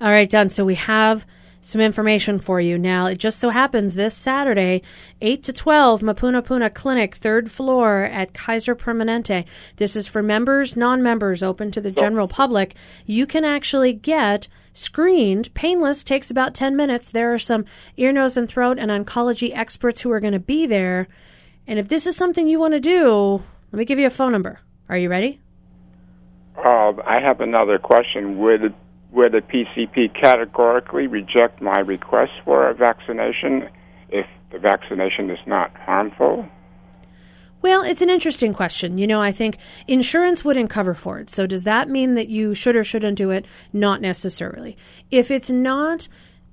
All 0.00 0.08
right, 0.08 0.28
done. 0.28 0.48
So 0.48 0.64
we 0.64 0.76
have 0.76 1.26
some 1.60 1.80
information 1.80 2.38
for 2.38 2.60
you. 2.60 2.78
Now, 2.78 3.06
it 3.06 3.18
just 3.18 3.38
so 3.38 3.50
happens 3.50 3.94
this 3.94 4.14
Saturday, 4.14 4.82
8 5.20 5.42
to 5.44 5.52
12, 5.52 6.00
Mapunapuna 6.00 6.72
Clinic, 6.72 7.16
third 7.16 7.52
floor 7.52 8.04
at 8.04 8.32
Kaiser 8.32 8.74
Permanente. 8.74 9.44
This 9.76 9.96
is 9.96 10.06
for 10.06 10.22
members, 10.22 10.76
non 10.76 11.02
members, 11.02 11.42
open 11.42 11.70
to 11.72 11.80
the 11.80 11.90
general 11.90 12.28
public. 12.28 12.74
You 13.06 13.26
can 13.26 13.44
actually 13.44 13.92
get 13.92 14.48
screened, 14.72 15.52
painless, 15.54 16.02
takes 16.02 16.30
about 16.30 16.54
10 16.54 16.76
minutes. 16.76 17.10
There 17.10 17.34
are 17.34 17.38
some 17.38 17.64
ear, 17.96 18.12
nose, 18.12 18.36
and 18.36 18.48
throat 18.48 18.78
and 18.78 18.90
oncology 18.90 19.54
experts 19.54 20.00
who 20.00 20.10
are 20.10 20.20
going 20.20 20.32
to 20.32 20.38
be 20.38 20.66
there. 20.66 21.08
And 21.66 21.78
if 21.78 21.88
this 21.88 22.06
is 22.06 22.16
something 22.16 22.48
you 22.48 22.58
want 22.58 22.74
to 22.74 22.80
do, 22.80 23.42
let 23.72 23.78
me 23.78 23.84
give 23.84 23.98
you 23.98 24.06
a 24.06 24.10
phone 24.10 24.32
number. 24.32 24.60
Are 24.88 24.98
you 24.98 25.08
ready? 25.08 25.40
Uh, 26.56 26.92
I 27.06 27.20
have 27.20 27.40
another 27.40 27.78
question. 27.78 28.38
Would 28.38 28.74
would 29.12 29.32
the 29.32 29.40
PCP 29.40 30.14
categorically 30.14 31.06
reject 31.06 31.60
my 31.60 31.80
request 31.80 32.32
for 32.44 32.68
a 32.68 32.74
vaccination 32.74 33.68
if 34.08 34.26
the 34.52 34.58
vaccination 34.58 35.30
is 35.30 35.38
not 35.46 35.74
harmful? 35.76 36.48
Well, 37.62 37.82
it's 37.82 38.00
an 38.00 38.08
interesting 38.08 38.54
question. 38.54 38.96
You 38.96 39.06
know, 39.06 39.20
I 39.20 39.32
think 39.32 39.58
insurance 39.86 40.44
wouldn't 40.44 40.70
cover 40.70 40.94
for 40.94 41.18
it. 41.18 41.28
So 41.28 41.46
does 41.46 41.64
that 41.64 41.90
mean 41.90 42.14
that 42.14 42.28
you 42.28 42.54
should 42.54 42.74
or 42.74 42.84
shouldn't 42.84 43.18
do 43.18 43.30
it? 43.30 43.44
Not 43.72 44.00
necessarily. 44.00 44.78
If 45.10 45.30
it's 45.30 45.50
not 45.50 46.08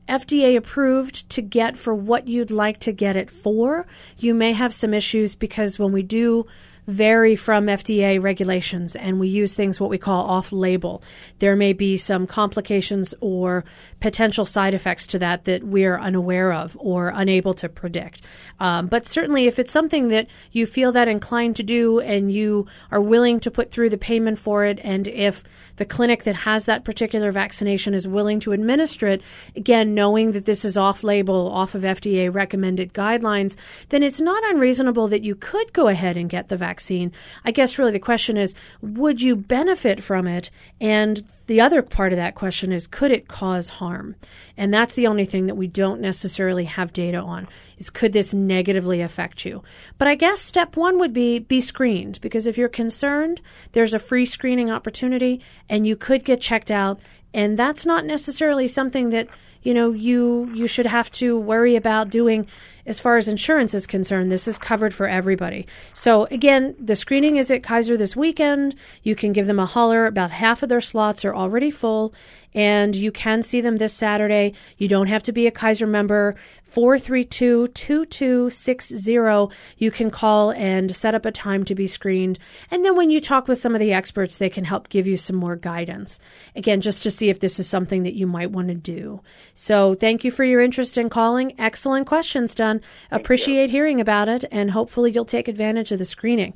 FDA 0.09 0.57
approved 0.57 1.29
to 1.29 1.41
get 1.41 1.77
for 1.77 1.95
what 1.95 2.27
you'd 2.27 2.51
like 2.51 2.79
to 2.79 2.91
get 2.91 3.15
it 3.15 3.31
for, 3.31 3.85
you 4.17 4.33
may 4.33 4.51
have 4.53 4.73
some 4.73 4.93
issues 4.93 5.33
because 5.35 5.79
when 5.79 5.91
we 5.93 6.03
do 6.03 6.45
vary 6.87 7.35
from 7.35 7.65
FDA 7.65 8.21
regulations 8.21 8.95
and 8.95 9.19
we 9.19 9.27
use 9.27 9.53
things 9.53 9.79
what 9.79 9.89
we 9.89 9.97
call 9.97 10.25
off 10.25 10.53
label, 10.53 11.03
there 11.39 11.55
may 11.55 11.73
be 11.73 11.97
some 11.97 12.25
complications 12.25 13.13
or 13.19 13.65
potential 13.99 14.45
side 14.45 14.73
effects 14.73 15.05
to 15.07 15.19
that 15.19 15.43
that 15.43 15.63
we're 15.63 15.99
unaware 15.99 16.53
of 16.53 16.77
or 16.79 17.09
unable 17.09 17.53
to 17.53 17.67
predict. 17.67 18.21
Um, 18.59 18.87
but 18.87 19.05
certainly, 19.05 19.47
if 19.47 19.59
it's 19.59 19.71
something 19.71 20.07
that 20.07 20.27
you 20.51 20.65
feel 20.65 20.93
that 20.93 21.09
inclined 21.09 21.57
to 21.57 21.63
do 21.63 21.99
and 21.99 22.31
you 22.31 22.67
are 22.89 23.01
willing 23.01 23.39
to 23.41 23.51
put 23.51 23.71
through 23.71 23.89
the 23.89 23.97
payment 23.97 24.39
for 24.39 24.63
it, 24.63 24.79
and 24.81 25.07
if 25.09 25.43
the 25.75 25.85
clinic 25.85 26.23
that 26.23 26.35
has 26.35 26.65
that 26.65 26.85
particular 26.85 27.31
vaccination 27.31 27.93
is 27.93 28.07
willing 28.07 28.39
to 28.39 28.53
administer 28.53 29.07
it, 29.07 29.21
again, 29.55 29.93
knowing 29.93 30.31
that 30.31 30.45
this 30.45 30.63
is 30.63 30.77
off 30.77 31.03
label, 31.03 31.51
off 31.51 31.75
of 31.75 31.81
FDA 31.81 32.33
recommended 32.33 32.93
guidelines, 32.93 33.57
then 33.89 34.03
it's 34.03 34.21
not 34.21 34.43
unreasonable 34.45 35.07
that 35.09 35.23
you 35.23 35.35
could 35.35 35.73
go 35.73 35.89
ahead 35.89 36.15
and 36.15 36.29
get 36.29 36.47
the 36.47 36.55
vaccine. 36.55 36.76
I 37.45 37.51
guess 37.51 37.77
really 37.77 37.91
the 37.91 37.99
question 37.99 38.37
is 38.37 38.55
would 38.81 39.21
you 39.21 39.35
benefit 39.35 40.03
from 40.03 40.27
it? 40.27 40.49
And 40.79 41.23
the 41.47 41.61
other 41.61 41.81
part 41.81 42.11
of 42.11 42.17
that 42.17 42.35
question 42.35 42.71
is 42.71 42.87
could 42.87 43.11
it 43.11 43.27
cause 43.27 43.69
harm? 43.69 44.15
And 44.57 44.73
that's 44.73 44.93
the 44.93 45.07
only 45.07 45.25
thing 45.25 45.47
that 45.47 45.55
we 45.55 45.67
don't 45.67 46.01
necessarily 46.01 46.65
have 46.65 46.93
data 46.93 47.19
on 47.19 47.47
is 47.77 47.89
could 47.89 48.13
this 48.13 48.33
negatively 48.33 49.01
affect 49.01 49.45
you? 49.45 49.63
But 49.97 50.07
I 50.07 50.15
guess 50.15 50.41
step 50.41 50.75
1 50.75 50.99
would 50.99 51.13
be 51.13 51.39
be 51.39 51.61
screened 51.61 52.19
because 52.21 52.47
if 52.47 52.57
you're 52.57 52.69
concerned, 52.69 53.41
there's 53.71 53.93
a 53.93 53.99
free 53.99 54.25
screening 54.25 54.69
opportunity 54.69 55.41
and 55.69 55.87
you 55.87 55.95
could 55.95 56.25
get 56.25 56.41
checked 56.41 56.71
out 56.71 56.99
and 57.33 57.57
that's 57.57 57.85
not 57.85 58.05
necessarily 58.05 58.67
something 58.67 59.09
that 59.11 59.27
you 59.61 59.73
know 59.73 59.91
you 59.91 60.49
you 60.53 60.67
should 60.67 60.85
have 60.85 61.11
to 61.11 61.37
worry 61.37 61.75
about 61.75 62.09
doing 62.09 62.47
as 62.87 62.99
far 62.99 63.17
as 63.17 63.27
insurance 63.27 63.73
is 63.73 63.85
concerned 63.85 64.31
this 64.31 64.47
is 64.47 64.57
covered 64.57 64.93
for 64.93 65.07
everybody. 65.07 65.67
So 65.93 66.25
again 66.31 66.75
the 66.79 66.95
screening 66.95 67.35
is 67.35 67.51
at 67.51 67.61
kaiser 67.61 67.97
this 67.97 68.15
weekend. 68.15 68.75
You 69.03 69.15
can 69.15 69.33
give 69.33 69.45
them 69.45 69.59
a 69.59 69.65
holler. 69.65 70.05
About 70.05 70.31
half 70.31 70.63
of 70.63 70.69
their 70.69 70.81
slots 70.81 71.25
are 71.25 71.35
already 71.35 71.69
full 71.69 72.13
and 72.53 72.95
you 72.95 73.11
can 73.11 73.43
see 73.43 73.59
them 73.61 73.77
this 73.77 73.93
saturday. 73.93 74.53
You 74.77 74.87
don't 74.87 75.07
have 75.07 75.21
to 75.23 75.33
be 75.33 75.45
a 75.45 75.51
kaiser 75.51 75.85
member. 75.85 76.35
432-2260 76.71 79.51
you 79.77 79.91
can 79.91 80.11
call 80.11 80.51
and 80.51 80.95
set 80.95 81.15
up 81.15 81.25
a 81.25 81.31
time 81.31 81.63
to 81.65 81.75
be 81.75 81.87
screened. 81.87 82.39
And 82.71 82.83
then 82.83 82.97
when 82.97 83.09
you 83.09 83.21
talk 83.21 83.47
with 83.47 83.59
some 83.59 83.73
of 83.73 83.79
the 83.79 83.93
experts 83.93 84.37
they 84.37 84.49
can 84.49 84.65
help 84.65 84.89
give 84.89 85.07
you 85.07 85.15
some 85.17 85.35
more 85.35 85.55
guidance. 85.55 86.19
Again 86.55 86.81
just 86.81 87.03
to 87.03 87.11
see 87.11 87.29
if 87.29 87.39
this 87.39 87.59
is 87.59 87.67
something 87.67 88.01
that 88.03 88.15
you 88.15 88.27
might 88.27 88.51
want 88.51 88.69
to 88.69 88.73
do. 88.73 89.21
So 89.53 89.95
thank 89.95 90.23
you 90.23 90.31
for 90.31 90.43
your 90.43 90.61
interest 90.61 90.97
in 90.97 91.09
calling. 91.09 91.53
Excellent 91.59 92.07
questions 92.07 92.55
done 92.55 92.76
appreciate 93.11 93.69
hearing 93.69 93.99
about 94.01 94.29
it 94.29 94.45
and 94.51 94.71
hopefully 94.71 95.11
you'll 95.11 95.25
take 95.25 95.47
advantage 95.47 95.91
of 95.91 95.99
the 95.99 96.05
screening 96.05 96.53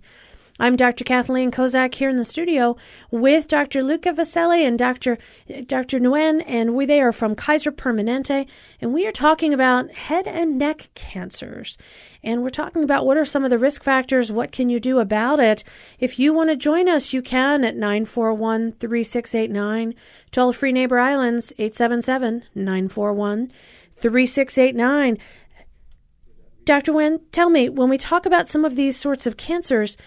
I'm 0.61 0.75
Dr. 0.75 1.03
Kathleen 1.03 1.49
Kozak 1.49 1.95
here 1.95 2.09
in 2.09 2.17
the 2.17 2.23
studio 2.23 2.77
with 3.09 3.47
Dr. 3.47 3.81
Luca 3.81 4.11
Vaselli 4.13 4.63
and 4.63 4.77
Dr. 4.77 5.17
Dr. 5.65 5.99
Nguyen, 5.99 6.43
and 6.45 6.75
we 6.75 6.85
they 6.85 7.01
are 7.01 7.11
from 7.11 7.33
Kaiser 7.33 7.71
Permanente, 7.71 8.45
and 8.79 8.93
we 8.93 9.07
are 9.07 9.11
talking 9.11 9.55
about 9.55 9.91
head 9.91 10.27
and 10.27 10.59
neck 10.59 10.89
cancers. 10.93 11.79
And 12.21 12.43
we're 12.43 12.49
talking 12.49 12.83
about 12.83 13.07
what 13.07 13.17
are 13.17 13.25
some 13.25 13.43
of 13.43 13.49
the 13.49 13.57
risk 13.57 13.83
factors, 13.83 14.31
what 14.31 14.51
can 14.51 14.69
you 14.69 14.79
do 14.79 14.99
about 14.99 15.39
it. 15.39 15.63
If 15.99 16.19
you 16.19 16.31
want 16.31 16.51
to 16.51 16.55
join 16.55 16.87
us, 16.87 17.11
you 17.11 17.23
can 17.23 17.63
at 17.63 17.75
941 17.75 18.73
3689. 18.73 19.95
Toll 20.29 20.53
free 20.53 20.71
Neighbor 20.71 20.99
Islands, 20.99 21.53
877 21.57 22.43
941 22.53 23.51
3689. 23.95 25.17
Dr. 26.71 26.93
Nguyen, 26.93 27.19
tell 27.33 27.49
me, 27.49 27.67
when 27.67 27.89
we 27.89 27.97
talk 27.97 28.25
about 28.25 28.47
some 28.47 28.63
of 28.63 28.77
these 28.77 28.95
sorts 28.95 29.27
of 29.27 29.35
cancers, 29.35 29.97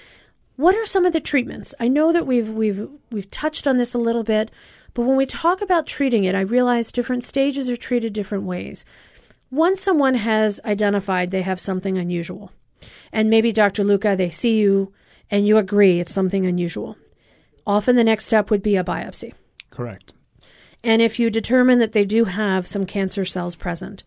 what 0.56 0.74
are 0.74 0.86
some 0.86 1.04
of 1.04 1.12
the 1.12 1.20
treatments? 1.20 1.74
I 1.78 1.88
know 1.88 2.10
that 2.10 2.26
we've 2.26 2.48
we've 2.48 2.88
we've 3.10 3.30
touched 3.30 3.66
on 3.66 3.76
this 3.76 3.92
a 3.92 3.98
little 3.98 4.22
bit, 4.22 4.50
but 4.94 5.02
when 5.02 5.18
we 5.18 5.26
talk 5.26 5.60
about 5.60 5.86
treating 5.86 6.24
it, 6.24 6.34
I 6.34 6.40
realize 6.40 6.90
different 6.90 7.22
stages 7.22 7.68
are 7.68 7.76
treated 7.76 8.14
different 8.14 8.44
ways. 8.44 8.86
Once 9.50 9.82
someone 9.82 10.14
has 10.14 10.58
identified 10.64 11.30
they 11.30 11.42
have 11.42 11.60
something 11.60 11.98
unusual, 11.98 12.50
and 13.12 13.28
maybe 13.28 13.52
Dr. 13.52 13.84
Luca, 13.84 14.16
they 14.16 14.30
see 14.30 14.56
you 14.58 14.90
and 15.30 15.46
you 15.46 15.58
agree 15.58 16.00
it's 16.00 16.14
something 16.14 16.46
unusual. 16.46 16.96
Often 17.66 17.96
the 17.96 18.04
next 18.04 18.24
step 18.24 18.50
would 18.50 18.62
be 18.62 18.76
a 18.76 18.82
biopsy. 18.82 19.34
Correct. 19.68 20.14
And 20.82 21.02
if 21.02 21.18
you 21.18 21.28
determine 21.28 21.78
that 21.80 21.92
they 21.92 22.06
do 22.06 22.24
have 22.24 22.66
some 22.66 22.86
cancer 22.86 23.26
cells 23.26 23.54
present, 23.54 24.02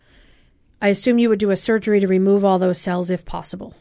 I 0.82 0.90
assume 0.90 1.20
you 1.20 1.30
would 1.30 1.40
do 1.40 1.52
a 1.52 1.56
surgery 1.56 2.00
to 2.00 2.08
remove 2.08 2.46
all 2.46 2.60
those 2.60 2.80
cells 2.80 3.10
if 3.10 3.26
possible. 3.26 3.74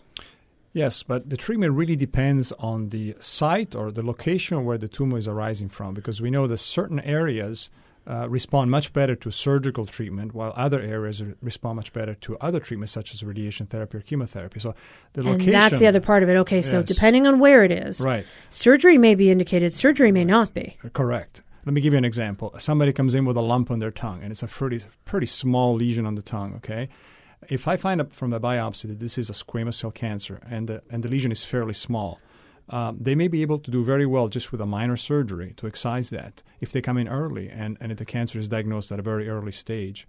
Yes, 0.73 1.03
but 1.03 1.31
the 1.31 1.37
treatment 1.39 1.73
really 1.73 1.97
depends 1.97 2.53
on 2.53 2.91
the 2.91 3.17
site 3.19 3.75
or 3.75 3.91
the 3.91 4.03
location 4.03 4.65
where 4.65 4.77
the 4.77 4.89
tumor 4.89 5.17
is 5.17 5.27
arising 5.27 5.71
from 5.71 5.95
because 5.95 6.21
we 6.21 6.31
know 6.31 6.47
that 6.47 6.59
certain 6.59 7.01
areas 7.01 7.71
uh, 8.09 8.29
respond 8.29 8.71
much 8.71 8.93
better 8.93 9.17
to 9.17 9.31
surgical 9.31 9.85
treatment 9.87 10.33
while 10.35 10.53
other 10.55 10.81
areas 10.81 11.23
respond 11.43 11.77
much 11.77 11.93
better 11.93 12.15
to 12.15 12.37
other 12.39 12.61
treatments 12.61 12.93
such 12.93 13.13
as 13.13 13.25
radiation 13.25 13.67
therapy 13.67 13.97
or 13.99 14.01
chemotherapy. 14.01 14.61
So 14.61 14.75
the 15.15 15.23
and 15.23 15.31
location 15.31 15.53
that's 15.53 15.79
the 15.79 15.87
other 15.87 16.01
part 16.01 16.23
of 16.23 16.29
it. 16.29 16.37
Okay, 16.37 16.63
so 16.63 16.83
depending 16.83 17.27
on 17.27 17.39
where 17.41 17.65
it 17.65 17.73
is, 17.73 18.01
Right. 18.01 18.25
surgery 18.51 18.99
may 18.99 19.15
be 19.15 19.31
indicated, 19.31 19.75
surgery 19.75 20.13
may 20.13 20.25
not 20.25 20.55
be. 20.55 20.77
Correct. 20.93 21.43
Let 21.67 21.73
me 21.73 21.81
give 21.81 21.95
you 21.95 21.99
an 21.99 22.05
example. 22.05 22.55
Somebody 22.59 22.93
comes 22.93 23.12
in 23.12 23.25
with 23.25 23.37
a 23.37 23.41
lump 23.41 23.73
on 23.73 23.81
their 23.81 23.91
tongue, 23.91 24.23
and 24.23 24.31
it's 24.31 24.45
a 24.45 24.47
pretty, 24.47 24.85
pretty 25.05 25.27
small 25.27 25.75
lesion 25.75 26.07
on 26.07 26.14
the 26.14 26.23
tongue. 26.23 26.55
Okay, 26.55 26.89
if 27.49 27.67
I 27.67 27.77
find 27.77 28.01
out 28.01 28.14
from 28.14 28.31
the 28.31 28.39
biopsy 28.39 28.83
that 28.83 29.01
this 29.01 29.19
is 29.19 29.29
a 29.29 29.33
squamous 29.33 29.75
cell 29.75 29.91
cancer, 29.91 30.39
and 30.49 30.69
the, 30.69 30.83
and 30.91 31.03
the 31.03 31.09
lesion 31.09 31.33
is 31.33 31.45
fairly 31.45 31.75
small, 31.75 32.21
um, 32.71 32.99
they 33.01 33.17
may 33.17 33.27
be 33.27 33.43
able 33.43 33.59
to 33.59 33.71
do 33.73 33.83
very 33.83 34.07
well 34.07 34.29
just 34.29 34.53
with 34.53 34.61
a 34.61 34.67
minor 34.67 34.97
surgery 34.97 35.55
to 35.57 35.67
excise 35.67 36.11
that 36.11 36.45
if 36.61 36.71
they 36.71 36.81
come 36.81 36.99
in 36.99 37.09
early 37.09 37.49
and, 37.49 37.77
and 37.81 37.91
if 37.91 37.99
the 37.99 38.05
cancer 38.05 38.39
is 38.39 38.49
diagnosed 38.49 38.93
at 38.93 39.01
a 39.01 39.03
very 39.03 39.29
early 39.29 39.53
stage. 39.53 40.07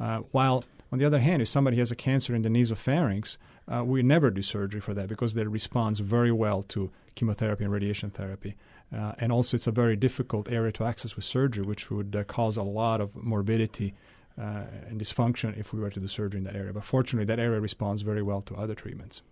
Uh, 0.00 0.20
while 0.30 0.64
on 0.90 0.98
the 0.98 1.04
other 1.04 1.20
hand, 1.20 1.42
if 1.42 1.48
somebody 1.48 1.76
has 1.76 1.90
a 1.90 1.96
cancer 1.96 2.34
in 2.34 2.42
the 2.42 2.48
nasopharynx, 2.48 3.36
uh, 3.68 3.84
we 3.84 4.02
never 4.02 4.30
do 4.30 4.40
surgery 4.40 4.80
for 4.80 4.94
that 4.94 5.08
because 5.08 5.34
that 5.34 5.48
responds 5.48 6.00
very 6.00 6.32
well 6.32 6.62
to 6.62 6.90
chemotherapy 7.14 7.64
and 7.64 7.72
radiation 7.72 8.10
therapy. 8.10 8.54
Uh, 8.94 9.12
and 9.18 9.32
also, 9.32 9.56
it's 9.56 9.66
a 9.66 9.72
very 9.72 9.96
difficult 9.96 10.50
area 10.50 10.70
to 10.72 10.84
access 10.84 11.16
with 11.16 11.24
surgery, 11.24 11.64
which 11.64 11.90
would 11.90 12.14
uh, 12.14 12.22
cause 12.24 12.56
a 12.56 12.62
lot 12.62 13.00
of 13.00 13.14
morbidity 13.16 13.94
uh, 14.40 14.62
and 14.88 15.00
dysfunction 15.00 15.58
if 15.58 15.72
we 15.72 15.80
were 15.80 15.90
to 15.90 16.00
do 16.00 16.08
surgery 16.08 16.38
in 16.38 16.44
that 16.44 16.56
area. 16.56 16.72
But 16.72 16.84
fortunately, 16.84 17.24
that 17.26 17.38
area 17.38 17.60
responds 17.60 18.02
very 18.02 18.22
well 18.22 18.42
to 18.42 18.54
other 18.54 18.74
treatments. 18.74 19.22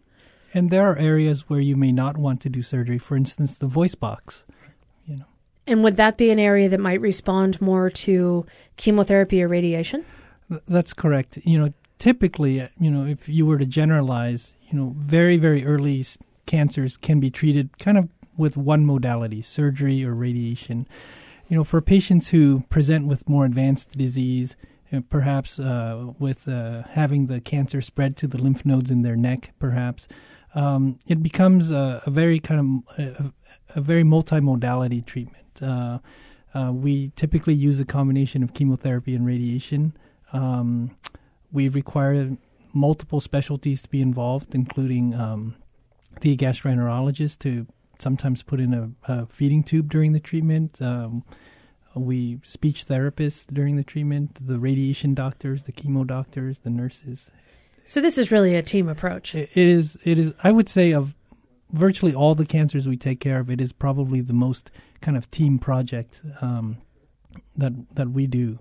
And 0.55 0.71
there 0.71 0.87
are 0.91 0.99
areas 0.99 1.49
where 1.49 1.61
you 1.61 1.77
may 1.77 1.93
not 1.93 2.17
want 2.17 2.41
to 2.43 2.49
do 2.49 2.63
surgery. 2.63 2.99
For 2.99 3.17
instance, 3.17 3.59
the 3.59 3.67
voice 3.67 3.95
box. 3.95 4.45
You 5.07 5.17
know, 5.17 5.25
And 5.67 5.83
would 5.83 5.97
that 5.97 6.17
be 6.17 6.31
an 6.31 6.39
area 6.39 6.69
that 6.69 6.81
might 6.81 7.01
respond 7.01 7.61
more 7.61 7.89
to 7.91 8.47
chemotherapy 8.77 9.43
or 9.43 9.49
radiation? 9.49 10.05
Th- 10.49 10.63
that's 10.67 10.93
correct. 10.93 11.39
You 11.45 11.59
know, 11.59 11.73
typically, 11.99 12.61
uh, 12.61 12.69
you 12.79 12.91
know, 12.91 13.07
if 13.07 13.29
you 13.29 13.47
were 13.47 13.59
to 13.59 13.67
generalize, 13.67 14.55
you 14.69 14.79
know, 14.79 14.95
very 14.99 15.37
very 15.37 15.65
early 15.65 16.05
cancers 16.47 16.97
can 16.97 17.21
be 17.21 17.31
treated 17.31 17.79
kind 17.79 17.97
of 17.97 18.09
with 18.43 18.57
one 18.57 18.85
modality, 18.85 19.41
surgery 19.41 20.05
or 20.05 20.13
radiation. 20.15 20.87
You 21.49 21.57
know, 21.57 21.65
for 21.65 21.81
patients 21.81 22.31
who 22.31 22.65
present 22.69 23.07
with 23.07 23.29
more 23.29 23.45
advanced 23.45 23.97
disease, 23.97 24.57
uh, 24.93 25.01
perhaps 25.09 25.59
uh, 25.59 26.13
with 26.19 26.49
uh, 26.49 26.83
having 26.91 27.27
the 27.27 27.41
cancer 27.41 27.81
spread 27.81 28.17
to 28.19 28.27
the 28.27 28.39
lymph 28.39 28.67
nodes 28.67 28.91
in 28.91 29.03
their 29.03 29.17
neck, 29.17 29.53
perhaps 29.59 30.09
um, 30.55 30.99
it 31.07 31.23
becomes 31.23 31.71
a, 31.71 32.03
a 32.05 32.11
very 32.11 32.41
kind 32.41 32.61
of 32.61 32.99
a, 32.99 33.33
a 33.77 33.81
very 33.81 34.03
multimodality 34.03 35.07
treatment. 35.07 35.63
Uh, 35.63 35.99
uh, 36.55 36.73
we 36.73 37.13
typically 37.17 37.55
use 37.55 37.79
a 37.81 37.85
combination 37.85 38.43
of 38.43 38.53
chemotherapy 38.55 39.15
and 39.15 39.25
radiation. 39.25 39.97
Um, 40.33 40.97
we 41.53 41.69
require 41.69 42.37
multiple 42.75 43.21
specialties 43.21 43.83
to 43.83 43.89
be 43.89 44.01
involved, 44.03 44.55
including 44.55 45.15
um, 45.15 45.55
the 46.21 46.37
gastroenterologist 46.37 47.39
to 47.41 47.67
sometimes 48.03 48.43
put 48.43 48.61
in 48.61 48.75
a, 48.75 48.91
a 49.11 49.27
feeding 49.27 49.63
tube 49.63 49.91
during 49.91 50.13
the 50.13 50.21
treatment. 50.21 50.83
Um, 50.83 51.25
we 51.95 52.41
speech 52.43 52.87
therapists 52.87 53.47
during 53.53 53.77
the 53.77 53.85
treatment, 53.85 54.47
the 54.47 54.59
radiation 54.59 55.15
doctors, 55.15 55.65
the 55.65 55.73
chemo 55.73 56.07
doctors, 56.07 56.61
the 56.61 56.71
nurses. 56.71 57.31
So 57.85 58.01
this 58.01 58.19
is 58.19 58.31
really 58.31 58.55
a 58.55 58.63
team 58.63 58.89
approach. 58.89 59.35
It 59.35 59.51
it 59.55 59.69
is. 59.69 59.99
It 60.05 60.19
is. 60.19 60.33
I 60.43 60.53
would 60.53 60.69
say 60.69 60.93
of 60.93 61.15
virtually 61.71 62.15
all 62.15 62.35
the 62.35 62.47
cancers 62.47 62.87
we 62.87 62.97
take 62.97 63.21
care 63.21 63.41
of, 63.41 63.51
it 63.51 63.61
is 63.61 63.73
probably 63.73 64.21
the 64.21 64.33
most 64.33 64.71
kind 65.01 65.17
of 65.17 65.31
team 65.31 65.59
project 65.59 66.23
um, 66.41 66.79
that 67.57 67.73
that 67.95 68.11
we 68.11 68.27
do. 68.27 68.59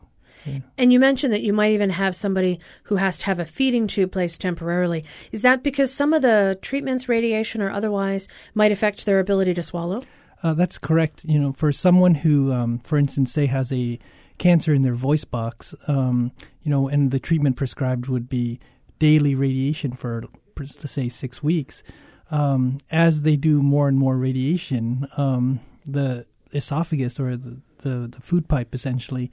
And 0.78 0.92
you 0.92 1.00
mentioned 1.00 1.34
that 1.34 1.44
you 1.44 1.54
might 1.54 1.72
even 1.72 1.92
have 1.92 2.16
somebody 2.16 2.60
who 2.84 2.96
has 2.96 3.20
to 3.20 3.26
have 3.28 3.40
a 3.40 3.46
feeding 3.46 3.88
tube 3.88 4.12
placed 4.12 4.42
temporarily. 4.42 5.04
Is 5.32 5.42
that 5.42 5.64
because 5.64 5.94
some 5.94 6.14
of 6.14 6.22
the 6.22 6.58
treatments, 6.62 7.08
radiation 7.08 7.62
or 7.62 7.72
otherwise, 7.72 8.28
might 8.54 8.72
affect 8.72 9.06
their 9.06 9.20
ability 9.20 9.54
to 9.56 9.64
swallow? 9.64 10.04
Uh, 10.44 10.54
that's 10.54 10.78
correct. 10.78 11.24
You 11.26 11.40
know, 11.40 11.54
for 11.54 11.72
someone 11.72 12.16
who, 12.16 12.52
um, 12.52 12.80
for 12.80 12.98
instance, 12.98 13.32
say 13.32 13.46
has 13.46 13.72
a 13.72 14.00
cancer 14.38 14.74
in 14.74 14.82
their 14.82 14.96
voice 14.96 15.24
box, 15.24 15.76
um, 15.88 16.32
you 16.64 16.72
know, 16.72 16.88
and 16.88 17.12
the 17.12 17.20
treatment 17.20 17.56
prescribed 17.56 18.08
would 18.08 18.28
be 18.28 18.60
daily 18.98 19.36
radiation 19.36 19.94
for, 19.94 20.24
let's 20.58 20.92
say, 20.92 21.10
six 21.10 21.44
weeks. 21.44 21.84
Um, 22.32 22.80
as 22.90 23.22
they 23.22 23.36
do 23.36 23.62
more 23.62 23.88
and 23.88 23.98
more 23.98 24.18
radiation, 24.18 25.08
um, 25.18 25.60
the 25.86 26.26
esophagus 26.54 27.20
or 27.20 27.38
the, 27.38 27.58
the, 27.80 28.08
the 28.08 28.22
food 28.22 28.48
pipe 28.48 28.74
essentially 28.74 29.32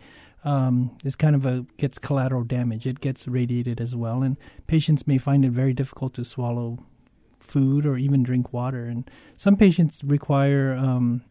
um, 0.49 0.96
is 1.05 1.14
kind 1.14 1.36
of 1.36 1.44
a 1.44 1.66
gets 1.76 1.99
collateral 1.99 2.42
damage. 2.42 2.86
It 2.86 3.01
gets 3.01 3.28
radiated 3.28 3.80
as 3.80 3.94
well, 3.94 4.22
and 4.22 4.38
patients 4.66 5.07
may 5.07 5.18
find 5.18 5.44
it 5.44 5.51
very 5.51 5.74
difficult 5.74 6.14
to 6.14 6.24
swallow 6.24 6.78
food 7.36 7.84
or 7.84 7.99
even 7.99 8.22
drink 8.22 8.51
water. 8.53 8.86
And 8.86 9.11
some 9.36 9.57
patients 9.57 10.03
require 10.03 10.74
um, 10.74 11.22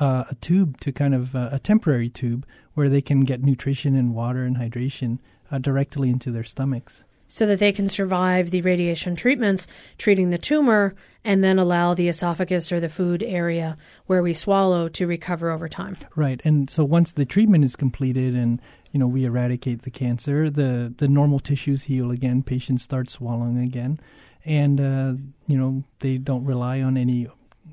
uh, 0.00 0.24
a 0.30 0.34
tube 0.36 0.80
to 0.80 0.92
kind 0.92 1.14
of 1.14 1.36
uh, 1.36 1.50
a 1.52 1.58
temporary 1.58 2.08
tube 2.08 2.46
where 2.72 2.88
they 2.88 3.02
can 3.02 3.20
get 3.20 3.42
nutrition 3.42 3.94
and 3.94 4.14
water 4.14 4.44
and 4.44 4.56
hydration 4.56 5.18
uh, 5.50 5.58
directly 5.58 6.08
into 6.08 6.30
their 6.30 6.44
stomachs. 6.44 7.04
So 7.30 7.46
that 7.46 7.58
they 7.58 7.72
can 7.72 7.88
survive 7.88 8.50
the 8.50 8.62
radiation 8.62 9.14
treatments, 9.14 9.66
treating 9.98 10.30
the 10.30 10.38
tumor, 10.38 10.94
and 11.24 11.44
then 11.44 11.58
allow 11.58 11.92
the 11.92 12.08
esophagus 12.08 12.72
or 12.72 12.80
the 12.80 12.88
food 12.88 13.22
area 13.22 13.76
where 14.06 14.22
we 14.22 14.32
swallow 14.32 14.88
to 14.88 15.06
recover 15.06 15.50
over 15.50 15.68
time. 15.68 15.94
Right, 16.16 16.40
and 16.42 16.70
so 16.70 16.84
once 16.84 17.12
the 17.12 17.26
treatment 17.26 17.64
is 17.64 17.76
completed 17.76 18.34
and 18.34 18.62
you 18.92 18.98
know 18.98 19.06
we 19.06 19.24
eradicate 19.24 19.82
the 19.82 19.90
cancer, 19.90 20.48
the 20.48 20.94
the 20.96 21.08
normal 21.08 21.38
tissues 21.38 21.84
heal 21.84 22.10
again. 22.10 22.42
Patients 22.42 22.82
start 22.82 23.10
swallowing 23.10 23.58
again, 23.58 24.00
and 24.44 24.80
uh, 24.80 25.12
you 25.46 25.58
know 25.58 25.84
they 26.00 26.16
don't 26.16 26.44
rely 26.44 26.80
on 26.80 26.96
any 26.96 27.28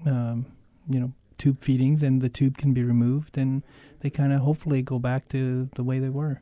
um, 0.06 0.45
you 0.89 0.99
know 0.99 1.14
tube 1.38 1.62
feedings, 1.62 2.03
and 2.03 2.22
the 2.22 2.30
tube 2.30 2.58
can 2.58 2.74
be 2.74 2.84
removed, 2.84 3.38
and 3.38 3.64
they 4.01 4.10
kind 4.10 4.34
of 4.34 4.41
hopefully 4.41 4.82
go 4.82 4.99
back 4.99 5.28
to 5.30 5.70
the 5.76 5.84
way 5.84 5.99
they 5.99 6.10
were. 6.10 6.41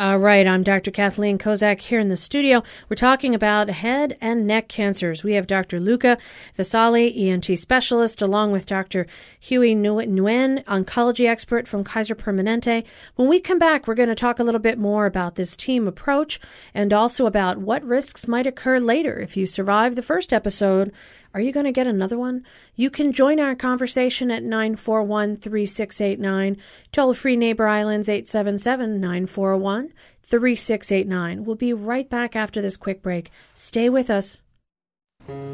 All 0.00 0.16
right, 0.16 0.46
I'm 0.46 0.62
Dr. 0.62 0.90
Kathleen 0.90 1.36
Kozak 1.36 1.78
here 1.82 2.00
in 2.00 2.08
the 2.08 2.16
studio. 2.16 2.62
We're 2.88 2.96
talking 2.96 3.34
about 3.34 3.68
head 3.68 4.16
and 4.18 4.46
neck 4.46 4.66
cancers. 4.66 5.22
We 5.22 5.34
have 5.34 5.46
Dr. 5.46 5.78
Luca 5.78 6.16
Vasali, 6.58 7.14
ENT 7.14 7.58
specialist, 7.58 8.22
along 8.22 8.50
with 8.50 8.64
Dr. 8.64 9.06
Huey 9.38 9.74
Nguyen, 9.74 10.64
oncology 10.64 11.28
expert 11.28 11.68
from 11.68 11.84
Kaiser 11.84 12.14
Permanente. 12.14 12.82
When 13.16 13.28
we 13.28 13.40
come 13.40 13.58
back, 13.58 13.86
we're 13.86 13.94
going 13.94 14.08
to 14.08 14.14
talk 14.14 14.38
a 14.38 14.42
little 14.42 14.58
bit 14.58 14.78
more 14.78 15.04
about 15.04 15.34
this 15.34 15.54
team 15.54 15.86
approach 15.86 16.40
and 16.72 16.94
also 16.94 17.26
about 17.26 17.58
what 17.58 17.84
risks 17.84 18.26
might 18.26 18.46
occur 18.46 18.80
later 18.80 19.20
if 19.20 19.36
you 19.36 19.46
survive 19.46 19.96
the 19.96 20.02
first 20.02 20.32
episode. 20.32 20.94
Are 21.32 21.40
you 21.40 21.52
going 21.52 21.66
to 21.66 21.72
get 21.72 21.86
another 21.86 22.18
one? 22.18 22.44
You 22.74 22.90
can 22.90 23.12
join 23.12 23.38
our 23.38 23.54
conversation 23.54 24.32
at 24.32 24.42
941 24.42 25.36
3689. 25.36 26.56
Toll 26.90 27.14
free 27.14 27.36
Neighbor 27.36 27.68
Islands 27.68 28.08
877 28.08 29.00
941 29.00 29.92
3689. 30.24 31.44
We'll 31.44 31.54
be 31.54 31.72
right 31.72 32.08
back 32.08 32.34
after 32.34 32.60
this 32.60 32.76
quick 32.76 33.00
break. 33.00 33.30
Stay 33.54 33.88
with 33.88 34.10
us. 34.10 34.40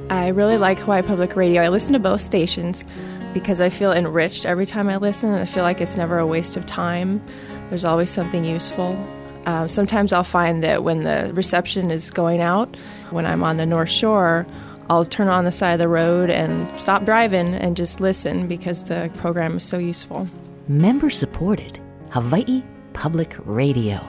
I 0.09 0.29
really 0.29 0.57
like 0.57 0.79
Hawaii 0.79 1.03
Public 1.03 1.37
Radio. 1.37 1.63
I 1.63 1.69
listen 1.69 1.93
to 1.93 1.99
both 1.99 2.23
stations 2.23 2.83
because 3.35 3.61
I 3.61 3.69
feel 3.69 3.93
enriched 3.93 4.47
every 4.47 4.65
time 4.65 4.89
I 4.89 4.97
listen, 4.97 5.29
and 5.29 5.41
I 5.41 5.45
feel 5.45 5.63
like 5.63 5.83
it's 5.83 5.97
never 5.97 6.19
a 6.19 6.27
waste 6.27 6.57
of 6.57 6.65
time. 6.65 7.23
There's 7.69 7.85
always 7.85 8.09
something 8.09 8.45
useful. 8.45 8.97
Uh, 9.45 9.67
sometimes 9.67 10.13
I'll 10.15 10.25
find 10.25 10.65
that 10.65 10.85
when 10.85 11.03
the 11.03 11.31
reception 11.35 11.91
is 11.91 12.11
going 12.11 12.41
out, 12.41 12.77
when 13.11 13.27
I'm 13.27 13.45
on 13.45 13.59
the 13.59 13.67
North 13.67 13.91
Shore, 13.91 14.47
I'll 14.89 15.05
turn 15.05 15.29
on 15.29 15.45
the 15.45 15.53
side 15.53 15.73
of 15.73 15.79
the 15.79 15.89
road 15.89 16.31
and 16.31 16.81
stop 16.81 17.05
driving 17.05 17.55
and 17.55 17.77
just 17.77 18.01
listen 18.01 18.47
because 18.47 18.85
the 18.85 19.11
program 19.17 19.57
is 19.57 19.65
so 19.65 19.79
useful. 19.79 20.29
Member 20.69 21.11
supported 21.11 21.81
Hawaii 22.11 22.63
Public 22.93 23.37
Radio. 23.45 24.01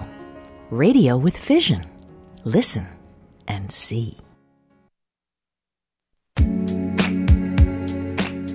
Radio 0.69 1.17
with 1.17 1.38
vision. 1.38 1.86
Listen 2.43 2.88
and 3.47 3.71
see. 3.71 4.17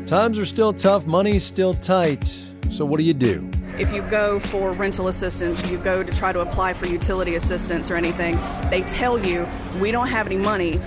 Times 0.06 0.38
are 0.38 0.44
still 0.44 0.72
tough, 0.74 1.06
money's 1.06 1.42
still 1.42 1.74
tight. 1.74 2.42
So, 2.70 2.84
what 2.84 2.98
do 2.98 3.02
you 3.02 3.14
do? 3.14 3.50
If 3.78 3.92
you 3.92 4.02
go 4.02 4.38
for 4.38 4.72
rental 4.72 5.08
assistance, 5.08 5.70
you 5.70 5.78
go 5.78 6.02
to 6.02 6.12
try 6.12 6.32
to 6.32 6.40
apply 6.40 6.74
for 6.74 6.86
utility 6.86 7.34
assistance 7.34 7.90
or 7.90 7.96
anything, 7.96 8.38
they 8.68 8.82
tell 8.82 9.18
you, 9.18 9.48
we 9.80 9.90
don't 9.90 10.08
have 10.08 10.26
any 10.26 10.36
money. 10.36 10.78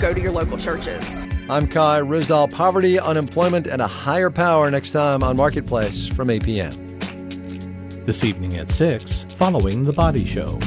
Go 0.00 0.14
to 0.14 0.20
your 0.20 0.32
local 0.32 0.56
churches. 0.56 1.28
I'm 1.50 1.68
Kai 1.68 2.00
Ryssdal. 2.00 2.50
Poverty, 2.50 2.98
unemployment, 2.98 3.66
and 3.66 3.82
a 3.82 3.86
higher 3.86 4.30
power 4.30 4.70
next 4.70 4.92
time 4.92 5.22
on 5.22 5.36
Marketplace 5.36 6.08
from 6.08 6.28
APM. 6.28 6.74
This 8.06 8.24
evening 8.24 8.56
at 8.56 8.70
6, 8.70 9.26
following 9.28 9.84
The 9.84 9.92
Body 9.92 10.24
Show. 10.24 10.58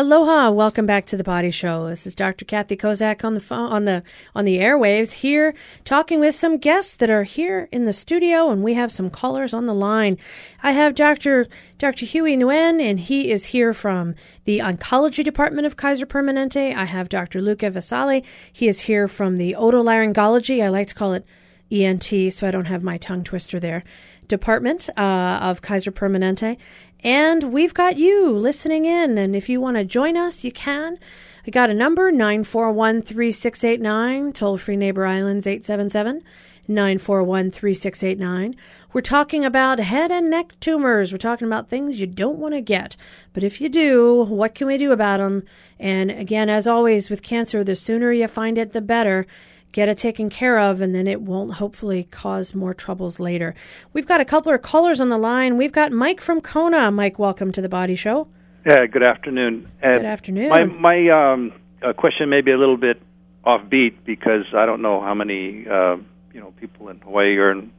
Aloha! 0.00 0.52
Welcome 0.52 0.86
back 0.86 1.06
to 1.06 1.16
the 1.16 1.24
Body 1.24 1.50
Show. 1.50 1.88
This 1.88 2.06
is 2.06 2.14
Dr. 2.14 2.44
Kathy 2.44 2.76
Kozak 2.76 3.24
on 3.24 3.34
the 3.34 3.40
phone, 3.40 3.68
on 3.72 3.84
the 3.84 4.04
on 4.32 4.44
the 4.44 4.58
airwaves 4.58 5.14
here, 5.14 5.56
talking 5.84 6.20
with 6.20 6.36
some 6.36 6.56
guests 6.56 6.94
that 6.94 7.10
are 7.10 7.24
here 7.24 7.68
in 7.72 7.84
the 7.84 7.92
studio, 7.92 8.48
and 8.48 8.62
we 8.62 8.74
have 8.74 8.92
some 8.92 9.10
callers 9.10 9.52
on 9.52 9.66
the 9.66 9.74
line. 9.74 10.16
I 10.62 10.70
have 10.70 10.94
Dr. 10.94 11.48
Dr. 11.78 12.06
Huey 12.06 12.36
Nguyen, 12.36 12.80
and 12.80 13.00
he 13.00 13.32
is 13.32 13.46
here 13.46 13.74
from 13.74 14.14
the 14.44 14.60
Oncology 14.60 15.24
Department 15.24 15.66
of 15.66 15.76
Kaiser 15.76 16.06
Permanente. 16.06 16.72
I 16.76 16.84
have 16.84 17.08
Dr. 17.08 17.42
Luca 17.42 17.68
Vasali. 17.68 18.22
He 18.52 18.68
is 18.68 18.82
here 18.82 19.08
from 19.08 19.36
the 19.36 19.56
Otolaryngology. 19.58 20.62
I 20.62 20.68
like 20.68 20.86
to 20.86 20.94
call 20.94 21.12
it 21.12 21.26
ENT, 21.72 22.32
so 22.32 22.46
I 22.46 22.52
don't 22.52 22.66
have 22.66 22.84
my 22.84 22.98
tongue 22.98 23.24
twister 23.24 23.58
there. 23.58 23.82
Department 24.28 24.90
uh, 24.96 25.38
of 25.40 25.62
Kaiser 25.62 25.90
Permanente. 25.90 26.56
And 27.00 27.52
we've 27.52 27.74
got 27.74 27.96
you 27.96 28.30
listening 28.30 28.84
in. 28.84 29.18
And 29.18 29.36
if 29.36 29.48
you 29.48 29.60
want 29.60 29.76
to 29.76 29.84
join 29.84 30.16
us, 30.16 30.44
you 30.44 30.52
can. 30.52 30.98
I 31.46 31.50
got 31.50 31.70
a 31.70 31.74
number 31.74 32.10
941 32.10 33.02
3689, 33.02 34.32
toll 34.32 34.58
free 34.58 34.76
Neighbor 34.76 35.06
Islands 35.06 35.46
877 35.46 36.22
941 36.68 37.50
3689. 37.50 38.54
We're 38.92 39.00
talking 39.00 39.44
about 39.44 39.78
head 39.78 40.10
and 40.10 40.28
neck 40.28 40.60
tumors. 40.60 41.10
We're 41.10 41.18
talking 41.18 41.46
about 41.46 41.70
things 41.70 42.00
you 42.00 42.06
don't 42.06 42.38
want 42.38 42.54
to 42.54 42.60
get. 42.60 42.96
But 43.32 43.42
if 43.42 43.60
you 43.60 43.70
do, 43.70 44.24
what 44.24 44.54
can 44.54 44.66
we 44.66 44.76
do 44.76 44.92
about 44.92 45.18
them? 45.18 45.44
And 45.78 46.10
again, 46.10 46.50
as 46.50 46.66
always 46.66 47.08
with 47.08 47.22
cancer, 47.22 47.64
the 47.64 47.74
sooner 47.74 48.12
you 48.12 48.28
find 48.28 48.58
it, 48.58 48.72
the 48.72 48.82
better 48.82 49.26
get 49.72 49.88
it 49.88 49.98
taken 49.98 50.30
care 50.30 50.58
of, 50.58 50.80
and 50.80 50.94
then 50.94 51.06
it 51.06 51.20
won't 51.20 51.54
hopefully 51.54 52.04
cause 52.10 52.54
more 52.54 52.74
troubles 52.74 53.20
later. 53.20 53.54
We've 53.92 54.06
got 54.06 54.20
a 54.20 54.24
couple 54.24 54.52
of 54.52 54.62
callers 54.62 55.00
on 55.00 55.08
the 55.08 55.18
line. 55.18 55.56
We've 55.56 55.72
got 55.72 55.92
Mike 55.92 56.20
from 56.20 56.40
Kona. 56.40 56.90
Mike, 56.90 57.18
welcome 57.18 57.52
to 57.52 57.62
the 57.62 57.68
Body 57.68 57.94
Show. 57.94 58.28
Yeah, 58.66 58.86
good 58.86 59.02
afternoon. 59.02 59.70
good 59.82 60.04
afternoon. 60.04 60.50
My 60.50 60.64
my 60.64 61.08
um, 61.08 61.52
uh, 61.82 61.92
question 61.92 62.28
may 62.28 62.40
be 62.40 62.50
a 62.50 62.58
little 62.58 62.76
bit 62.76 63.00
offbeat 63.44 64.04
because 64.04 64.44
I 64.54 64.66
don't 64.66 64.82
know 64.82 65.00
how 65.00 65.14
many 65.14 65.66
uh, 65.66 65.96
you 66.32 66.40
know 66.40 66.52
people 66.60 66.88
in 66.88 66.98
Hawaii 66.98 67.36
are 67.36 67.52
in, 67.52 67.72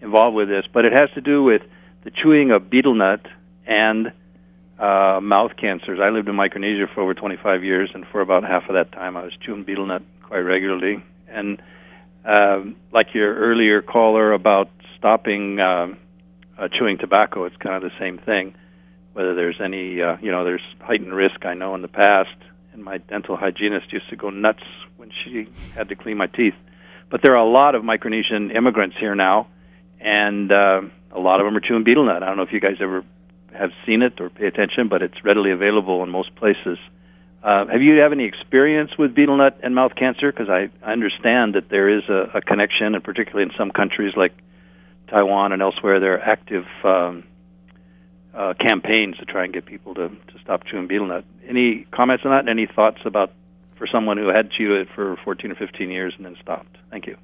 involved 0.00 0.36
with 0.36 0.48
this, 0.48 0.64
but 0.72 0.84
it 0.84 0.92
has 0.92 1.10
to 1.14 1.20
do 1.20 1.42
with 1.42 1.62
the 2.04 2.10
chewing 2.10 2.50
of 2.50 2.70
betel 2.70 2.94
nut 2.94 3.20
and 3.66 4.12
uh, 4.78 5.20
mouth 5.22 5.52
cancers. 5.60 5.98
I 6.02 6.10
lived 6.10 6.28
in 6.28 6.34
Micronesia 6.34 6.86
for 6.94 7.02
over 7.02 7.14
25 7.14 7.64
years, 7.64 7.90
and 7.94 8.04
for 8.10 8.20
about 8.20 8.42
half 8.44 8.68
of 8.68 8.74
that 8.74 8.92
time, 8.92 9.16
I 9.16 9.24
was 9.24 9.32
chewing 9.44 9.64
betel 9.64 9.86
nut 9.86 10.02
quite 10.22 10.40
regularly. 10.40 11.02
And 11.32 11.62
um, 12.24 12.76
like 12.92 13.14
your 13.14 13.34
earlier 13.34 13.82
caller 13.82 14.32
about 14.32 14.70
stopping 14.98 15.58
um, 15.60 15.96
uh, 16.58 16.68
chewing 16.68 16.98
tobacco, 16.98 17.44
it's 17.44 17.56
kind 17.56 17.74
of 17.76 17.82
the 17.82 17.96
same 17.98 18.18
thing. 18.18 18.54
Whether 19.12 19.34
there's 19.34 19.60
any, 19.62 20.00
uh, 20.00 20.16
you 20.20 20.30
know, 20.30 20.44
there's 20.44 20.62
heightened 20.80 21.12
risk. 21.12 21.44
I 21.44 21.54
know 21.54 21.74
in 21.74 21.82
the 21.82 21.88
past, 21.88 22.36
and 22.72 22.82
my 22.82 22.98
dental 22.98 23.36
hygienist 23.36 23.92
used 23.92 24.08
to 24.10 24.16
go 24.16 24.30
nuts 24.30 24.62
when 24.96 25.10
she 25.24 25.48
had 25.74 25.88
to 25.88 25.96
clean 25.96 26.16
my 26.16 26.26
teeth. 26.26 26.54
But 27.10 27.20
there 27.22 27.32
are 27.36 27.44
a 27.44 27.50
lot 27.50 27.74
of 27.74 27.82
Micronesian 27.82 28.54
immigrants 28.54 28.96
here 28.98 29.14
now, 29.14 29.48
and 30.00 30.50
uh, 30.50 30.80
a 31.10 31.20
lot 31.20 31.40
of 31.40 31.46
them 31.46 31.56
are 31.56 31.60
chewing 31.60 31.84
betel 31.84 32.04
nut. 32.04 32.22
I 32.22 32.26
don't 32.26 32.38
know 32.38 32.44
if 32.44 32.52
you 32.52 32.60
guys 32.60 32.76
ever 32.80 33.04
have 33.52 33.70
seen 33.84 34.00
it 34.00 34.18
or 34.20 34.30
pay 34.30 34.46
attention, 34.46 34.88
but 34.88 35.02
it's 35.02 35.22
readily 35.22 35.50
available 35.50 36.02
in 36.02 36.08
most 36.08 36.34
places. 36.36 36.78
Have 37.42 37.82
you 37.82 37.98
have 37.98 38.12
any 38.12 38.24
experience 38.24 38.92
with 38.98 39.14
betel 39.14 39.36
nut 39.36 39.58
and 39.62 39.74
mouth 39.74 39.94
cancer? 39.96 40.30
Because 40.30 40.48
I, 40.48 40.70
I 40.86 40.92
understand 40.92 41.54
that 41.54 41.68
there 41.68 41.88
is 41.88 42.04
a, 42.08 42.38
a 42.38 42.40
connection, 42.40 42.94
and 42.94 43.02
particularly 43.02 43.50
in 43.50 43.56
some 43.56 43.70
countries 43.70 44.14
like 44.16 44.32
Taiwan 45.08 45.52
and 45.52 45.60
elsewhere, 45.60 46.00
there 46.00 46.14
are 46.14 46.20
active 46.20 46.64
um, 46.84 47.24
uh, 48.34 48.54
campaigns 48.54 49.16
to 49.18 49.24
try 49.24 49.44
and 49.44 49.52
get 49.52 49.66
people 49.66 49.94
to, 49.94 50.08
to 50.08 50.38
stop 50.42 50.64
chewing 50.64 50.86
betel 50.86 51.06
nut. 51.06 51.24
Any 51.46 51.86
comments 51.90 52.24
on 52.24 52.30
that? 52.30 52.48
Any 52.48 52.66
thoughts 52.66 52.98
about 53.04 53.32
for 53.76 53.86
someone 53.86 54.16
who 54.16 54.28
had 54.28 54.50
chewed 54.50 54.82
it 54.82 54.88
for 54.94 55.16
14 55.24 55.50
or 55.50 55.54
15 55.56 55.90
years 55.90 56.14
and 56.16 56.24
then 56.24 56.36
stopped? 56.40 56.76
Thank 56.90 57.06
you. 57.06 57.16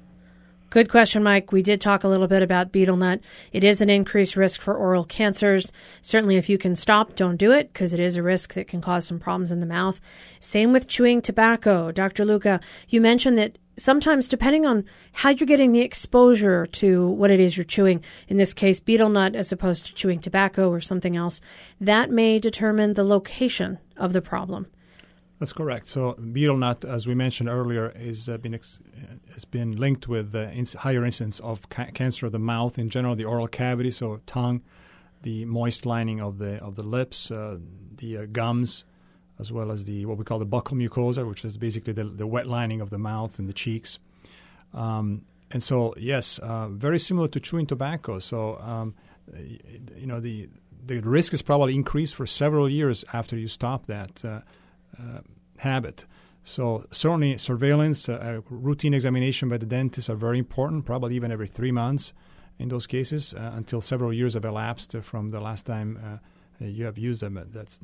Good 0.69 0.87
question, 0.87 1.23
Mike. 1.23 1.51
We 1.51 1.63
did 1.63 1.81
talk 1.81 2.03
a 2.03 2.07
little 2.07 2.27
bit 2.27 2.43
about 2.43 2.71
betel 2.71 2.95
nut. 2.95 3.21
It 3.51 3.63
is 3.63 3.81
an 3.81 3.89
increased 3.89 4.35
risk 4.35 4.61
for 4.61 4.75
oral 4.75 5.03
cancers. 5.03 5.71
Certainly, 6.03 6.35
if 6.35 6.47
you 6.47 6.59
can 6.59 6.75
stop, 6.75 7.15
don't 7.15 7.37
do 7.37 7.51
it 7.51 7.73
because 7.73 7.91
it 7.91 7.99
is 7.99 8.17
a 8.17 8.21
risk 8.21 8.53
that 8.53 8.67
can 8.67 8.79
cause 8.79 9.07
some 9.07 9.17
problems 9.17 9.51
in 9.51 9.61
the 9.61 9.65
mouth. 9.65 9.99
Same 10.39 10.71
with 10.71 10.87
chewing 10.87 11.23
tobacco. 11.23 11.91
Dr. 11.91 12.23
Luca, 12.23 12.59
you 12.87 13.01
mentioned 13.01 13.35
that 13.39 13.57
sometimes, 13.77 14.29
depending 14.29 14.67
on 14.67 14.85
how 15.13 15.29
you're 15.29 15.47
getting 15.47 15.71
the 15.71 15.81
exposure 15.81 16.67
to 16.67 17.07
what 17.07 17.31
it 17.31 17.39
is 17.39 17.57
you're 17.57 17.63
chewing, 17.63 18.03
in 18.27 18.37
this 18.37 18.53
case, 18.53 18.79
betel 18.79 19.09
nut 19.09 19.33
as 19.33 19.51
opposed 19.51 19.87
to 19.87 19.95
chewing 19.95 20.19
tobacco 20.19 20.69
or 20.69 20.81
something 20.81 21.17
else, 21.17 21.41
that 21.81 22.11
may 22.11 22.37
determine 22.37 22.93
the 22.93 23.03
location 23.03 23.79
of 23.97 24.13
the 24.13 24.21
problem. 24.21 24.67
That's 25.39 25.53
correct. 25.53 25.87
So 25.87 26.13
betel 26.15 26.57
nut, 26.57 26.83
as 26.83 27.07
we 27.07 27.15
mentioned 27.15 27.47
earlier, 27.47 27.93
is 27.95 28.27
uh, 28.27 28.37
been 28.37 28.53
ex- 28.53 28.79
has 29.33 29.45
been 29.45 29.77
linked 29.77 30.07
with 30.07 30.35
uh, 30.35 30.49
ins- 30.49 30.73
higher 30.73 31.05
incidence 31.05 31.39
of 31.39 31.69
ca- 31.69 31.91
cancer 31.93 32.25
of 32.25 32.33
the 32.33 32.39
mouth 32.39 32.77
in 32.77 32.89
general, 32.89 33.15
the 33.15 33.23
oral 33.23 33.47
cavity, 33.47 33.89
so 33.89 34.19
tongue, 34.25 34.61
the 35.21 35.45
moist 35.45 35.85
lining 35.85 36.19
of 36.19 36.39
the 36.39 36.57
of 36.61 36.75
the 36.75 36.83
lips, 36.83 37.31
uh, 37.31 37.57
the 37.95 38.17
uh, 38.17 38.25
gums, 38.25 38.83
as 39.39 39.49
well 39.49 39.71
as 39.71 39.85
the 39.85 40.05
what 40.05 40.17
we 40.17 40.25
call 40.25 40.39
the 40.39 40.45
buccal 40.45 40.75
mucosa, 40.77 41.25
which 41.25 41.45
is 41.45 41.57
basically 41.57 41.93
the, 41.93 42.03
the 42.03 42.27
wet 42.27 42.45
lining 42.45 42.81
of 42.81 42.89
the 42.89 42.97
mouth 42.97 43.39
and 43.39 43.47
the 43.47 43.53
cheeks. 43.53 43.97
Um, 44.73 45.23
and 45.51 45.63
so, 45.63 45.93
yes, 45.97 46.39
uh, 46.39 46.67
very 46.67 46.99
similar 46.99 47.29
to 47.29 47.39
chewing 47.39 47.65
tobacco. 47.65 48.19
So, 48.19 48.59
um, 48.59 48.93
you 49.95 50.05
know, 50.05 50.19
the 50.19 50.49
the 50.85 50.99
risk 50.99 51.33
is 51.33 51.41
probably 51.41 51.75
increased 51.75 52.15
for 52.15 52.27
several 52.27 52.67
years 52.67 53.05
after 53.13 53.37
you 53.37 53.47
stop 53.47 53.85
that. 53.85 54.43
Uh, 54.97 55.01
uh, 55.01 55.21
habit. 55.57 56.05
So 56.43 56.85
certainly 56.91 57.37
surveillance, 57.37 58.07
uh, 58.07 58.39
routine 58.49 58.93
examination 58.93 59.49
by 59.49 59.57
the 59.57 59.65
dentist 59.65 60.09
are 60.09 60.15
very 60.15 60.39
important, 60.39 60.85
probably 60.85 61.15
even 61.15 61.33
every 61.33 61.47
three 61.47 61.71
months 61.71 62.13
in 62.57 62.69
those 62.69 62.87
cases 62.87 63.33
uh, 63.33 63.51
until 63.55 63.81
several 63.81 64.13
years 64.13 64.35
have 64.35 64.45
elapsed 64.45 64.95
from 65.01 65.31
the 65.31 65.41
last 65.41 65.65
time 65.65 66.21
you 66.61 66.85
have 66.85 66.97
used 66.97 67.21
them. 67.21 67.45
That's 67.51 67.79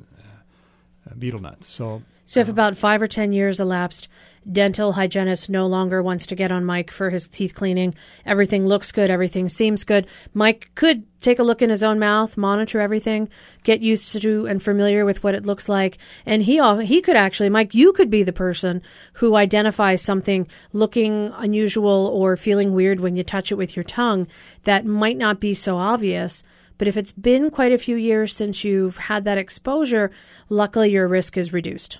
Uh, 1.10 1.14
betel 1.16 1.40
nut. 1.40 1.64
So, 1.64 2.02
so 2.26 2.40
if 2.40 2.50
uh, 2.50 2.52
about 2.52 2.78
five 2.78 3.02
or 3.02 3.08
ten 3.08 3.34
years 3.34 3.60
elapsed, 3.60 4.08
dental 4.52 4.94
hygienist 4.94 5.50
no 5.50 5.68
longer 5.68 6.02
wants 6.02 6.26
to 6.28 6.36
get 6.36 6.52
on 6.52 6.66
Mike 6.66 6.92
for 6.92 7.10
his 7.10 7.28
teeth 7.28 7.54
cleaning. 7.54 7.96
Everything 8.26 8.66
looks 8.66 8.92
good. 8.92 9.10
Everything 9.10 9.50
seems 9.50 9.84
good. 9.84 10.08
Mike 10.34 10.70
could 10.76 11.04
take 11.22 11.40
a 11.40 11.44
look 11.44 11.62
in 11.62 11.72
his 11.72 11.82
own 11.82 11.98
mouth, 11.98 12.38
monitor 12.38 12.80
everything, 12.80 13.28
get 13.64 13.82
used 13.82 14.22
to 14.22 14.46
and 14.46 14.62
familiar 14.62 15.06
with 15.06 15.24
what 15.24 15.34
it 15.34 15.46
looks 15.46 15.68
like, 15.68 15.98
and 16.26 16.44
he 16.44 16.62
he 16.84 17.02
could 17.02 17.16
actually, 17.16 17.50
Mike, 17.50 17.74
you 17.74 17.92
could 17.94 18.10
be 18.10 18.24
the 18.24 18.34
person 18.34 18.82
who 19.14 19.36
identifies 19.36 20.02
something 20.02 20.48
looking 20.74 21.34
unusual 21.38 22.12
or 22.14 22.38
feeling 22.38 22.74
weird 22.74 23.00
when 23.00 23.16
you 23.16 23.24
touch 23.24 23.52
it 23.52 23.56
with 23.56 23.76
your 23.76 23.84
tongue 23.84 24.28
that 24.64 24.86
might 24.86 25.18
not 25.18 25.40
be 25.40 25.54
so 25.54 25.78
obvious 25.78 26.44
but 26.78 26.88
if 26.88 26.98
it's 26.98 27.12
been 27.12 27.50
quite 27.50 27.72
a 27.72 27.78
few 27.78 27.96
years 27.96 28.36
since 28.36 28.64
you've 28.64 28.98
had 28.98 29.24
that 29.26 29.38
exposure, 29.38 30.12
luckily 30.50 30.92
your 30.92 31.08
risk 31.08 31.38
is 31.38 31.54
reduced. 31.54 32.00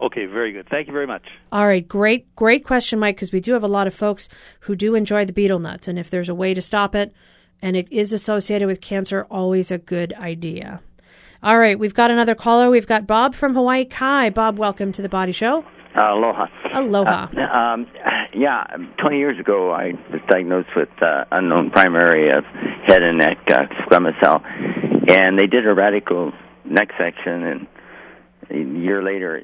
Okay, 0.00 0.26
very 0.26 0.52
good. 0.52 0.68
Thank 0.68 0.86
you 0.86 0.92
very 0.92 1.06
much. 1.06 1.24
All 1.50 1.66
right, 1.66 1.86
great, 1.86 2.34
great 2.36 2.64
question, 2.64 2.98
Mike, 2.98 3.16
because 3.16 3.32
we 3.32 3.40
do 3.40 3.52
have 3.52 3.64
a 3.64 3.68
lot 3.68 3.86
of 3.86 3.94
folks 3.94 4.28
who 4.60 4.76
do 4.76 4.94
enjoy 4.94 5.24
the 5.24 5.32
betel 5.32 5.58
nuts. 5.58 5.88
And 5.88 5.98
if 5.98 6.08
there's 6.08 6.28
a 6.28 6.34
way 6.34 6.54
to 6.54 6.62
stop 6.62 6.94
it 6.94 7.12
and 7.60 7.76
it 7.76 7.90
is 7.90 8.12
associated 8.12 8.68
with 8.68 8.80
cancer, 8.80 9.26
always 9.30 9.72
a 9.72 9.78
good 9.78 10.12
idea. 10.14 10.80
All 11.42 11.58
right, 11.58 11.78
we've 11.78 11.94
got 11.94 12.10
another 12.10 12.34
caller. 12.34 12.70
We've 12.70 12.86
got 12.86 13.06
Bob 13.06 13.34
from 13.34 13.54
Hawaii 13.54 13.84
Kai. 13.84 14.30
Bob, 14.30 14.58
welcome 14.58 14.92
to 14.92 15.02
the 15.02 15.08
Body 15.08 15.32
Show. 15.32 15.64
Uh, 15.96 16.14
aloha. 16.14 16.46
Aloha. 16.74 17.28
Uh, 17.36 17.40
um, 17.40 17.86
yeah, 18.34 18.64
20 19.00 19.18
years 19.18 19.38
ago, 19.40 19.70
I 19.72 19.92
was 20.12 20.20
diagnosed 20.28 20.68
with 20.76 20.90
uh, 21.02 21.24
unknown 21.32 21.70
primary 21.70 22.30
of 22.30 22.44
head 22.86 23.02
and 23.02 23.18
neck 23.18 23.38
uh, 23.50 23.66
squamous 23.84 24.18
cell, 24.22 24.42
and 24.44 25.38
they 25.38 25.46
did 25.46 25.66
a 25.66 25.74
radical 25.74 26.32
neck 26.64 26.90
section, 26.98 27.42
and 27.42 27.66
a 28.50 28.78
year 28.78 29.02
later, 29.02 29.42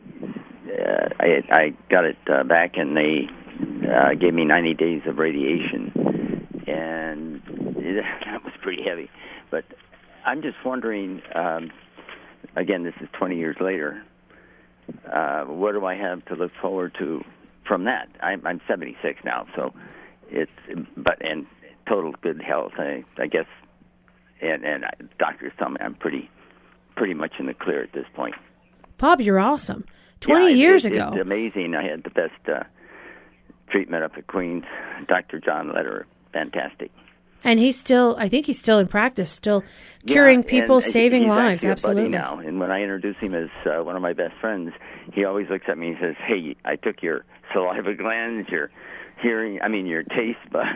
uh, 0.69 1.09
I, 1.19 1.43
I 1.51 1.77
got 1.91 2.05
it 2.05 2.17
uh, 2.31 2.45
back, 2.45 2.77
and 2.77 2.97
they 2.97 3.29
uh, 3.89 4.15
gave 4.15 4.35
me 4.35 4.45
90 4.45 4.75
days 4.75 5.03
of 5.07 5.19
radiation, 5.19 5.93
and 6.67 7.43
it, 7.79 8.05
that 8.27 8.45
was 8.45 8.53
pretty 8.63 8.83
heavy. 8.83 9.11
But 9.51 9.65
I'm 10.25 10.43
just 10.43 10.57
wondering. 10.65 11.23
Um, 11.35 11.71
again, 12.57 12.85
this 12.85 12.95
is 13.01 13.09
20 13.19 13.37
years 13.37 13.57
later. 13.61 14.03
Uh, 15.11 15.45
what 15.45 15.73
do 15.73 15.85
I 15.87 15.95
have 15.97 16.25
to 16.27 16.35
look 16.35 16.53
forward 16.61 16.95
to 16.99 17.23
from 17.67 17.85
that? 17.85 18.09
I'm, 18.21 18.47
I'm 18.47 18.61
76 18.69 19.21
now, 19.25 19.47
so 19.57 19.73
it's 20.29 20.51
but 20.97 21.21
in 21.23 21.47
total 21.89 22.13
good 22.23 22.41
health. 22.43 22.73
I, 22.79 23.05
I 23.19 23.27
guess, 23.27 23.47
and 24.41 24.65
and 24.65 24.85
doctors 25.19 25.53
tell 25.59 25.71
me 25.71 25.77
I'm 25.81 25.95
pretty 25.95 26.31
pretty 26.97 27.15
much 27.15 27.33
in 27.39 27.47
the 27.47 27.55
clear 27.55 27.83
at 27.83 27.93
this 27.93 28.07
point. 28.15 28.35
Bob, 28.99 29.21
you're 29.21 29.41
awesome. 29.41 29.85
20 30.21 30.45
Yeah, 30.45 30.51
it- 30.51 30.57
years 30.59 30.85
it- 30.87 30.93
ago. 30.93 31.11
It's 31.13 31.21
amazing. 31.23 31.75
I 31.75 31.83
had 31.89 32.05
the 32.05 32.11
best 32.11 32.49
uh, 32.49 32.65
treatment 33.71 34.05
up 34.05 34.13
at 34.17 34.27
Queens. 34.27 34.65
Dr. 35.09 35.41
John 35.41 35.73
Lederer, 35.73 36.07
fantastic. 36.33 36.91
And 37.45 37.61
he's 37.61 37.79
still, 37.79 38.17
I 38.19 38.29
think 38.29 38.47
he's 38.47 38.59
still 38.59 38.79
in 38.79 38.89
practice, 38.89 39.31
still 39.31 39.63
curing 40.07 40.43
Yeah, 40.43 40.49
people, 40.51 40.81
saving 40.81 41.29
lives. 41.29 41.65
Absolutely. 41.65 42.09
now, 42.09 42.39
and 42.39 42.59
when 42.59 42.71
I 42.71 42.81
introduce 42.83 43.17
him 43.19 43.35
as 43.35 43.49
uh, 43.67 43.83
one 43.85 43.97
of 43.97 44.03
my 44.03 44.15
best 44.15 44.35
friends, 44.41 44.73
he 45.13 45.25
always 45.25 45.49
looks 45.51 45.67
at 45.69 45.77
me 45.79 45.89
and 45.89 45.97
says, 46.01 46.17
"Hey, 46.27 46.57
I 46.65 46.77
took 46.77 47.03
your 47.03 47.25
saliva 47.53 47.95
glands, 47.95 48.49
your 48.49 48.71
hearing, 49.23 49.61
I 49.63 49.69
mean 49.69 49.87
your 49.87 50.03
taste 50.03 50.39
buds." 50.51 50.69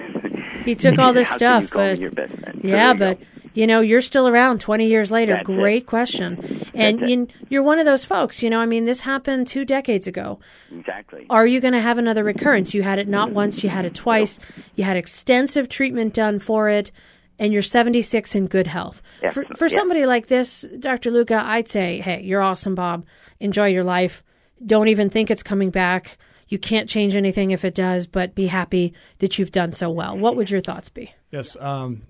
He 0.64 0.74
took 0.74 0.98
all 0.98 1.12
this 1.14 1.28
stuff, 1.28 1.62
Can 1.62 1.62
you 1.62 1.68
call 1.68 1.82
but 1.82 1.94
me 1.94 2.00
your 2.02 2.10
best 2.10 2.38
friend? 2.38 2.58
So 2.62 2.68
yeah, 2.68 2.92
there 2.92 3.16
you 3.59 3.66
know, 3.66 3.80
you're 3.80 4.00
still 4.00 4.28
around 4.28 4.61
20 4.61 4.86
years 4.86 5.11
later. 5.11 5.32
That's 5.32 5.48
it. 5.48 5.52
Great 5.52 5.84
question. 5.84 6.38
And 6.74 7.00
That's 7.00 7.11
you, 7.11 7.26
you're 7.48 7.64
one 7.64 7.80
of 7.80 7.86
those 7.86 8.04
folks, 8.04 8.40
you 8.40 8.50
know, 8.50 8.61
I 8.61 8.66
mean, 8.66 8.84
this 8.84 9.00
happened 9.00 9.48
two 9.48 9.64
decades 9.64 10.06
ago. 10.06 10.38
exactly. 10.70 11.26
Are 11.28 11.44
you 11.44 11.59
going 11.59 11.72
to 11.72 11.80
have 11.80 11.98
another 11.98 12.22
recurrence? 12.22 12.72
You 12.72 12.84
had 12.84 13.00
it 13.00 13.09
not 13.09 13.32
once, 13.32 13.64
you 13.64 13.68
had 13.68 13.84
it 13.84 13.96
twice. 13.96 14.38
You 14.76 14.84
had 14.84 14.96
extensive 14.96 15.68
treatment 15.68 16.14
done 16.14 16.38
for 16.38 16.68
it, 16.68 16.92
and 17.36 17.52
you're 17.52 17.62
76 17.62 18.36
in 18.36 18.46
good 18.46 18.68
health. 18.68 19.02
For, 19.32 19.44
for 19.56 19.66
yeah. 19.66 19.74
somebody 19.74 20.06
like 20.06 20.28
this, 20.28 20.64
Dr. 20.78 21.11
Luca, 21.11 21.42
I'd 21.44 21.66
say, 21.66 22.00
hey, 22.00 22.22
you're 22.22 22.42
awesome, 22.42 22.76
Bob. 22.76 23.06
Enjoy 23.40 23.66
your 23.66 23.82
life. 23.82 24.22
Don't 24.64 24.86
even 24.86 25.11
think 25.11 25.32
it's 25.32 25.42
coming 25.42 25.70
back. 25.70 26.16
You 26.46 26.61
can't 26.61 26.88
change 26.88 27.16
anything 27.16 27.50
if 27.50 27.64
it 27.64 27.74
does, 27.74 28.06
but 28.06 28.36
be 28.36 28.46
happy 28.46 28.94
that 29.18 29.36
you've 29.36 29.50
done 29.50 29.72
so 29.72 29.90
well. 29.90 30.16
What 30.16 30.36
would 30.36 30.48
your 30.48 30.61
thoughts 30.61 30.88
be? 30.88 31.12
Yes, 31.32 31.56
um, 31.59 32.02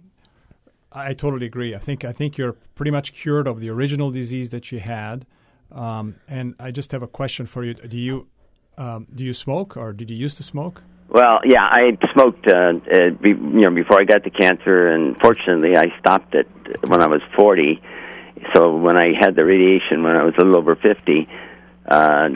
I 0.93 1.12
totally 1.14 1.47
agree. 1.47 1.74
I 1.74 1.78
think 1.78 2.05
I 2.05 2.12
think 2.12 2.39
you're 2.39 2.55
pretty 2.74 2.91
much 2.91 3.12
cured 3.12 3.47
of 3.47 3.61
the 3.61 3.68
original 3.68 4.11
disease 4.11 4.51
that 4.51 4.72
you 4.72 4.80
had. 4.80 5.26
Um, 5.70 6.16
and 6.26 6.55
I 6.59 6.70
just 6.70 6.93
have 6.93 7.03
a 7.03 7.07
question 7.07 7.47
for 7.47 7.62
you. 7.62 7.74
Do 7.74 7.99
you 7.99 8.26
um, 8.78 9.07
do 9.14 9.24
you 9.24 9.34
smoke, 9.34 9.76
or 9.76 9.93
did 9.93 10.09
you 10.09 10.16
used 10.16 10.36
to 10.39 10.43
smoke? 10.43 10.82
Well, 11.11 11.41
yeah, 11.45 11.62
I 11.62 11.97
smoked, 12.12 12.47
uh, 12.47 12.74
uh, 12.93 13.11
be, 13.22 13.30
you 13.30 13.62
know, 13.64 13.70
before 13.70 13.99
I 13.99 14.05
got 14.05 14.24
the 14.24 14.30
cancer, 14.30 14.89
and 14.89 15.16
fortunately, 15.22 15.74
I 15.74 15.86
stopped 15.99 16.34
it 16.34 16.47
when 16.86 17.03
I 17.03 17.07
was 17.07 17.20
forty. 17.36 17.80
So 18.55 18.76
when 18.76 18.97
I 18.97 19.14
had 19.18 19.34
the 19.34 19.45
radiation, 19.45 20.03
when 20.03 20.16
I 20.16 20.24
was 20.24 20.34
a 20.39 20.45
little 20.45 20.59
over 20.59 20.76
fifty, 20.76 21.28
uh, 21.91 22.28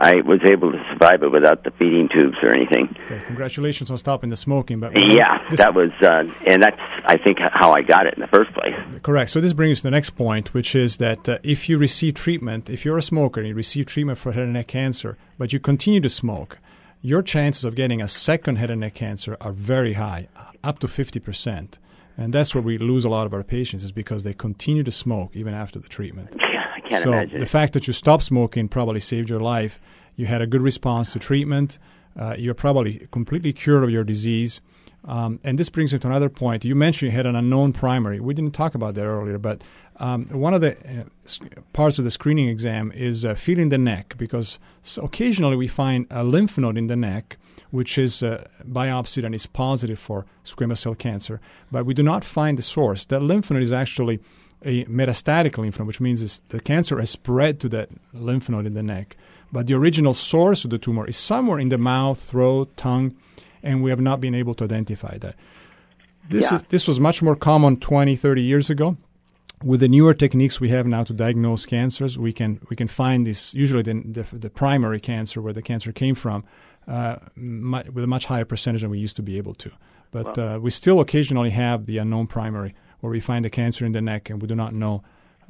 I 0.00 0.16
was 0.26 0.40
able 0.44 0.70
to 0.70 0.78
survive 0.92 1.22
it 1.22 1.30
without 1.30 1.64
the 1.64 1.70
feeding 1.72 2.08
tubes 2.12 2.36
or 2.42 2.54
anything. 2.54 2.94
Okay, 3.06 3.22
congratulations 3.26 3.90
on 3.90 3.96
stopping 3.98 4.28
the 4.28 4.36
smoking. 4.36 4.80
But 4.80 4.92
Yeah, 4.94 5.38
that 5.52 5.74
was, 5.74 5.90
uh, 6.02 6.24
and 6.46 6.62
that's 6.62 6.80
I 7.06 7.16
think 7.16 7.38
how 7.40 7.72
I 7.72 7.82
got 7.82 8.06
it 8.06 8.14
in 8.14 8.20
the 8.20 8.26
first 8.26 8.52
place. 8.52 8.74
Correct. 9.02 9.30
So 9.30 9.40
this 9.40 9.54
brings 9.54 9.78
us 9.78 9.80
to 9.80 9.84
the 9.84 9.92
next 9.92 10.10
point, 10.10 10.52
which 10.52 10.74
is 10.74 10.98
that 10.98 11.28
uh, 11.28 11.38
if 11.42 11.68
you 11.68 11.78
receive 11.78 12.14
treatment, 12.14 12.68
if 12.68 12.84
you're 12.84 12.98
a 12.98 13.02
smoker 13.02 13.40
and 13.40 13.48
you 13.48 13.54
receive 13.54 13.86
treatment 13.86 14.18
for 14.18 14.32
head 14.32 14.42
and 14.42 14.52
neck 14.52 14.66
cancer, 14.68 15.16
but 15.38 15.52
you 15.52 15.60
continue 15.60 16.00
to 16.00 16.08
smoke, 16.08 16.58
your 17.00 17.22
chances 17.22 17.64
of 17.64 17.76
getting 17.76 18.02
a 18.02 18.08
second 18.08 18.56
head 18.56 18.70
and 18.70 18.80
neck 18.80 18.94
cancer 18.94 19.36
are 19.40 19.52
very 19.52 19.94
high, 19.94 20.28
up 20.62 20.80
to 20.80 20.86
50%. 20.86 21.78
And 22.16 22.32
that's 22.32 22.54
where 22.54 22.62
we 22.62 22.78
lose 22.78 23.04
a 23.04 23.08
lot 23.08 23.26
of 23.26 23.34
our 23.34 23.42
patients 23.42 23.84
is 23.84 23.92
because 23.92 24.24
they 24.24 24.32
continue 24.32 24.82
to 24.82 24.92
smoke 24.92 25.34
even 25.34 25.52
after 25.54 25.78
the 25.78 25.88
treatment. 25.88 26.34
I 26.40 26.80
can't 26.80 27.02
so 27.02 27.12
imagine. 27.12 27.38
the 27.38 27.46
fact 27.46 27.72
that 27.74 27.86
you 27.86 27.92
stopped 27.92 28.22
smoking 28.22 28.68
probably 28.68 29.00
saved 29.00 29.28
your 29.28 29.40
life. 29.40 29.80
You 30.14 30.26
had 30.26 30.40
a 30.40 30.46
good 30.46 30.62
response 30.62 31.12
to 31.12 31.18
treatment. 31.18 31.78
Uh, 32.18 32.34
you're 32.38 32.54
probably 32.54 33.06
completely 33.10 33.52
cured 33.52 33.84
of 33.84 33.90
your 33.90 34.04
disease. 34.04 34.60
Um, 35.04 35.38
and 35.44 35.58
this 35.58 35.68
brings 35.68 35.92
me 35.92 35.98
to 36.00 36.06
another 36.06 36.28
point. 36.28 36.64
You 36.64 36.74
mentioned 36.74 37.12
you 37.12 37.16
had 37.16 37.26
an 37.26 37.36
unknown 37.36 37.72
primary. 37.72 38.18
We 38.18 38.34
didn't 38.34 38.54
talk 38.54 38.74
about 38.74 38.94
that 38.94 39.04
earlier, 39.04 39.38
but 39.38 39.62
um, 39.98 40.26
one 40.30 40.52
of 40.52 40.60
the 40.60 40.76
uh, 40.76 41.60
parts 41.72 41.98
of 41.98 42.04
the 42.04 42.10
screening 42.10 42.48
exam 42.48 42.90
is 42.92 43.24
uh, 43.24 43.34
feeling 43.34 43.68
the 43.68 43.78
neck 43.78 44.14
because 44.16 44.58
occasionally 45.00 45.56
we 45.56 45.68
find 45.68 46.06
a 46.10 46.24
lymph 46.24 46.58
node 46.58 46.76
in 46.76 46.88
the 46.88 46.96
neck 46.96 47.38
which 47.70 47.98
is 47.98 48.22
uh, 48.22 48.46
biopsied 48.68 49.24
and 49.24 49.34
is 49.34 49.46
positive 49.46 49.98
for 49.98 50.24
squamous 50.44 50.78
cell 50.78 50.94
cancer, 50.94 51.40
but 51.70 51.84
we 51.86 51.94
do 51.94 52.02
not 52.02 52.24
find 52.24 52.56
the 52.58 52.62
source. 52.62 53.04
That 53.06 53.22
lymph 53.22 53.50
node 53.50 53.62
is 53.62 53.72
actually 53.72 54.20
a 54.64 54.84
metastatic 54.86 55.58
lymph 55.58 55.78
node, 55.78 55.86
which 55.86 56.00
means 56.00 56.40
the 56.48 56.60
cancer 56.60 56.98
has 56.98 57.10
spread 57.10 57.60
to 57.60 57.68
that 57.70 57.88
lymph 58.12 58.48
node 58.48 58.66
in 58.66 58.74
the 58.74 58.82
neck. 58.82 59.16
But 59.52 59.66
the 59.66 59.74
original 59.74 60.14
source 60.14 60.64
of 60.64 60.70
the 60.70 60.78
tumor 60.78 61.06
is 61.06 61.16
somewhere 61.16 61.58
in 61.58 61.68
the 61.68 61.78
mouth, 61.78 62.20
throat, 62.20 62.76
tongue, 62.76 63.14
and 63.62 63.82
we 63.82 63.90
have 63.90 64.00
not 64.00 64.20
been 64.20 64.34
able 64.34 64.54
to 64.54 64.64
identify 64.64 65.18
that. 65.18 65.36
This, 66.28 66.50
Yeah. 66.50 66.56
is, 66.56 66.62
this 66.68 66.88
was 66.88 66.98
much 66.98 67.22
more 67.22 67.36
common 67.36 67.76
20, 67.76 68.16
30 68.16 68.42
years 68.42 68.70
ago. 68.70 68.96
With 69.64 69.80
the 69.80 69.88
newer 69.88 70.12
techniques 70.14 70.60
we 70.60 70.68
have 70.70 70.86
now 70.86 71.04
to 71.04 71.14
diagnose 71.14 71.64
cancers, 71.64 72.18
we 72.18 72.32
can 72.32 72.60
we 72.68 72.76
can 72.76 72.88
find 72.88 73.24
this 73.26 73.54
usually 73.54 73.82
the, 73.82 74.02
the, 74.04 74.36
the 74.36 74.50
primary 74.50 75.00
cancer 75.00 75.40
where 75.40 75.54
the 75.54 75.62
cancer 75.62 75.92
came 75.92 76.14
from 76.14 76.44
uh, 76.88 77.16
with 77.36 78.04
a 78.04 78.06
much 78.06 78.26
higher 78.26 78.44
percentage 78.44 78.82
than 78.82 78.90
we 78.90 78.98
used 78.98 79.16
to 79.16 79.22
be 79.22 79.36
able 79.38 79.54
to. 79.54 79.70
But 80.10 80.36
Wow. 80.36 80.56
uh, 80.56 80.58
we 80.58 80.70
still 80.70 81.00
occasionally 81.00 81.50
have 81.50 81.86
the 81.86 81.98
unknown 81.98 82.26
primary 82.26 82.74
where 83.00 83.10
we 83.10 83.20
find 83.20 83.44
the 83.44 83.50
cancer 83.50 83.84
in 83.84 83.92
the 83.92 84.00
neck 84.00 84.30
and 84.30 84.40
we 84.40 84.48
do 84.48 84.54
not 84.54 84.72
know 84.72 85.02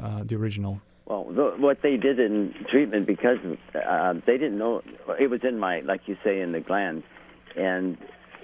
uh, 0.02 0.24
the 0.24 0.34
original. 0.34 0.80
Well, 1.06 1.24
th- 1.24 1.58
what 1.58 1.82
they 1.82 1.96
did 1.96 2.18
in 2.18 2.54
treatment 2.68 3.06
because 3.06 3.38
uh, 3.74 4.14
they 4.26 4.38
didn't 4.38 4.58
know 4.58 4.82
it 5.20 5.30
was 5.30 5.40
in 5.44 5.58
my, 5.58 5.80
like 5.80 6.02
you 6.06 6.16
say, 6.24 6.40
in 6.40 6.52
the 6.52 6.60
glands, 6.60 7.04
and 7.54 7.96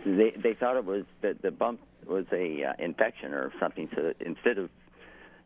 they 0.07 0.31
they 0.31 0.55
thought 0.55 0.77
it 0.77 0.85
was 0.85 1.05
that 1.23 1.43
the 1.43 1.51
bump 1.51 1.81
was 2.07 2.25
a 2.33 2.65
uh, 2.65 2.73
infection 2.79 3.35
or 3.35 3.53
something. 3.59 3.89
So 3.95 4.13
instead 4.21 4.59
of 4.59 4.71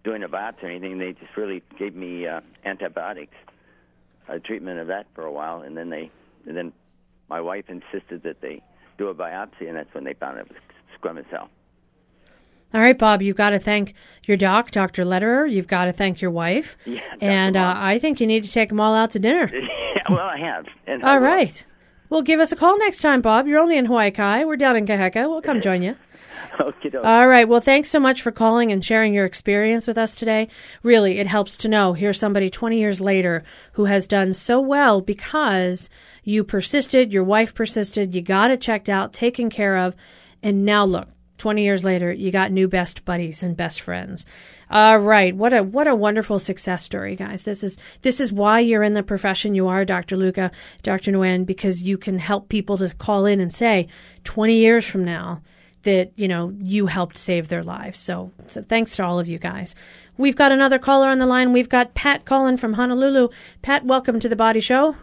doing 0.05 0.23
a 0.23 0.29
biopsy 0.29 0.65
or 0.65 0.69
anything, 0.69 0.99
they 0.99 1.13
just 1.13 1.37
really 1.37 1.63
gave 1.79 1.95
me 1.95 2.27
uh, 2.27 2.41
antibiotics, 2.65 3.35
a 4.29 4.39
treatment 4.39 4.79
of 4.79 4.89
that 4.89 5.07
for 5.15 5.25
a 5.25 5.33
while, 5.33 5.63
and 5.63 5.77
then 5.77 5.89
they 5.89 6.11
and 6.47 6.57
then 6.57 6.73
my 7.29 7.41
wife 7.41 7.65
insisted 7.69 8.23
that 8.23 8.41
they 8.41 8.63
do 8.99 9.09
a 9.09 9.15
biopsy, 9.15 9.69
and 9.69 9.77
that's 9.77 9.93
when 9.95 10.05
they 10.05 10.15
found 10.15 10.39
it 10.39 10.49
was 10.49 10.59
squamous 11.01 11.29
cell. 11.31 11.49
All 12.75 12.81
right, 12.81 12.99
Bob, 12.99 13.23
you've 13.23 13.37
got 13.37 13.51
to 13.51 13.59
thank 13.59 13.95
your 14.25 14.37
doc, 14.37 14.71
Dr. 14.71 15.05
Lederer. 15.05 15.47
You've 15.47 15.69
got 15.69 15.85
to 15.85 15.93
thank 15.93 16.21
your 16.21 16.31
wife. 16.31 16.77
Yeah, 16.85 17.01
and 17.21 17.57
uh, 17.57 17.75
I 17.77 17.99
think 17.99 18.21
you 18.21 18.27
need 18.27 18.45
to 18.45 18.51
take 18.53 18.71
them 18.71 18.81
all 18.81 18.95
out 18.95 19.11
to 19.13 19.19
dinner. 19.19 19.51
yeah, 19.55 20.03
well, 20.11 20.27
I 20.27 20.39
have. 20.39 20.67
I 20.87 20.93
all 21.03 21.21
will. 21.21 21.27
right. 21.27 21.65
Well, 22.09 22.23
give 22.23 22.39
us 22.39 22.53
a 22.53 22.57
call 22.57 22.79
next 22.79 23.01
time, 23.01 23.21
Bob. 23.21 23.47
You're 23.47 23.61
only 23.61 23.77
in 23.77 23.87
Hawaii 23.87 24.11
Kai. 24.11 24.45
We're 24.45 24.57
down 24.57 24.77
in 24.77 24.87
Kaheka. 24.87 25.29
We'll 25.29 25.43
come 25.43 25.61
join 25.61 25.83
you. 25.83 25.97
All 27.05 27.29
right. 27.29 27.49
Well, 27.49 27.61
thanks 27.61 27.89
so 27.89 28.01
much 28.01 28.23
for 28.23 28.33
calling 28.33 28.73
and 28.73 28.85
sharing 28.85 29.15
your 29.15 29.25
experience 29.25 29.87
with 29.87 29.99
us 29.99 30.15
today. 30.15 30.49
Really, 30.83 31.19
it 31.19 31.27
helps 31.27 31.57
to 31.59 31.69
know 31.69 31.93
here's 31.93 32.19
somebody 32.19 32.51
20 32.51 32.79
years 32.79 33.01
later 33.01 33.45
who 33.73 33.85
has 33.87 34.07
done 34.07 34.33
so 34.33 34.61
well 34.61 35.01
because 35.01 35.89
you 36.25 36.45
persisted, 36.45 37.13
your 37.13 37.25
wife 37.25 37.55
persisted, 37.55 38.15
you 38.15 38.23
got 38.23 38.51
it 38.51 38.61
checked 38.61 38.89
out, 38.89 39.13
taken 39.13 39.51
care 39.51 39.77
of, 39.77 39.95
and 40.43 40.65
now 40.65 40.85
look. 40.85 41.09
20 41.39 41.63
years 41.63 41.85
later, 41.85 42.13
you 42.13 42.31
got 42.31 42.51
new 42.51 42.67
best 42.67 43.05
buddies 43.05 43.43
and 43.43 43.57
best 43.57 43.81
friends. 43.81 44.25
All 44.71 44.99
right. 44.99 45.37
What 45.37 45.53
a 45.53 45.63
what 45.63 45.87
a 45.87 45.95
wonderful 45.95 46.39
success 46.39 46.83
story, 46.83 47.15
guys. 47.15 47.43
This 47.43 47.63
is 47.63 47.79
this 48.03 48.21
is 48.21 48.33
why 48.33 48.61
you're 48.61 48.83
in 48.83 48.95
the 48.95 49.03
profession 49.03 49.55
you 49.55 49.69
are, 49.69 49.85
Dr. 49.85 50.17
Luca, 50.17 50.51
Dr. 50.83 51.13
Nguyen, 51.13 51.45
because 51.45 51.83
you 51.83 51.99
can 51.99 52.19
help 52.19 52.49
people 52.49 52.79
to 52.79 52.95
call 52.95 53.27
in 53.27 53.41
and 53.41 53.53
say 53.53 53.87
20 54.25 54.57
years 54.57 54.87
from 54.87 55.05
now, 55.05 55.43
that 55.87 56.13
you 56.17 56.29
know 56.29 56.53
you 56.61 56.87
helped 56.87 57.17
save 57.17 57.49
their 57.49 57.63
lives. 57.63 57.99
So, 57.99 58.33
so 58.49 58.61
thanks 58.61 58.95
to 58.97 59.05
all 59.05 59.19
of 59.19 59.27
you 59.27 59.39
guys. 59.39 59.75
We've 60.19 60.37
got 60.37 60.53
another 60.53 60.79
caller 60.79 61.09
on 61.09 61.19
the 61.19 61.27
line. 61.27 61.53
We've 61.53 61.69
got 61.69 61.95
Pat 61.95 62.25
calling 62.25 62.57
from 62.57 62.75
Honolulu. 62.75 63.29
Pat, 63.63 63.85
welcome 63.85 64.21
to 64.21 64.29
the 64.29 64.37
Body 64.37 64.61
Show. 64.61 64.97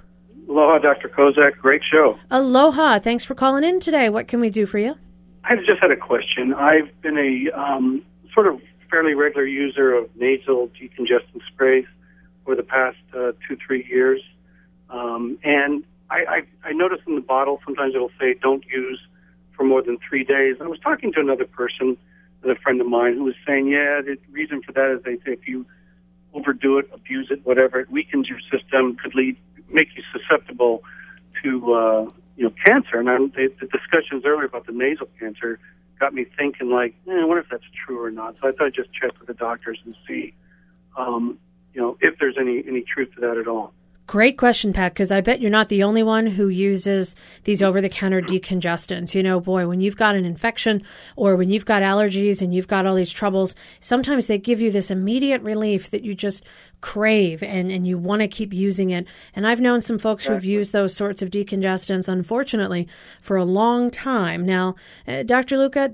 Aloha, 0.49 0.79
Dr. 0.79 1.07
Kozak. 1.09 1.57
Great 1.57 1.81
show. 1.89 2.19
Aloha. 2.29 2.99
Thanks 2.99 3.23
for 3.23 3.33
calling 3.33 3.63
in 3.63 3.79
today. 3.79 4.09
What 4.09 4.27
can 4.27 4.39
we 4.39 4.49
do 4.49 4.65
for 4.65 4.77
you? 4.77 4.95
I 5.45 5.55
just 5.55 5.81
had 5.81 5.91
a 5.91 5.95
question. 5.95 6.53
I've 6.53 6.89
been 7.01 7.17
a 7.17 7.57
um, 7.57 8.03
sort 8.33 8.47
of 8.47 8.61
fairly 8.91 9.13
regular 9.13 9.45
user 9.45 9.93
of 9.93 10.09
nasal 10.15 10.69
decongestant 10.79 11.41
sprays 11.47 11.85
for 12.43 12.55
the 12.55 12.63
past 12.63 12.97
uh, 13.15 13.31
two, 13.47 13.57
three 13.65 13.85
years. 13.89 14.21
Um, 14.89 15.39
and 15.43 15.83
I, 16.09 16.17
I, 16.63 16.69
I 16.69 16.71
noticed 16.73 17.03
in 17.07 17.15
the 17.15 17.21
bottle 17.21 17.61
sometimes 17.65 17.95
it'll 17.95 18.11
say 18.19 18.35
don't 18.41 18.65
use 18.65 18.99
for 19.55 19.63
more 19.63 19.81
than 19.81 19.97
three 20.07 20.23
days. 20.23 20.57
I 20.61 20.67
was 20.67 20.79
talking 20.79 21.11
to 21.13 21.19
another 21.19 21.45
person, 21.45 21.97
a 22.43 22.55
friend 22.55 22.81
of 22.81 22.87
mine, 22.87 23.15
who 23.15 23.23
was 23.23 23.35
saying, 23.45 23.67
yeah, 23.67 24.01
the 24.01 24.17
reason 24.31 24.61
for 24.61 24.71
that 24.73 24.95
is 24.95 25.03
they 25.03 25.17
say 25.17 25.33
if 25.33 25.47
you 25.47 25.65
overdo 26.33 26.77
it, 26.79 26.89
abuse 26.93 27.27
it, 27.29 27.45
whatever, 27.45 27.79
it 27.79 27.91
weakens 27.91 28.27
your 28.27 28.39
system, 28.51 28.97
could 29.01 29.15
lead, 29.15 29.37
make 29.69 29.89
you 29.95 30.03
susceptible 30.11 30.83
to, 31.43 31.73
uh, 31.73 32.01
you 32.35 32.45
know, 32.45 32.53
cancer. 32.65 32.97
And 32.97 33.09
I'm, 33.09 33.29
the, 33.29 33.53
the 33.59 33.67
discussions 33.67 34.23
earlier 34.25 34.45
about 34.45 34.65
the 34.65 34.71
nasal 34.71 35.07
cancer 35.19 35.59
got 35.99 36.13
me 36.13 36.25
thinking, 36.37 36.69
like, 36.69 36.95
eh, 37.07 37.11
I 37.11 37.25
wonder 37.25 37.39
if 37.39 37.49
that's 37.49 37.63
true 37.85 38.03
or 38.03 38.11
not. 38.11 38.35
So 38.41 38.47
I 38.47 38.51
thought 38.51 38.67
I'd 38.67 38.73
just 38.73 38.89
check 38.93 39.17
with 39.19 39.27
the 39.27 39.33
doctors 39.33 39.79
and 39.85 39.95
see, 40.07 40.33
um, 40.97 41.37
you 41.73 41.81
know, 41.81 41.97
if 42.01 42.19
there's 42.19 42.35
any 42.39 42.63
any 42.67 42.81
truth 42.81 43.09
to 43.15 43.21
that 43.21 43.37
at 43.37 43.47
all. 43.47 43.73
Great 44.05 44.37
question, 44.37 44.73
Pat, 44.73 44.93
because 44.93 45.11
I 45.11 45.21
bet 45.21 45.39
you're 45.39 45.49
not 45.49 45.69
the 45.69 45.83
only 45.83 46.03
one 46.03 46.27
who 46.27 46.49
uses 46.49 47.15
these 47.45 47.63
over 47.63 47.79
the 47.79 47.87
counter 47.87 48.21
decongestants. 48.21 49.15
You 49.15 49.23
know, 49.23 49.39
boy, 49.39 49.65
when 49.65 49.79
you've 49.79 49.95
got 49.95 50.15
an 50.15 50.25
infection 50.25 50.83
or 51.15 51.37
when 51.37 51.49
you've 51.49 51.65
got 51.65 51.83
allergies 51.83 52.41
and 52.41 52.53
you've 52.53 52.67
got 52.67 52.85
all 52.85 52.95
these 52.95 53.13
troubles, 53.13 53.55
sometimes 53.79 54.27
they 54.27 54.37
give 54.37 54.59
you 54.59 54.71
this 54.71 54.91
immediate 54.91 55.41
relief 55.41 55.89
that 55.91 56.03
you 56.03 56.15
just 56.15 56.43
crave 56.81 57.41
and, 57.41 57.71
and 57.71 57.87
you 57.87 57.97
want 57.97 58.21
to 58.21 58.27
keep 58.27 58.53
using 58.53 58.89
it. 58.89 59.07
And 59.33 59.47
I've 59.47 59.61
known 59.61 59.81
some 59.81 59.97
folks 59.97 60.25
exactly. 60.25 60.33
who 60.33 60.35
have 60.35 60.59
used 60.59 60.73
those 60.73 60.93
sorts 60.93 61.21
of 61.21 61.31
decongestants, 61.31 62.09
unfortunately, 62.09 62.89
for 63.21 63.37
a 63.37 63.45
long 63.45 63.89
time. 63.89 64.45
Now, 64.45 64.75
uh, 65.07 65.23
Dr. 65.23 65.57
Luca, 65.57 65.93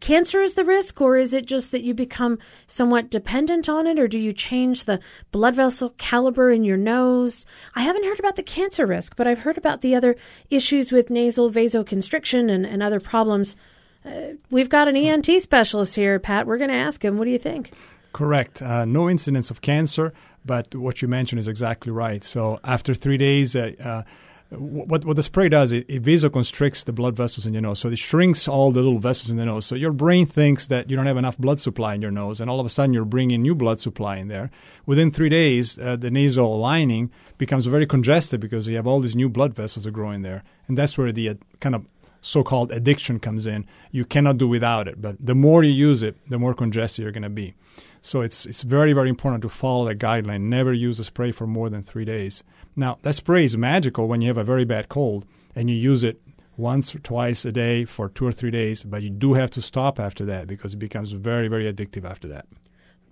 cancer 0.00 0.42
is 0.42 0.54
the 0.54 0.64
risk, 0.64 1.00
or 1.00 1.16
is 1.16 1.32
it 1.32 1.46
just 1.46 1.70
that 1.70 1.82
you 1.82 1.94
become 1.94 2.38
somewhat 2.66 3.10
dependent 3.10 3.68
on 3.68 3.86
it, 3.86 3.98
or 3.98 4.08
do 4.08 4.18
you 4.18 4.32
change 4.32 4.84
the 4.84 5.00
blood 5.30 5.54
vessel 5.54 5.94
caliber 5.98 6.50
in 6.50 6.64
your 6.64 6.76
nose? 6.76 7.46
I 7.74 7.82
haven't 7.82 8.04
heard 8.04 8.18
about 8.18 8.36
the 8.36 8.42
cancer 8.42 8.86
risk, 8.86 9.16
but 9.16 9.26
I've 9.26 9.40
heard 9.40 9.58
about 9.58 9.80
the 9.82 9.94
other 9.94 10.16
issues 10.48 10.90
with 10.90 11.10
nasal 11.10 11.50
vasoconstriction 11.50 12.50
and, 12.50 12.66
and 12.66 12.82
other 12.82 13.00
problems. 13.00 13.56
Uh, 14.04 14.34
we've 14.50 14.70
got 14.70 14.88
an 14.88 14.96
ENT 14.96 15.28
specialist 15.40 15.94
here, 15.96 16.18
Pat. 16.18 16.46
We're 16.46 16.58
going 16.58 16.70
to 16.70 16.76
ask 16.76 17.04
him. 17.04 17.18
What 17.18 17.26
do 17.26 17.30
you 17.30 17.38
think? 17.38 17.70
Correct. 18.12 18.62
Uh, 18.62 18.84
no 18.84 19.08
incidence 19.08 19.50
of 19.50 19.60
cancer, 19.60 20.12
but 20.44 20.74
what 20.74 21.02
you 21.02 21.08
mentioned 21.08 21.38
is 21.38 21.48
exactly 21.48 21.92
right. 21.92 22.24
So 22.24 22.58
after 22.64 22.94
three 22.94 23.18
days, 23.18 23.54
uh, 23.54 23.72
uh 23.82 24.02
what 24.50 25.04
what 25.04 25.14
the 25.14 25.22
spray 25.22 25.48
does 25.48 25.70
it, 25.70 25.86
it 25.88 26.02
vasoconstricts 26.02 26.84
the 26.84 26.92
blood 26.92 27.14
vessels 27.14 27.46
in 27.46 27.52
your 27.54 27.62
nose. 27.62 27.78
So 27.78 27.88
it 27.88 27.98
shrinks 27.98 28.48
all 28.48 28.72
the 28.72 28.82
little 28.82 28.98
vessels 28.98 29.30
in 29.30 29.36
the 29.36 29.44
nose. 29.44 29.64
So 29.64 29.76
your 29.76 29.92
brain 29.92 30.26
thinks 30.26 30.66
that 30.66 30.90
you 30.90 30.96
don't 30.96 31.06
have 31.06 31.16
enough 31.16 31.38
blood 31.38 31.60
supply 31.60 31.94
in 31.94 32.02
your 32.02 32.10
nose 32.10 32.40
and 32.40 32.50
all 32.50 32.58
of 32.58 32.66
a 32.66 32.68
sudden 32.68 32.92
you're 32.92 33.04
bringing 33.04 33.42
new 33.42 33.54
blood 33.54 33.80
supply 33.80 34.16
in 34.16 34.28
there. 34.28 34.50
Within 34.86 35.12
three 35.12 35.28
days 35.28 35.78
uh, 35.78 35.96
the 35.96 36.10
nasal 36.10 36.58
lining 36.58 37.10
becomes 37.38 37.66
very 37.66 37.86
congested 37.86 38.40
because 38.40 38.66
you 38.66 38.74
have 38.76 38.88
all 38.88 39.00
these 39.00 39.16
new 39.16 39.28
blood 39.28 39.54
vessels 39.54 39.86
are 39.86 39.92
growing 39.92 40.22
there. 40.22 40.42
And 40.66 40.76
that's 40.76 40.98
where 40.98 41.12
the 41.12 41.28
uh, 41.28 41.34
kind 41.60 41.76
of 41.76 41.86
so-called 42.20 42.72
addiction 42.72 43.20
comes 43.20 43.46
in. 43.46 43.66
You 43.92 44.04
cannot 44.04 44.38
do 44.38 44.48
without 44.48 44.88
it 44.88 45.00
but 45.00 45.16
the 45.24 45.36
more 45.36 45.62
you 45.62 45.72
use 45.72 46.02
it 46.02 46.16
the 46.28 46.38
more 46.38 46.54
congested 46.54 47.04
you're 47.04 47.12
going 47.12 47.22
to 47.22 47.28
be. 47.28 47.54
So 48.02 48.20
it's 48.20 48.46
it's 48.46 48.62
very 48.62 48.94
very 48.94 49.10
important 49.10 49.42
to 49.42 49.48
follow 49.48 49.84
that 49.86 49.98
guideline. 49.98 50.42
Never 50.42 50.72
use 50.72 50.98
a 50.98 51.04
spray 51.04 51.30
for 51.30 51.46
more 51.46 51.70
than 51.70 51.84
three 51.84 52.04
days 52.04 52.42
now, 52.80 52.98
that 53.02 53.14
spray 53.14 53.44
is 53.44 53.56
magical 53.56 54.08
when 54.08 54.22
you 54.22 54.28
have 54.28 54.38
a 54.38 54.44
very 54.44 54.64
bad 54.64 54.88
cold 54.88 55.26
and 55.54 55.68
you 55.68 55.76
use 55.76 56.02
it 56.02 56.20
once 56.56 56.94
or 56.94 56.98
twice 56.98 57.44
a 57.44 57.52
day 57.52 57.84
for 57.84 58.08
two 58.08 58.26
or 58.26 58.32
three 58.32 58.50
days, 58.50 58.84
but 58.84 59.02
you 59.02 59.10
do 59.10 59.34
have 59.34 59.50
to 59.52 59.62
stop 59.62 60.00
after 60.00 60.24
that 60.24 60.46
because 60.46 60.72
it 60.72 60.78
becomes 60.78 61.12
very, 61.12 61.46
very 61.46 61.70
addictive 61.70 62.04
after 62.04 62.26
that. 62.28 62.46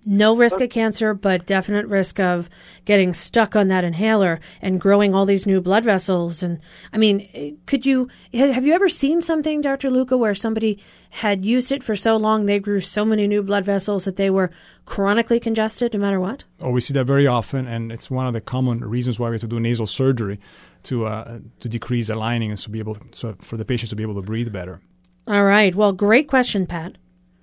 No 0.05 0.35
risk 0.35 0.61
of 0.61 0.69
cancer, 0.69 1.13
but 1.13 1.45
definite 1.45 1.85
risk 1.85 2.19
of 2.19 2.49
getting 2.85 3.13
stuck 3.13 3.55
on 3.55 3.67
that 3.67 3.83
inhaler 3.83 4.39
and 4.61 4.79
growing 4.79 5.13
all 5.13 5.25
these 5.25 5.45
new 5.45 5.61
blood 5.61 5.83
vessels. 5.83 6.41
And 6.41 6.59
I 6.93 6.97
mean, 6.97 7.59
could 7.65 7.85
you 7.85 8.07
have 8.33 8.65
you 8.65 8.73
ever 8.73 8.89
seen 8.89 9.21
something, 9.21 9.61
Dr. 9.61 9.89
Luca, 9.89 10.17
where 10.17 10.33
somebody 10.33 10.79
had 11.11 11.45
used 11.45 11.71
it 11.71 11.83
for 11.83 11.95
so 11.95 12.15
long 12.17 12.45
they 12.45 12.59
grew 12.59 12.79
so 12.79 13.03
many 13.03 13.27
new 13.27 13.43
blood 13.43 13.65
vessels 13.65 14.05
that 14.05 14.15
they 14.15 14.29
were 14.29 14.51
chronically 14.85 15.39
congested 15.39 15.93
no 15.93 15.99
matter 15.99 16.19
what? 16.19 16.43
Oh, 16.59 16.71
we 16.71 16.81
see 16.81 16.93
that 16.93 17.05
very 17.05 17.27
often, 17.27 17.67
and 17.67 17.91
it's 17.91 18.09
one 18.09 18.25
of 18.25 18.33
the 18.33 18.41
common 18.41 18.79
reasons 18.79 19.19
why 19.19 19.29
we 19.29 19.35
have 19.35 19.41
to 19.41 19.47
do 19.47 19.59
nasal 19.59 19.87
surgery 19.87 20.39
to 20.83 21.05
uh, 21.05 21.39
to 21.59 21.69
decrease 21.69 22.07
the 22.07 22.15
lining 22.15 22.51
and 22.51 22.59
to 22.59 22.69
be 22.69 22.79
able 22.79 22.95
to, 22.95 23.01
so 23.11 23.35
for 23.41 23.57
the 23.57 23.65
patients 23.65 23.89
to 23.89 23.95
be 23.95 24.03
able 24.03 24.15
to 24.15 24.21
breathe 24.21 24.51
better. 24.51 24.81
All 25.27 25.43
right. 25.43 25.75
Well, 25.75 25.91
great 25.91 26.27
question, 26.27 26.65
Pat. 26.65 26.97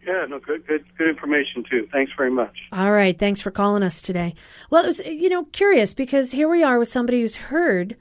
Yeah, 0.06 0.24
no, 0.28 0.38
good, 0.38 0.66
good, 0.68 0.84
good 0.96 1.08
information 1.08 1.64
too. 1.68 1.88
Thanks 1.90 2.12
very 2.16 2.30
much. 2.30 2.56
All 2.70 2.92
right, 2.92 3.18
thanks 3.18 3.40
for 3.40 3.50
calling 3.50 3.82
us 3.82 4.00
today. 4.00 4.34
Well, 4.70 4.84
it 4.84 4.86
was, 4.86 5.00
you 5.00 5.28
know, 5.28 5.44
curious 5.46 5.94
because 5.94 6.30
here 6.30 6.48
we 6.48 6.62
are 6.62 6.78
with 6.78 6.88
somebody 6.88 7.20
who's 7.20 7.36
heard, 7.36 7.96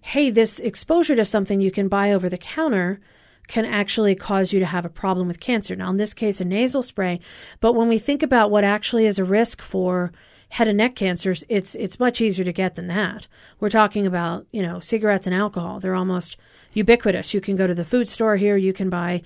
hey, 0.00 0.30
this 0.30 0.60
exposure 0.60 1.16
to 1.16 1.24
something 1.24 1.60
you 1.60 1.72
can 1.72 1.88
buy 1.88 2.12
over 2.12 2.28
the 2.28 2.38
counter 2.38 3.00
can 3.48 3.64
actually 3.64 4.14
cause 4.14 4.52
you 4.52 4.60
to 4.60 4.66
have 4.66 4.84
a 4.84 4.88
problem 4.88 5.26
with 5.26 5.40
cancer. 5.40 5.74
Now, 5.74 5.90
in 5.90 5.96
this 5.96 6.14
case, 6.14 6.40
a 6.40 6.44
nasal 6.44 6.84
spray, 6.84 7.18
but 7.58 7.72
when 7.72 7.88
we 7.88 7.98
think 7.98 8.22
about 8.22 8.52
what 8.52 8.62
actually 8.62 9.06
is 9.06 9.18
a 9.18 9.24
risk 9.24 9.60
for 9.60 10.12
head 10.50 10.68
and 10.68 10.78
neck 10.78 10.94
cancers, 10.94 11.42
it's 11.48 11.74
it's 11.74 11.98
much 11.98 12.20
easier 12.20 12.44
to 12.44 12.52
get 12.52 12.76
than 12.76 12.86
that. 12.86 13.26
We're 13.58 13.70
talking 13.70 14.06
about, 14.06 14.46
you 14.52 14.62
know, 14.62 14.78
cigarettes 14.78 15.26
and 15.26 15.34
alcohol. 15.34 15.80
They're 15.80 15.96
almost 15.96 16.36
ubiquitous. 16.74 17.34
You 17.34 17.40
can 17.40 17.56
go 17.56 17.66
to 17.66 17.74
the 17.74 17.84
food 17.84 18.08
store 18.08 18.36
here, 18.36 18.56
you 18.56 18.72
can 18.72 18.88
buy 18.88 19.22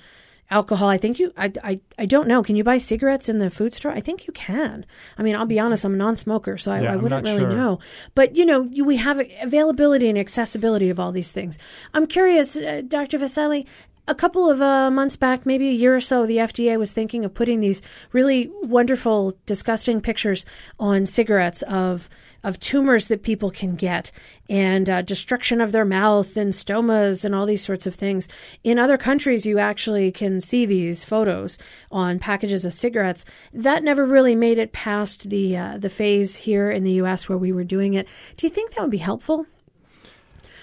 alcohol. 0.51 0.89
I 0.89 0.99
think 0.99 1.19
you, 1.19 1.33
I, 1.37 1.53
I, 1.63 1.81
I 1.99 2.07
don't 2.07 2.29
know. 2.29 2.43
Can 2.43 2.57
you 2.57 2.65
buy 2.65 2.79
cigarettes 2.79 3.29
in 3.29 3.39
the 3.39 3.51
food 3.51 3.75
store? 3.75 3.93
I 3.93 4.01
think 4.01 4.27
you 4.27 4.33
can. 4.33 4.85
I 5.19 5.23
mean, 5.23 5.37
I'll 5.37 5.47
be 5.47 5.59
honest, 5.59 5.85
I'm 5.85 5.95
a 5.95 5.97
non-smoker, 5.97 6.59
so 6.59 6.73
I, 6.73 6.83
yeah, 6.83 6.93
I 6.93 6.97
wouldn't 6.97 7.25
really 7.25 7.41
sure. 7.41 7.51
know. 7.51 7.79
But 8.15 8.37
you 8.37 8.45
know, 8.45 8.63
you, 8.71 8.85
we 8.85 8.97
have 8.97 9.21
availability 9.41 10.09
and 10.09 10.19
accessibility 10.19 10.91
of 10.91 11.01
all 11.01 11.13
these 11.13 11.33
things. 11.33 11.59
I'm 11.93 12.07
curious, 12.07 12.57
uh, 12.57 12.83
Dr. 12.87 13.19
Vaselli. 13.19 13.67
A 14.07 14.15
couple 14.15 14.51
of 14.51 14.61
uh, 14.61 14.91
months 14.91 15.17
back, 15.17 15.47
maybe 15.47 15.71
a 15.71 15.73
year 15.73 15.97
or 15.97 16.01
so, 16.01 16.27
the 16.27 16.37
FDA 16.37 16.79
was 16.79 16.93
thinking 16.93 17.25
of 17.25 17.33
putting 17.33 17.61
these 17.61 17.81
really 18.13 18.51
wonderful, 18.63 19.33
disgusting 19.47 20.03
pictures 20.03 20.45
on 20.79 21.07
cigarettes 21.07 21.63
of 21.63 22.11
of 22.45 22.61
tumors 22.61 23.09
that 23.09 23.25
people 23.25 23.51
can 23.51 23.75
get 23.75 24.13
and 24.49 24.89
uh, 24.89 25.03
destruction 25.03 25.61
of 25.61 25.73
their 25.73 25.85
mouth 25.85 26.37
and 26.37 26.53
stomas 26.53 27.25
and 27.25 27.35
all 27.35 27.47
these 27.47 27.65
sorts 27.65 27.87
of 27.87 27.95
things. 27.97 28.29
In 28.63 28.79
other 28.79 28.97
countries, 28.97 29.45
you 29.45 29.59
actually 29.59 30.13
can 30.13 30.41
see 30.41 30.67
these 30.67 31.03
photos 31.03 31.59
on 31.91 32.21
packages 32.21 32.65
of 32.65 32.73
cigarettes. 32.75 33.25
That 33.53 33.83
never 33.83 34.05
really 34.05 34.37
made 34.37 34.59
it 34.59 34.73
past 34.73 35.31
the 35.31 35.57
uh, 35.57 35.79
the 35.79 35.91
phase 35.91 36.37
here 36.37 36.71
in 36.71 36.85
the 36.85 36.93
U.S. 36.93 37.29
where 37.29 37.39
we 37.39 37.51
were 37.51 37.65
doing 37.65 37.95
it. 37.95 38.07
Do 38.37 38.47
you 38.47 38.53
think 38.53 38.73
that 38.75 38.83
would 38.83 38.91
be 38.91 38.99
helpful? 38.99 39.47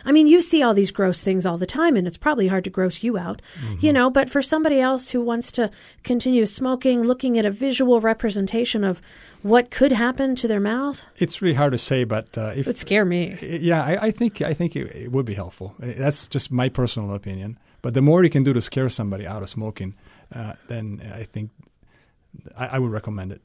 I 0.05 0.11
mean, 0.11 0.27
you 0.27 0.41
see 0.41 0.63
all 0.63 0.73
these 0.73 0.91
gross 0.91 1.21
things 1.21 1.45
all 1.45 1.57
the 1.57 1.65
time, 1.65 1.95
and 1.95 2.07
it's 2.07 2.17
probably 2.17 2.47
hard 2.47 2.63
to 2.65 2.69
gross 2.69 3.03
you 3.03 3.17
out, 3.17 3.41
mm-hmm. 3.59 3.85
you 3.85 3.93
know. 3.93 4.09
But 4.09 4.29
for 4.29 4.41
somebody 4.41 4.79
else 4.79 5.09
who 5.09 5.21
wants 5.21 5.51
to 5.53 5.71
continue 6.03 6.45
smoking, 6.45 7.01
looking 7.01 7.37
at 7.37 7.45
a 7.45 7.51
visual 7.51 8.01
representation 8.01 8.83
of 8.83 9.01
what 9.41 9.71
could 9.71 9.91
happen 9.91 10.35
to 10.35 10.47
their 10.47 10.59
mouth, 10.59 11.05
it's 11.17 11.41
really 11.41 11.55
hard 11.55 11.71
to 11.71 11.77
say. 11.77 12.03
But 12.03 12.37
uh, 12.37 12.53
if 12.55 12.59
it 12.59 12.67
would 12.67 12.77
scare 12.77 13.05
me, 13.05 13.37
yeah, 13.41 13.83
I, 13.83 14.07
I 14.07 14.11
think 14.11 14.41
I 14.41 14.53
think 14.53 14.75
it, 14.75 14.95
it, 14.95 15.11
would 15.11 15.25
be 15.25 15.35
helpful. 15.35 15.75
That's 15.79 16.27
just 16.27 16.51
my 16.51 16.69
personal 16.69 17.13
opinion. 17.13 17.57
But 17.81 17.93
the 17.93 18.01
more 18.01 18.23
you 18.23 18.29
can 18.29 18.43
do 18.43 18.53
to 18.53 18.61
scare 18.61 18.89
somebody 18.89 19.25
out 19.25 19.41
of 19.41 19.49
smoking, 19.49 19.95
uh, 20.33 20.53
then 20.67 21.01
I 21.13 21.23
think 21.23 21.49
I, 22.55 22.67
I 22.67 22.79
would 22.79 22.91
recommend 22.91 23.31
it. 23.31 23.41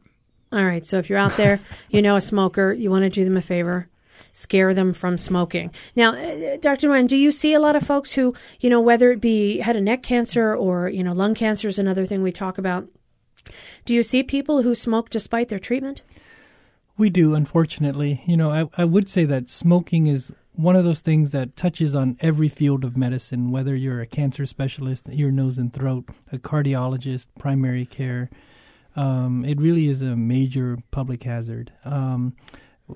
All 0.53 0.65
right. 0.65 0.87
So 0.87 0.99
if 0.99 1.11
you're 1.11 1.19
out 1.19 1.37
there, 1.37 1.61
you 1.91 2.03
know 2.03 2.17
a 2.17 2.21
smoker, 2.21 2.73
you 2.73 2.91
want 2.91 3.03
to 3.03 3.11
do 3.11 3.25
them 3.25 3.37
a 3.37 3.43
favor 3.43 3.89
scare 4.37 4.75
them 4.75 4.93
from 4.93 5.17
smoking. 5.17 5.71
Now, 5.95 6.13
uh, 6.13 6.59
Dr. 6.61 6.89
Nguyen, 6.89 7.09
do 7.09 7.17
you 7.17 7.33
see 7.33 7.55
a 7.55 7.61
lot 7.61 7.75
of 7.75 7.83
folks 7.83 8.13
who, 8.13 8.35
you 8.61 8.69
know, 8.69 8.83
whether 8.83 9.11
it 9.11 9.21
be 9.21 9.61
head 9.61 9.77
and 9.77 9.87
neck 9.87 10.03
cancer 10.03 10.55
or, 10.55 10.91
you 10.91 11.03
know, 11.03 11.15
lung 11.15 11.35
cancer 11.35 11.69
is 11.69 11.79
another 11.79 12.05
thing 12.05 12.23
we 12.23 12.33
talk 12.33 12.59
about. 12.59 12.87
Do 13.87 13.95
you 13.95 14.03
see 14.03 14.23
people 14.23 14.61
who 14.61 14.75
smoke 14.75 15.09
despite 15.09 15.49
their 15.49 15.59
treatment? 15.59 16.03
We 16.99 17.09
do, 17.09 17.35
unfortunately. 17.35 18.23
You 18.27 18.37
know, 18.37 18.51
I, 18.51 18.69
I 18.83 18.85
would 18.85 19.09
say 19.09 19.25
that 19.25 19.49
smoking 19.49 20.07
is 20.07 20.31
one 20.53 20.77
of 20.77 20.85
those 20.85 21.01
things 21.01 21.31
that 21.31 21.57
touches 21.57 21.95
on 21.95 22.19
every 22.21 22.51
field 22.51 22.85
of 22.85 22.95
medicine, 22.95 23.51
whether 23.51 23.75
you're 23.75 24.03
a 24.03 24.07
cancer 24.07 24.45
specialist, 24.45 25.09
ear, 25.11 25.31
nose, 25.31 25.57
and 25.57 25.73
throat, 25.73 26.11
a 26.31 26.37
cardiologist, 26.37 27.29
primary 27.39 27.87
care. 27.87 28.29
Um, 28.97 29.47
it 29.47 29.59
really 29.59 29.89
is 29.89 30.03
a 30.03 30.15
major 30.15 30.79
public 30.91 31.23
hazard. 31.23 31.73
Um, 31.85 32.35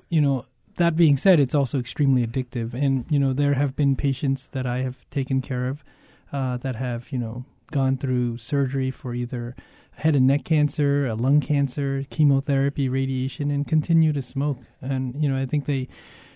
you 0.09 0.21
know, 0.21 0.45
that 0.75 0.95
being 0.95 1.17
said, 1.17 1.39
it's 1.39 1.55
also 1.55 1.79
extremely 1.79 2.25
addictive. 2.25 2.73
And, 2.73 3.05
you 3.09 3.19
know, 3.19 3.33
there 3.33 3.53
have 3.53 3.75
been 3.75 3.95
patients 3.95 4.47
that 4.49 4.65
I 4.65 4.79
have 4.79 5.09
taken 5.09 5.41
care 5.41 5.67
of 5.67 5.83
uh, 6.31 6.57
that 6.57 6.75
have, 6.75 7.11
you 7.11 7.19
know, 7.19 7.45
gone 7.71 7.97
through 7.97 8.37
surgery 8.37 8.91
for 8.91 9.13
either 9.13 9.55
head 9.95 10.15
and 10.15 10.27
neck 10.27 10.43
cancer, 10.45 11.05
a 11.05 11.15
lung 11.15 11.41
cancer, 11.41 12.05
chemotherapy, 12.09 12.89
radiation, 12.89 13.51
and 13.51 13.67
continue 13.67 14.13
to 14.13 14.21
smoke. 14.21 14.59
And, 14.81 15.21
you 15.21 15.29
know, 15.29 15.41
I 15.41 15.45
think 15.45 15.65
they, 15.65 15.87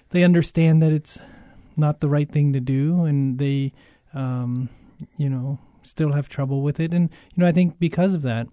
they 0.09 0.23
understand 0.23 0.81
that 0.81 0.91
it's 0.91 1.19
not 1.75 1.99
the 1.99 2.09
right 2.09 2.29
thing 2.29 2.53
to 2.53 2.59
do 2.59 3.05
and 3.05 3.39
they, 3.39 3.73
um, 4.13 4.69
you 5.17 5.29
know, 5.29 5.59
still 5.83 6.13
have 6.13 6.29
trouble 6.29 6.61
with 6.61 6.79
it. 6.79 6.93
And, 6.93 7.09
you 7.33 7.41
know, 7.41 7.47
I 7.47 7.51
think 7.51 7.79
because 7.79 8.13
of 8.13 8.21
that, 8.23 8.47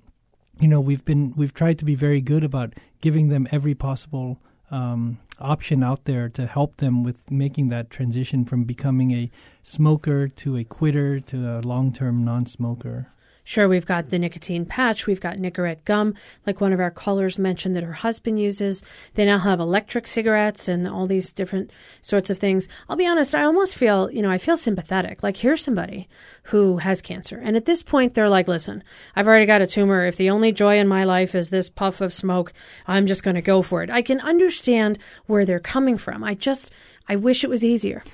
you 0.61 0.69
know 0.69 0.81
we've 0.81 1.05
been 1.05 1.33
we've 1.37 1.55
tried 1.55 1.79
to 1.79 1.85
be 1.85 1.95
very 1.95 2.21
good 2.21 2.45
about 2.45 2.75
giving 3.01 3.29
them 3.29 3.49
every 3.51 3.75
possible 3.75 4.39
um, 4.71 5.19
option 5.39 5.83
out 5.83 6.05
there 6.05 6.29
to 6.29 6.47
help 6.47 6.77
them 6.77 7.03
with 7.03 7.31
making 7.31 7.69
that 7.69 7.91
transition 7.91 8.45
from 8.45 8.65
becoming 8.65 9.13
a 9.13 9.31
smoker 9.63 10.29
to 10.29 10.57
a 10.57 10.65
quitter 10.65 11.21
to 11.21 11.59
a 11.59 11.61
long-term 11.61 12.25
non-smoker. 12.25 13.13
Sure, 13.45 13.69
we've 13.69 13.87
got 13.87 14.11
the 14.11 14.19
nicotine 14.19 14.65
patch, 14.65 15.07
we've 15.07 15.21
got 15.21 15.37
Nicorette 15.37 15.85
gum, 15.85 16.15
like 16.47 16.61
one 16.61 16.73
of 16.73 16.79
our 16.79 16.93
callers 16.93 17.39
mentioned 17.39 17.75
that 17.75 17.83
her 17.83 17.93
husband 17.93 18.39
uses. 18.39 18.85
They 19.15 19.25
now 19.25 19.39
have 19.39 19.59
electric 19.59 20.07
cigarettes 20.07 20.69
and 20.69 20.87
all 20.87 21.09
these 21.09 21.33
different 21.33 21.73
sorts 22.03 22.31
of 22.31 22.39
things. 22.39 22.69
I'll 22.89 22.97
be 22.97 23.07
honest, 23.07 23.35
I 23.35 23.43
almost 23.43 23.75
feel, 23.75 24.11
you 24.13 24.23
know, 24.23 24.31
I 24.31 24.39
feel 24.39 24.57
sympathetic. 24.57 25.25
Like, 25.25 25.39
here's 25.39 25.65
somebody 25.65 26.09
who 26.45 26.79
has 26.79 27.03
cancer. 27.03 27.39
And 27.39 27.57
at 27.57 27.65
this 27.65 27.83
point, 27.83 28.15
they're 28.15 28.29
like, 28.29 28.47
listen, 28.47 28.85
I've 29.17 29.27
already 29.27 29.47
got 29.47 29.61
a 29.61 29.67
tumor. 29.67 30.07
If 30.07 30.17
the 30.17 30.31
only 30.31 30.53
joy 30.53 30.79
in 30.79 30.87
my 30.87 31.03
life 31.03 31.35
is 31.35 31.51
this 31.51 31.69
puff 31.69 32.01
of 32.01 32.15
smoke, 32.15 32.53
I'm 32.87 33.09
just 33.09 33.25
going 33.25 33.37
to 33.37 33.43
go 33.43 33.63
for 33.63 33.83
it. 33.83 33.91
I 33.91 34.03
can 34.03 34.21
understand 34.21 34.99
where 35.27 35.45
they're 35.45 35.61
coming 35.61 35.99
from. 35.99 36.23
I 36.23 36.35
just, 36.35 36.71
I 37.09 37.17
wish 37.17 37.43
it 37.43 37.51
was 37.51 37.65
easier. 37.65 38.05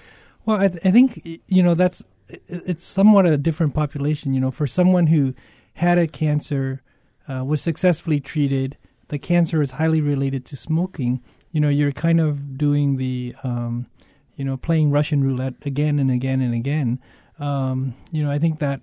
Well, 0.47 0.59
I, 0.59 0.69
th- 0.69 0.81
I 0.87 0.91
think, 0.91 1.43
you 1.47 1.63
know, 1.63 1.75
that's 1.75 2.03
it's 2.29 2.85
somewhat 2.85 3.27
a 3.27 3.37
different 3.37 3.75
population. 3.75 4.35
You 4.35 4.41
know, 4.41 4.51
for 4.51 4.67
someone 4.67 5.09
who 5.09 5.35
had 5.75 5.99
a 5.99 6.07
cancer, 6.07 6.83
uh, 7.29 7.45
was 7.45 7.61
successfully 7.61 8.21
treated, 8.21 8.77
the 9.09 9.19
cancer 9.19 9.61
is 9.63 9.73
highly 9.73 10.01
related 10.01 10.45
to 10.47 10.57
smoking. 10.57 11.23
You 11.53 11.61
know, 11.61 11.69
you're 11.69 11.93
kind 11.93 12.21
of 12.21 12.59
doing 12.59 12.97
the, 12.97 13.35
um, 13.43 13.87
you 14.37 14.45
know, 14.45 14.57
playing 14.57 14.91
Russian 14.91 15.23
roulette 15.23 15.55
again 15.63 15.99
and 15.99 16.11
again 16.11 16.41
and 16.41 16.55
again. 16.55 17.01
Um, 17.39 17.95
you 18.11 18.23
know, 18.23 18.31
I 18.31 18.39
think 18.39 18.59
that 18.59 18.81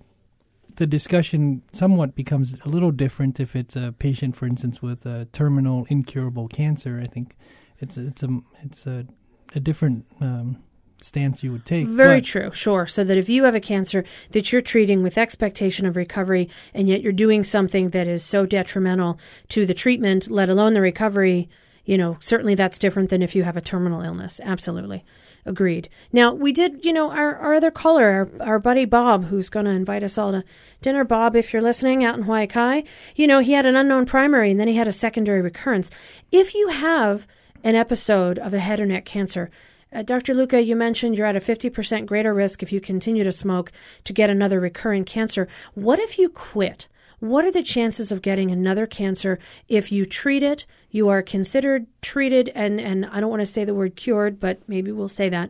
the 0.78 0.88
discussion 0.88 1.62
somewhat 1.74 2.16
becomes 2.16 2.56
a 2.66 2.70
little 2.70 2.92
different 2.92 3.40
if 3.40 3.56
it's 3.56 3.76
a 3.76 3.94
patient, 3.98 4.36
for 4.36 4.46
instance, 4.46 4.82
with 4.82 5.06
a 5.06 5.26
terminal 5.32 5.86
incurable 5.90 6.48
cancer. 6.48 7.00
I 7.02 7.08
think 7.08 7.36
it's 7.80 7.98
a, 7.98 8.08
it's 8.08 8.24
a 8.24 8.40
it's 8.64 8.88
a, 8.88 9.06
a 9.54 9.60
different 9.60 10.06
um, 10.20 10.64
stance 11.00 11.44
you 11.44 11.52
would 11.52 11.66
take. 11.66 11.88
Very 11.88 12.20
but. 12.20 12.26
true, 12.26 12.52
sure. 12.54 12.88
So 12.88 13.04
that 13.04 13.18
if 13.18 13.30
you 13.30 13.44
have 13.44 13.56
a 13.56 13.60
cancer 13.60 14.04
that 14.32 14.52
you're 14.52 14.62
treating 14.62 15.04
with 15.04 15.18
expectation 15.18 15.86
of 15.86 15.96
recovery, 15.96 16.50
and 16.74 16.88
yet 16.88 17.02
you're 17.02 17.12
doing 17.12 17.44
something 17.44 17.90
that 17.90 18.08
is 18.08 18.24
so 18.24 18.46
detrimental 18.46 19.20
to 19.50 19.66
the 19.66 19.74
treatment, 19.74 20.30
let 20.30 20.50
alone 20.50 20.74
the 20.74 20.82
recovery, 20.82 21.50
you 21.86 21.98
know, 21.98 22.18
certainly 22.20 22.56
that's 22.56 22.80
different 22.80 23.10
than 23.10 23.22
if 23.22 23.36
you 23.36 23.44
have 23.44 23.58
a 23.58 23.62
terminal 23.62 24.02
illness. 24.02 24.42
Absolutely. 24.44 25.06
Agreed. 25.48 25.90
Now, 26.12 26.34
we 26.34 26.52
did, 26.52 26.84
you 26.84 26.92
know, 26.92 27.12
our, 27.12 27.36
our 27.36 27.54
other 27.54 27.70
caller, 27.70 28.32
our, 28.42 28.48
our 28.48 28.60
buddy 28.60 28.86
Bob, 28.86 29.26
who's 29.26 29.50
going 29.50 29.68
to 29.68 29.72
invite 29.72 30.02
us 30.02 30.18
all 30.18 30.32
to 30.32 30.44
dinner. 30.82 31.04
Bob, 31.04 31.36
if 31.36 31.54
you're 31.54 31.62
listening 31.62 32.04
out 32.04 32.18
in 32.18 32.24
Hawaii 32.24 32.84
you 33.16 33.28
know, 33.28 33.40
he 33.40 33.52
had 33.52 33.68
an 33.68 33.76
unknown 33.76 34.08
primary 34.08 34.50
and 34.50 34.60
then 34.60 34.68
he 34.68 34.76
had 34.76 34.88
a 34.88 34.92
secondary 34.92 35.42
recurrence. 35.42 35.92
If 36.32 36.56
you 36.56 36.70
have 36.70 37.28
an 37.64 37.76
episode 37.76 38.40
of 38.40 38.56
a 38.56 38.60
head 38.60 38.80
or 38.80 38.88
neck 38.88 39.06
cancer, 39.06 39.52
uh, 39.96 40.04
Dr. 40.04 40.34
Luca, 40.34 40.62
you 40.62 40.76
mentioned 40.76 41.16
you're 41.16 41.26
at 41.26 41.36
a 41.36 41.40
50% 41.40 42.06
greater 42.06 42.34
risk 42.34 42.62
if 42.62 42.72
you 42.72 42.82
continue 42.82 43.24
to 43.24 43.32
smoke 43.32 43.72
to 44.04 44.14
get 44.14 44.30
another 44.30 44.60
recurring 44.60 45.06
cancer. 45.06 45.48
What 45.74 46.00
if 46.00 46.20
you 46.20 46.30
quit? 46.30 46.88
What 47.20 47.46
are 47.46 47.52
the 47.52 47.64
chances 47.64 48.12
of 48.12 48.22
getting 48.22 48.52
another 48.52 48.86
cancer 48.86 49.40
if 49.68 49.92
you 49.92 50.06
treat 50.06 50.44
it? 50.44 50.66
You 50.92 51.08
are 51.08 51.22
considered 51.22 51.88
treated, 52.02 52.50
and, 52.54 52.80
and 52.80 53.06
I 53.06 53.20
don't 53.20 53.30
want 53.30 53.40
to 53.40 53.46
say 53.46 53.64
the 53.64 53.74
word 53.74 53.96
cured, 53.96 54.40
but 54.40 54.60
maybe 54.68 54.92
we'll 54.92 55.08
say 55.08 55.30
that. 55.30 55.50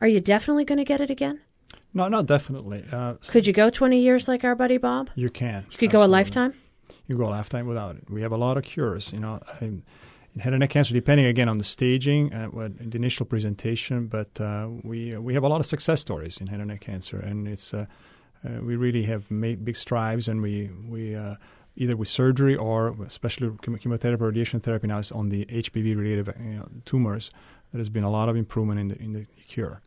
Are 0.00 0.08
you 0.08 0.20
definitely 0.20 0.64
going 0.64 0.78
to 0.78 0.84
get 0.84 1.00
it 1.00 1.10
again? 1.10 1.40
No, 1.94 2.08
not 2.08 2.26
definitely. 2.26 2.84
Uh, 2.92 3.14
could 3.28 3.46
you 3.46 3.52
go 3.52 3.70
20 3.70 3.98
years 4.00 4.28
like 4.28 4.44
our 4.44 4.54
buddy 4.54 4.76
Bob? 4.76 5.10
You 5.14 5.30
can. 5.30 5.66
You 5.70 5.78
could 5.78 5.86
absolutely. 5.86 5.88
go 5.88 6.04
a 6.04 6.06
lifetime? 6.06 6.54
You 7.06 7.16
go 7.16 7.26
a 7.26 7.30
lifetime 7.30 7.66
without 7.66 7.96
it. 7.96 8.10
We 8.10 8.22
have 8.22 8.32
a 8.32 8.36
lot 8.36 8.56
of 8.56 8.64
cures. 8.64 9.12
You 9.12 9.20
know, 9.20 9.40
I, 9.60 9.72
in 10.34 10.40
head 10.40 10.52
and 10.52 10.60
neck 10.60 10.70
cancer, 10.70 10.92
depending 10.92 11.26
again 11.26 11.48
on 11.48 11.58
the 11.58 11.64
staging, 11.64 12.32
uh, 12.32 12.48
the 12.50 12.96
initial 12.96 13.24
presentation. 13.24 14.06
But 14.06 14.40
uh, 14.40 14.68
we 14.82 15.14
uh, 15.14 15.20
we 15.20 15.34
have 15.34 15.44
a 15.44 15.48
lot 15.48 15.60
of 15.60 15.66
success 15.66 16.00
stories 16.00 16.38
in 16.38 16.48
head 16.48 16.60
and 16.60 16.68
neck 16.68 16.80
cancer, 16.80 17.18
and 17.18 17.46
it's 17.46 17.72
uh, 17.72 17.86
uh 18.44 18.60
we 18.62 18.76
really 18.76 19.04
have 19.04 19.30
made 19.30 19.64
big 19.64 19.76
strides, 19.76 20.28
and 20.28 20.42
we 20.42 20.70
we 20.88 21.14
uh, 21.14 21.36
either 21.76 21.96
with 21.96 22.08
surgery 22.08 22.56
or 22.56 22.96
especially 23.06 23.50
chemotherapy, 23.62 24.24
radiation 24.24 24.60
therapy 24.60 24.86
now 24.86 24.98
is 24.98 25.12
on 25.12 25.28
the 25.28 25.44
HPV 25.46 25.96
related 25.96 26.32
you 26.38 26.58
know, 26.58 26.68
tumors. 26.84 27.30
There 27.72 27.80
has 27.80 27.88
been 27.88 28.04
a 28.04 28.10
lot 28.10 28.28
of 28.28 28.36
improvement 28.36 28.80
in 28.80 28.88
the 28.88 29.02
in 29.02 29.12
the 29.12 29.26
cure. 29.48 29.80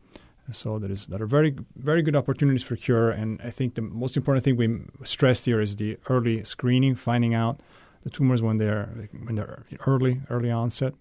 so 0.50 0.78
there 0.78 0.90
is 0.90 1.06
that 1.06 1.20
are 1.20 1.26
very 1.26 1.54
very 1.76 2.02
good 2.02 2.16
opportunities 2.16 2.62
for 2.62 2.76
cure, 2.76 3.10
and 3.10 3.40
I 3.42 3.50
think 3.50 3.74
the 3.74 3.82
most 3.82 4.16
important 4.16 4.44
thing 4.44 4.56
we 4.56 4.68
stressed 5.04 5.44
here 5.44 5.60
is 5.60 5.76
the 5.76 5.98
early 6.08 6.42
screening, 6.44 6.94
finding 6.96 7.34
out 7.34 7.60
the 8.08 8.16
tumors 8.16 8.42
when 8.42 8.58
they're 8.58 9.08
when 9.24 9.36
they're 9.36 9.64
early 9.86 10.20
early 10.30 10.50
onset. 10.50 10.94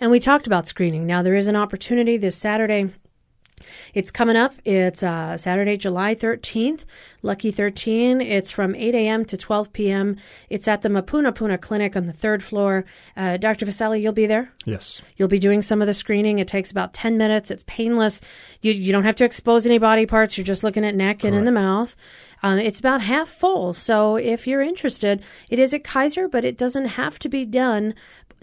And 0.00 0.10
we 0.10 0.18
talked 0.18 0.46
about 0.46 0.66
screening. 0.66 1.06
Now 1.06 1.22
there 1.22 1.34
is 1.34 1.48
an 1.48 1.56
opportunity 1.56 2.16
this 2.16 2.36
Saturday 2.36 2.90
it's 3.94 4.10
coming 4.10 4.36
up. 4.36 4.54
It's 4.64 5.02
uh, 5.02 5.36
Saturday, 5.36 5.76
July 5.76 6.14
13th. 6.14 6.84
Lucky 7.22 7.50
13. 7.50 8.20
It's 8.20 8.50
from 8.50 8.74
8 8.74 8.94
a.m. 8.94 9.24
to 9.26 9.36
12 9.36 9.72
p.m. 9.72 10.16
It's 10.50 10.66
at 10.66 10.82
the 10.82 10.88
Mapunapuna 10.88 11.60
Clinic 11.60 11.96
on 11.96 12.06
the 12.06 12.12
third 12.12 12.42
floor. 12.42 12.84
Uh, 13.16 13.36
Dr. 13.36 13.64
Vasali, 13.66 14.02
you'll 14.02 14.12
be 14.12 14.26
there? 14.26 14.52
Yes. 14.64 15.00
You'll 15.16 15.28
be 15.28 15.38
doing 15.38 15.62
some 15.62 15.80
of 15.80 15.86
the 15.86 15.94
screening. 15.94 16.38
It 16.38 16.48
takes 16.48 16.70
about 16.70 16.94
10 16.94 17.16
minutes. 17.16 17.50
It's 17.50 17.64
painless. 17.66 18.20
You, 18.60 18.72
you 18.72 18.92
don't 18.92 19.04
have 19.04 19.16
to 19.16 19.24
expose 19.24 19.66
any 19.66 19.78
body 19.78 20.06
parts. 20.06 20.36
You're 20.36 20.44
just 20.44 20.64
looking 20.64 20.84
at 20.84 20.94
neck 20.94 21.22
and 21.24 21.36
in 21.36 21.44
the 21.44 21.52
mouth. 21.52 21.94
Um, 22.42 22.58
it's 22.58 22.80
about 22.80 23.02
half 23.02 23.28
full. 23.28 23.72
So 23.72 24.16
if 24.16 24.46
you're 24.46 24.62
interested, 24.62 25.22
it 25.48 25.60
is 25.60 25.72
at 25.72 25.84
Kaiser, 25.84 26.26
but 26.26 26.44
it 26.44 26.58
doesn't 26.58 26.86
have 26.86 27.18
to 27.20 27.28
be 27.28 27.44
done 27.44 27.94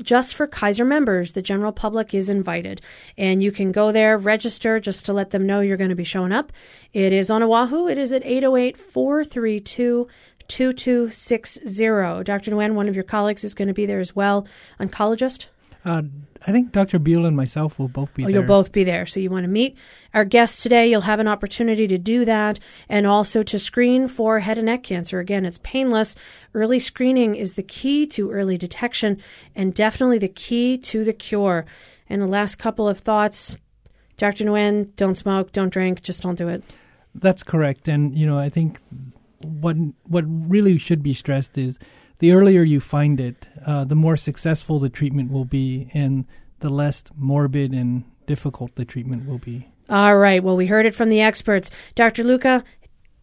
just 0.02 0.36
for 0.36 0.48
Kaiser 0.48 0.86
members. 0.86 1.34
The 1.34 1.42
general 1.42 1.72
public 1.72 2.14
is 2.14 2.30
invited. 2.30 2.82
And 3.18 3.44
you 3.44 3.52
can 3.52 3.72
go 3.72 3.92
there, 3.92 4.18
register 4.18 4.80
just 4.80 5.06
to 5.06 5.14
let 5.14 5.32
them 5.32 5.46
know 5.46 5.60
you're 5.62 5.78
going 5.78 5.90
to 5.90 5.96
be 5.96 6.04
showing 6.04 6.32
up. 6.32 6.52
It 6.94 7.14
is 7.14 7.30
on 7.30 7.44
Oahu. 7.44 7.88
It 7.88 7.98
is 7.98 8.12
at 8.12 8.26
808 8.26 8.78
432 8.78 10.08
2260. 10.48 12.24
Dr. 12.24 12.52
Nguyen, 12.52 12.74
one 12.74 12.90
of 12.90 12.96
your 12.96 13.04
colleagues, 13.04 13.44
is 13.44 13.54
going 13.54 13.68
to 13.68 13.74
be 13.74 13.86
there 13.86 14.00
as 14.00 14.16
well. 14.16 14.48
Oncologist? 14.80 15.46
Uh, 15.86 16.04
I 16.46 16.52
think 16.52 16.72
Dr. 16.72 17.00
Beal 17.00 17.26
and 17.26 17.36
myself 17.36 17.80
will 17.80 17.88
both 17.88 18.14
be 18.14 18.24
oh, 18.24 18.28
there. 18.28 18.36
You'll 18.36 18.48
both 18.48 18.72
be 18.72 18.84
there. 18.84 19.06
So 19.06 19.20
you 19.20 19.30
want 19.30 19.44
to 19.44 19.50
meet 19.50 19.78
our 20.14 20.26
guests 20.26 20.62
today. 20.62 20.90
You'll 20.90 21.02
have 21.02 21.20
an 21.20 21.28
opportunity 21.28 21.88
to 21.88 21.98
do 21.98 22.26
that 22.26 22.60
and 22.88 23.08
also 23.08 23.44
to 23.44 23.60
screen 23.60 24.08
for 24.08 24.40
head 24.40 24.58
and 24.58 24.66
neck 24.66 24.84
cancer. 24.84 25.20
Again, 25.20 25.46
it's 25.46 25.60
painless. 25.60 26.16
Early 26.54 26.80
screening 26.80 27.36
is 27.36 27.54
the 27.54 27.64
key 27.64 28.06
to 28.08 28.32
early 28.32 28.58
detection 28.58 29.22
and 29.56 29.74
definitely 29.74 30.18
the 30.18 30.28
key 30.28 30.78
to 30.78 31.04
the 31.04 31.14
cure. 31.14 31.66
And 32.10 32.22
the 32.22 32.28
last 32.28 32.56
couple 32.58 32.88
of 32.88 33.00
thoughts 33.00 33.58
Dr. 34.20 34.44
Nguyen, 34.44 34.94
don't 34.98 35.16
smoke, 35.16 35.54
don't 35.54 35.70
drink, 35.70 36.04
just 36.04 36.22
don't 36.22 36.36
do 36.36 36.50
it. 36.50 36.62
That's 37.16 37.42
correct. 37.42 37.88
And, 37.88 38.16
you 38.16 38.26
know, 38.26 38.38
I 38.38 38.50
think 38.50 38.80
what 39.42 39.78
what 40.04 40.26
really 40.28 40.78
should 40.78 41.02
be 41.02 41.14
stressed 41.14 41.58
is 41.58 41.80
the 42.20 42.32
earlier 42.32 42.64
you 42.64 42.80
find 42.80 43.20
it, 43.20 43.48
uh, 43.66 43.84
the 43.84 43.96
more 43.96 44.16
successful 44.16 44.80
the 44.80 44.90
treatment 44.90 45.32
will 45.32 45.46
be, 45.46 45.90
and 45.94 46.26
the 46.60 46.70
less 46.70 47.04
morbid 47.16 47.74
and 47.74 48.04
difficult 48.28 48.76
the 48.76 48.86
treatment 48.86 49.28
will 49.28 49.40
be. 49.40 49.68
All 49.90 50.18
right. 50.18 50.44
Well, 50.44 50.56
we 50.56 50.68
heard 50.68 50.86
it 50.86 50.94
from 50.94 51.10
the 51.10 51.20
experts. 51.20 51.72
Dr. 51.96 52.24
Luca, 52.24 52.64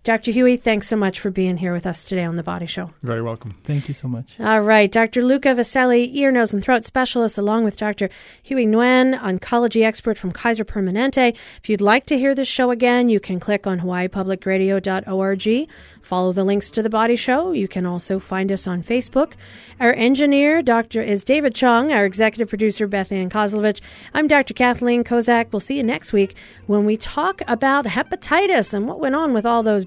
Dr. 0.06 0.30
Huey, 0.30 0.56
thanks 0.56 0.86
so 0.86 0.94
much 0.94 1.18
for 1.18 1.32
being 1.32 1.56
here 1.56 1.72
with 1.72 1.84
us 1.84 2.04
today 2.04 2.22
on 2.22 2.36
The 2.36 2.44
Body 2.44 2.66
Show. 2.66 2.92
Very 3.02 3.22
welcome. 3.22 3.56
Thank 3.64 3.88
you 3.88 3.94
so 3.94 4.06
much. 4.06 4.38
All 4.38 4.60
right. 4.60 4.92
Dr. 4.92 5.24
Luca 5.24 5.48
Vaseli, 5.48 6.14
ear, 6.14 6.30
nose, 6.30 6.52
and 6.52 6.62
throat 6.62 6.84
specialist, 6.84 7.38
along 7.38 7.64
with 7.64 7.76
Dr. 7.76 8.08
Huey 8.44 8.66
Nguyen, 8.66 9.18
oncology 9.18 9.82
expert 9.84 10.16
from 10.16 10.30
Kaiser 10.30 10.64
Permanente. 10.64 11.36
If 11.60 11.68
you'd 11.68 11.80
like 11.80 12.06
to 12.06 12.16
hear 12.16 12.36
this 12.36 12.46
show 12.46 12.70
again, 12.70 13.08
you 13.08 13.18
can 13.18 13.40
click 13.40 13.66
on 13.66 13.80
hawaiipublicradio.org. 13.80 15.68
Follow 16.02 16.32
the 16.32 16.44
links 16.44 16.70
to 16.70 16.84
The 16.84 16.88
Body 16.88 17.16
Show. 17.16 17.50
You 17.50 17.66
can 17.66 17.84
also 17.84 18.20
find 18.20 18.52
us 18.52 18.68
on 18.68 18.84
Facebook. 18.84 19.32
Our 19.80 19.92
engineer, 19.92 20.62
Dr. 20.62 21.02
is 21.02 21.24
David 21.24 21.52
Chong. 21.56 21.90
Our 21.90 22.04
executive 22.04 22.48
producer, 22.48 22.86
Beth 22.86 23.10
Ann 23.10 23.28
Kozlovich. 23.28 23.80
I'm 24.14 24.28
Dr. 24.28 24.54
Kathleen 24.54 25.02
Kozak. 25.02 25.48
We'll 25.50 25.58
see 25.58 25.76
you 25.76 25.82
next 25.82 26.12
week 26.12 26.36
when 26.66 26.84
we 26.84 26.96
talk 26.96 27.42
about 27.48 27.86
hepatitis 27.86 28.72
and 28.72 28.86
what 28.86 29.00
went 29.00 29.16
on 29.16 29.32
with 29.32 29.44
all 29.44 29.64
those 29.64 29.84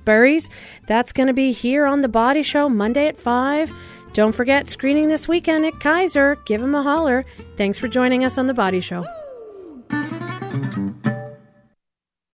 That's 0.87 1.13
going 1.13 1.27
to 1.27 1.33
be 1.33 1.51
here 1.51 1.85
on 1.85 2.01
The 2.01 2.07
Body 2.07 2.41
Show 2.41 2.67
Monday 2.67 3.07
at 3.07 3.17
5. 3.17 3.71
Don't 4.13 4.33
forget 4.33 4.67
screening 4.67 5.07
this 5.07 5.27
weekend 5.27 5.65
at 5.65 5.79
Kaiser. 5.79 6.35
Give 6.45 6.61
them 6.61 6.73
a 6.73 6.81
holler. 6.81 7.25
Thanks 7.57 7.77
for 7.77 7.87
joining 7.87 8.23
us 8.23 8.37
on 8.37 8.47
The 8.47 8.53
Body 8.53 8.81
Show. 8.81 9.03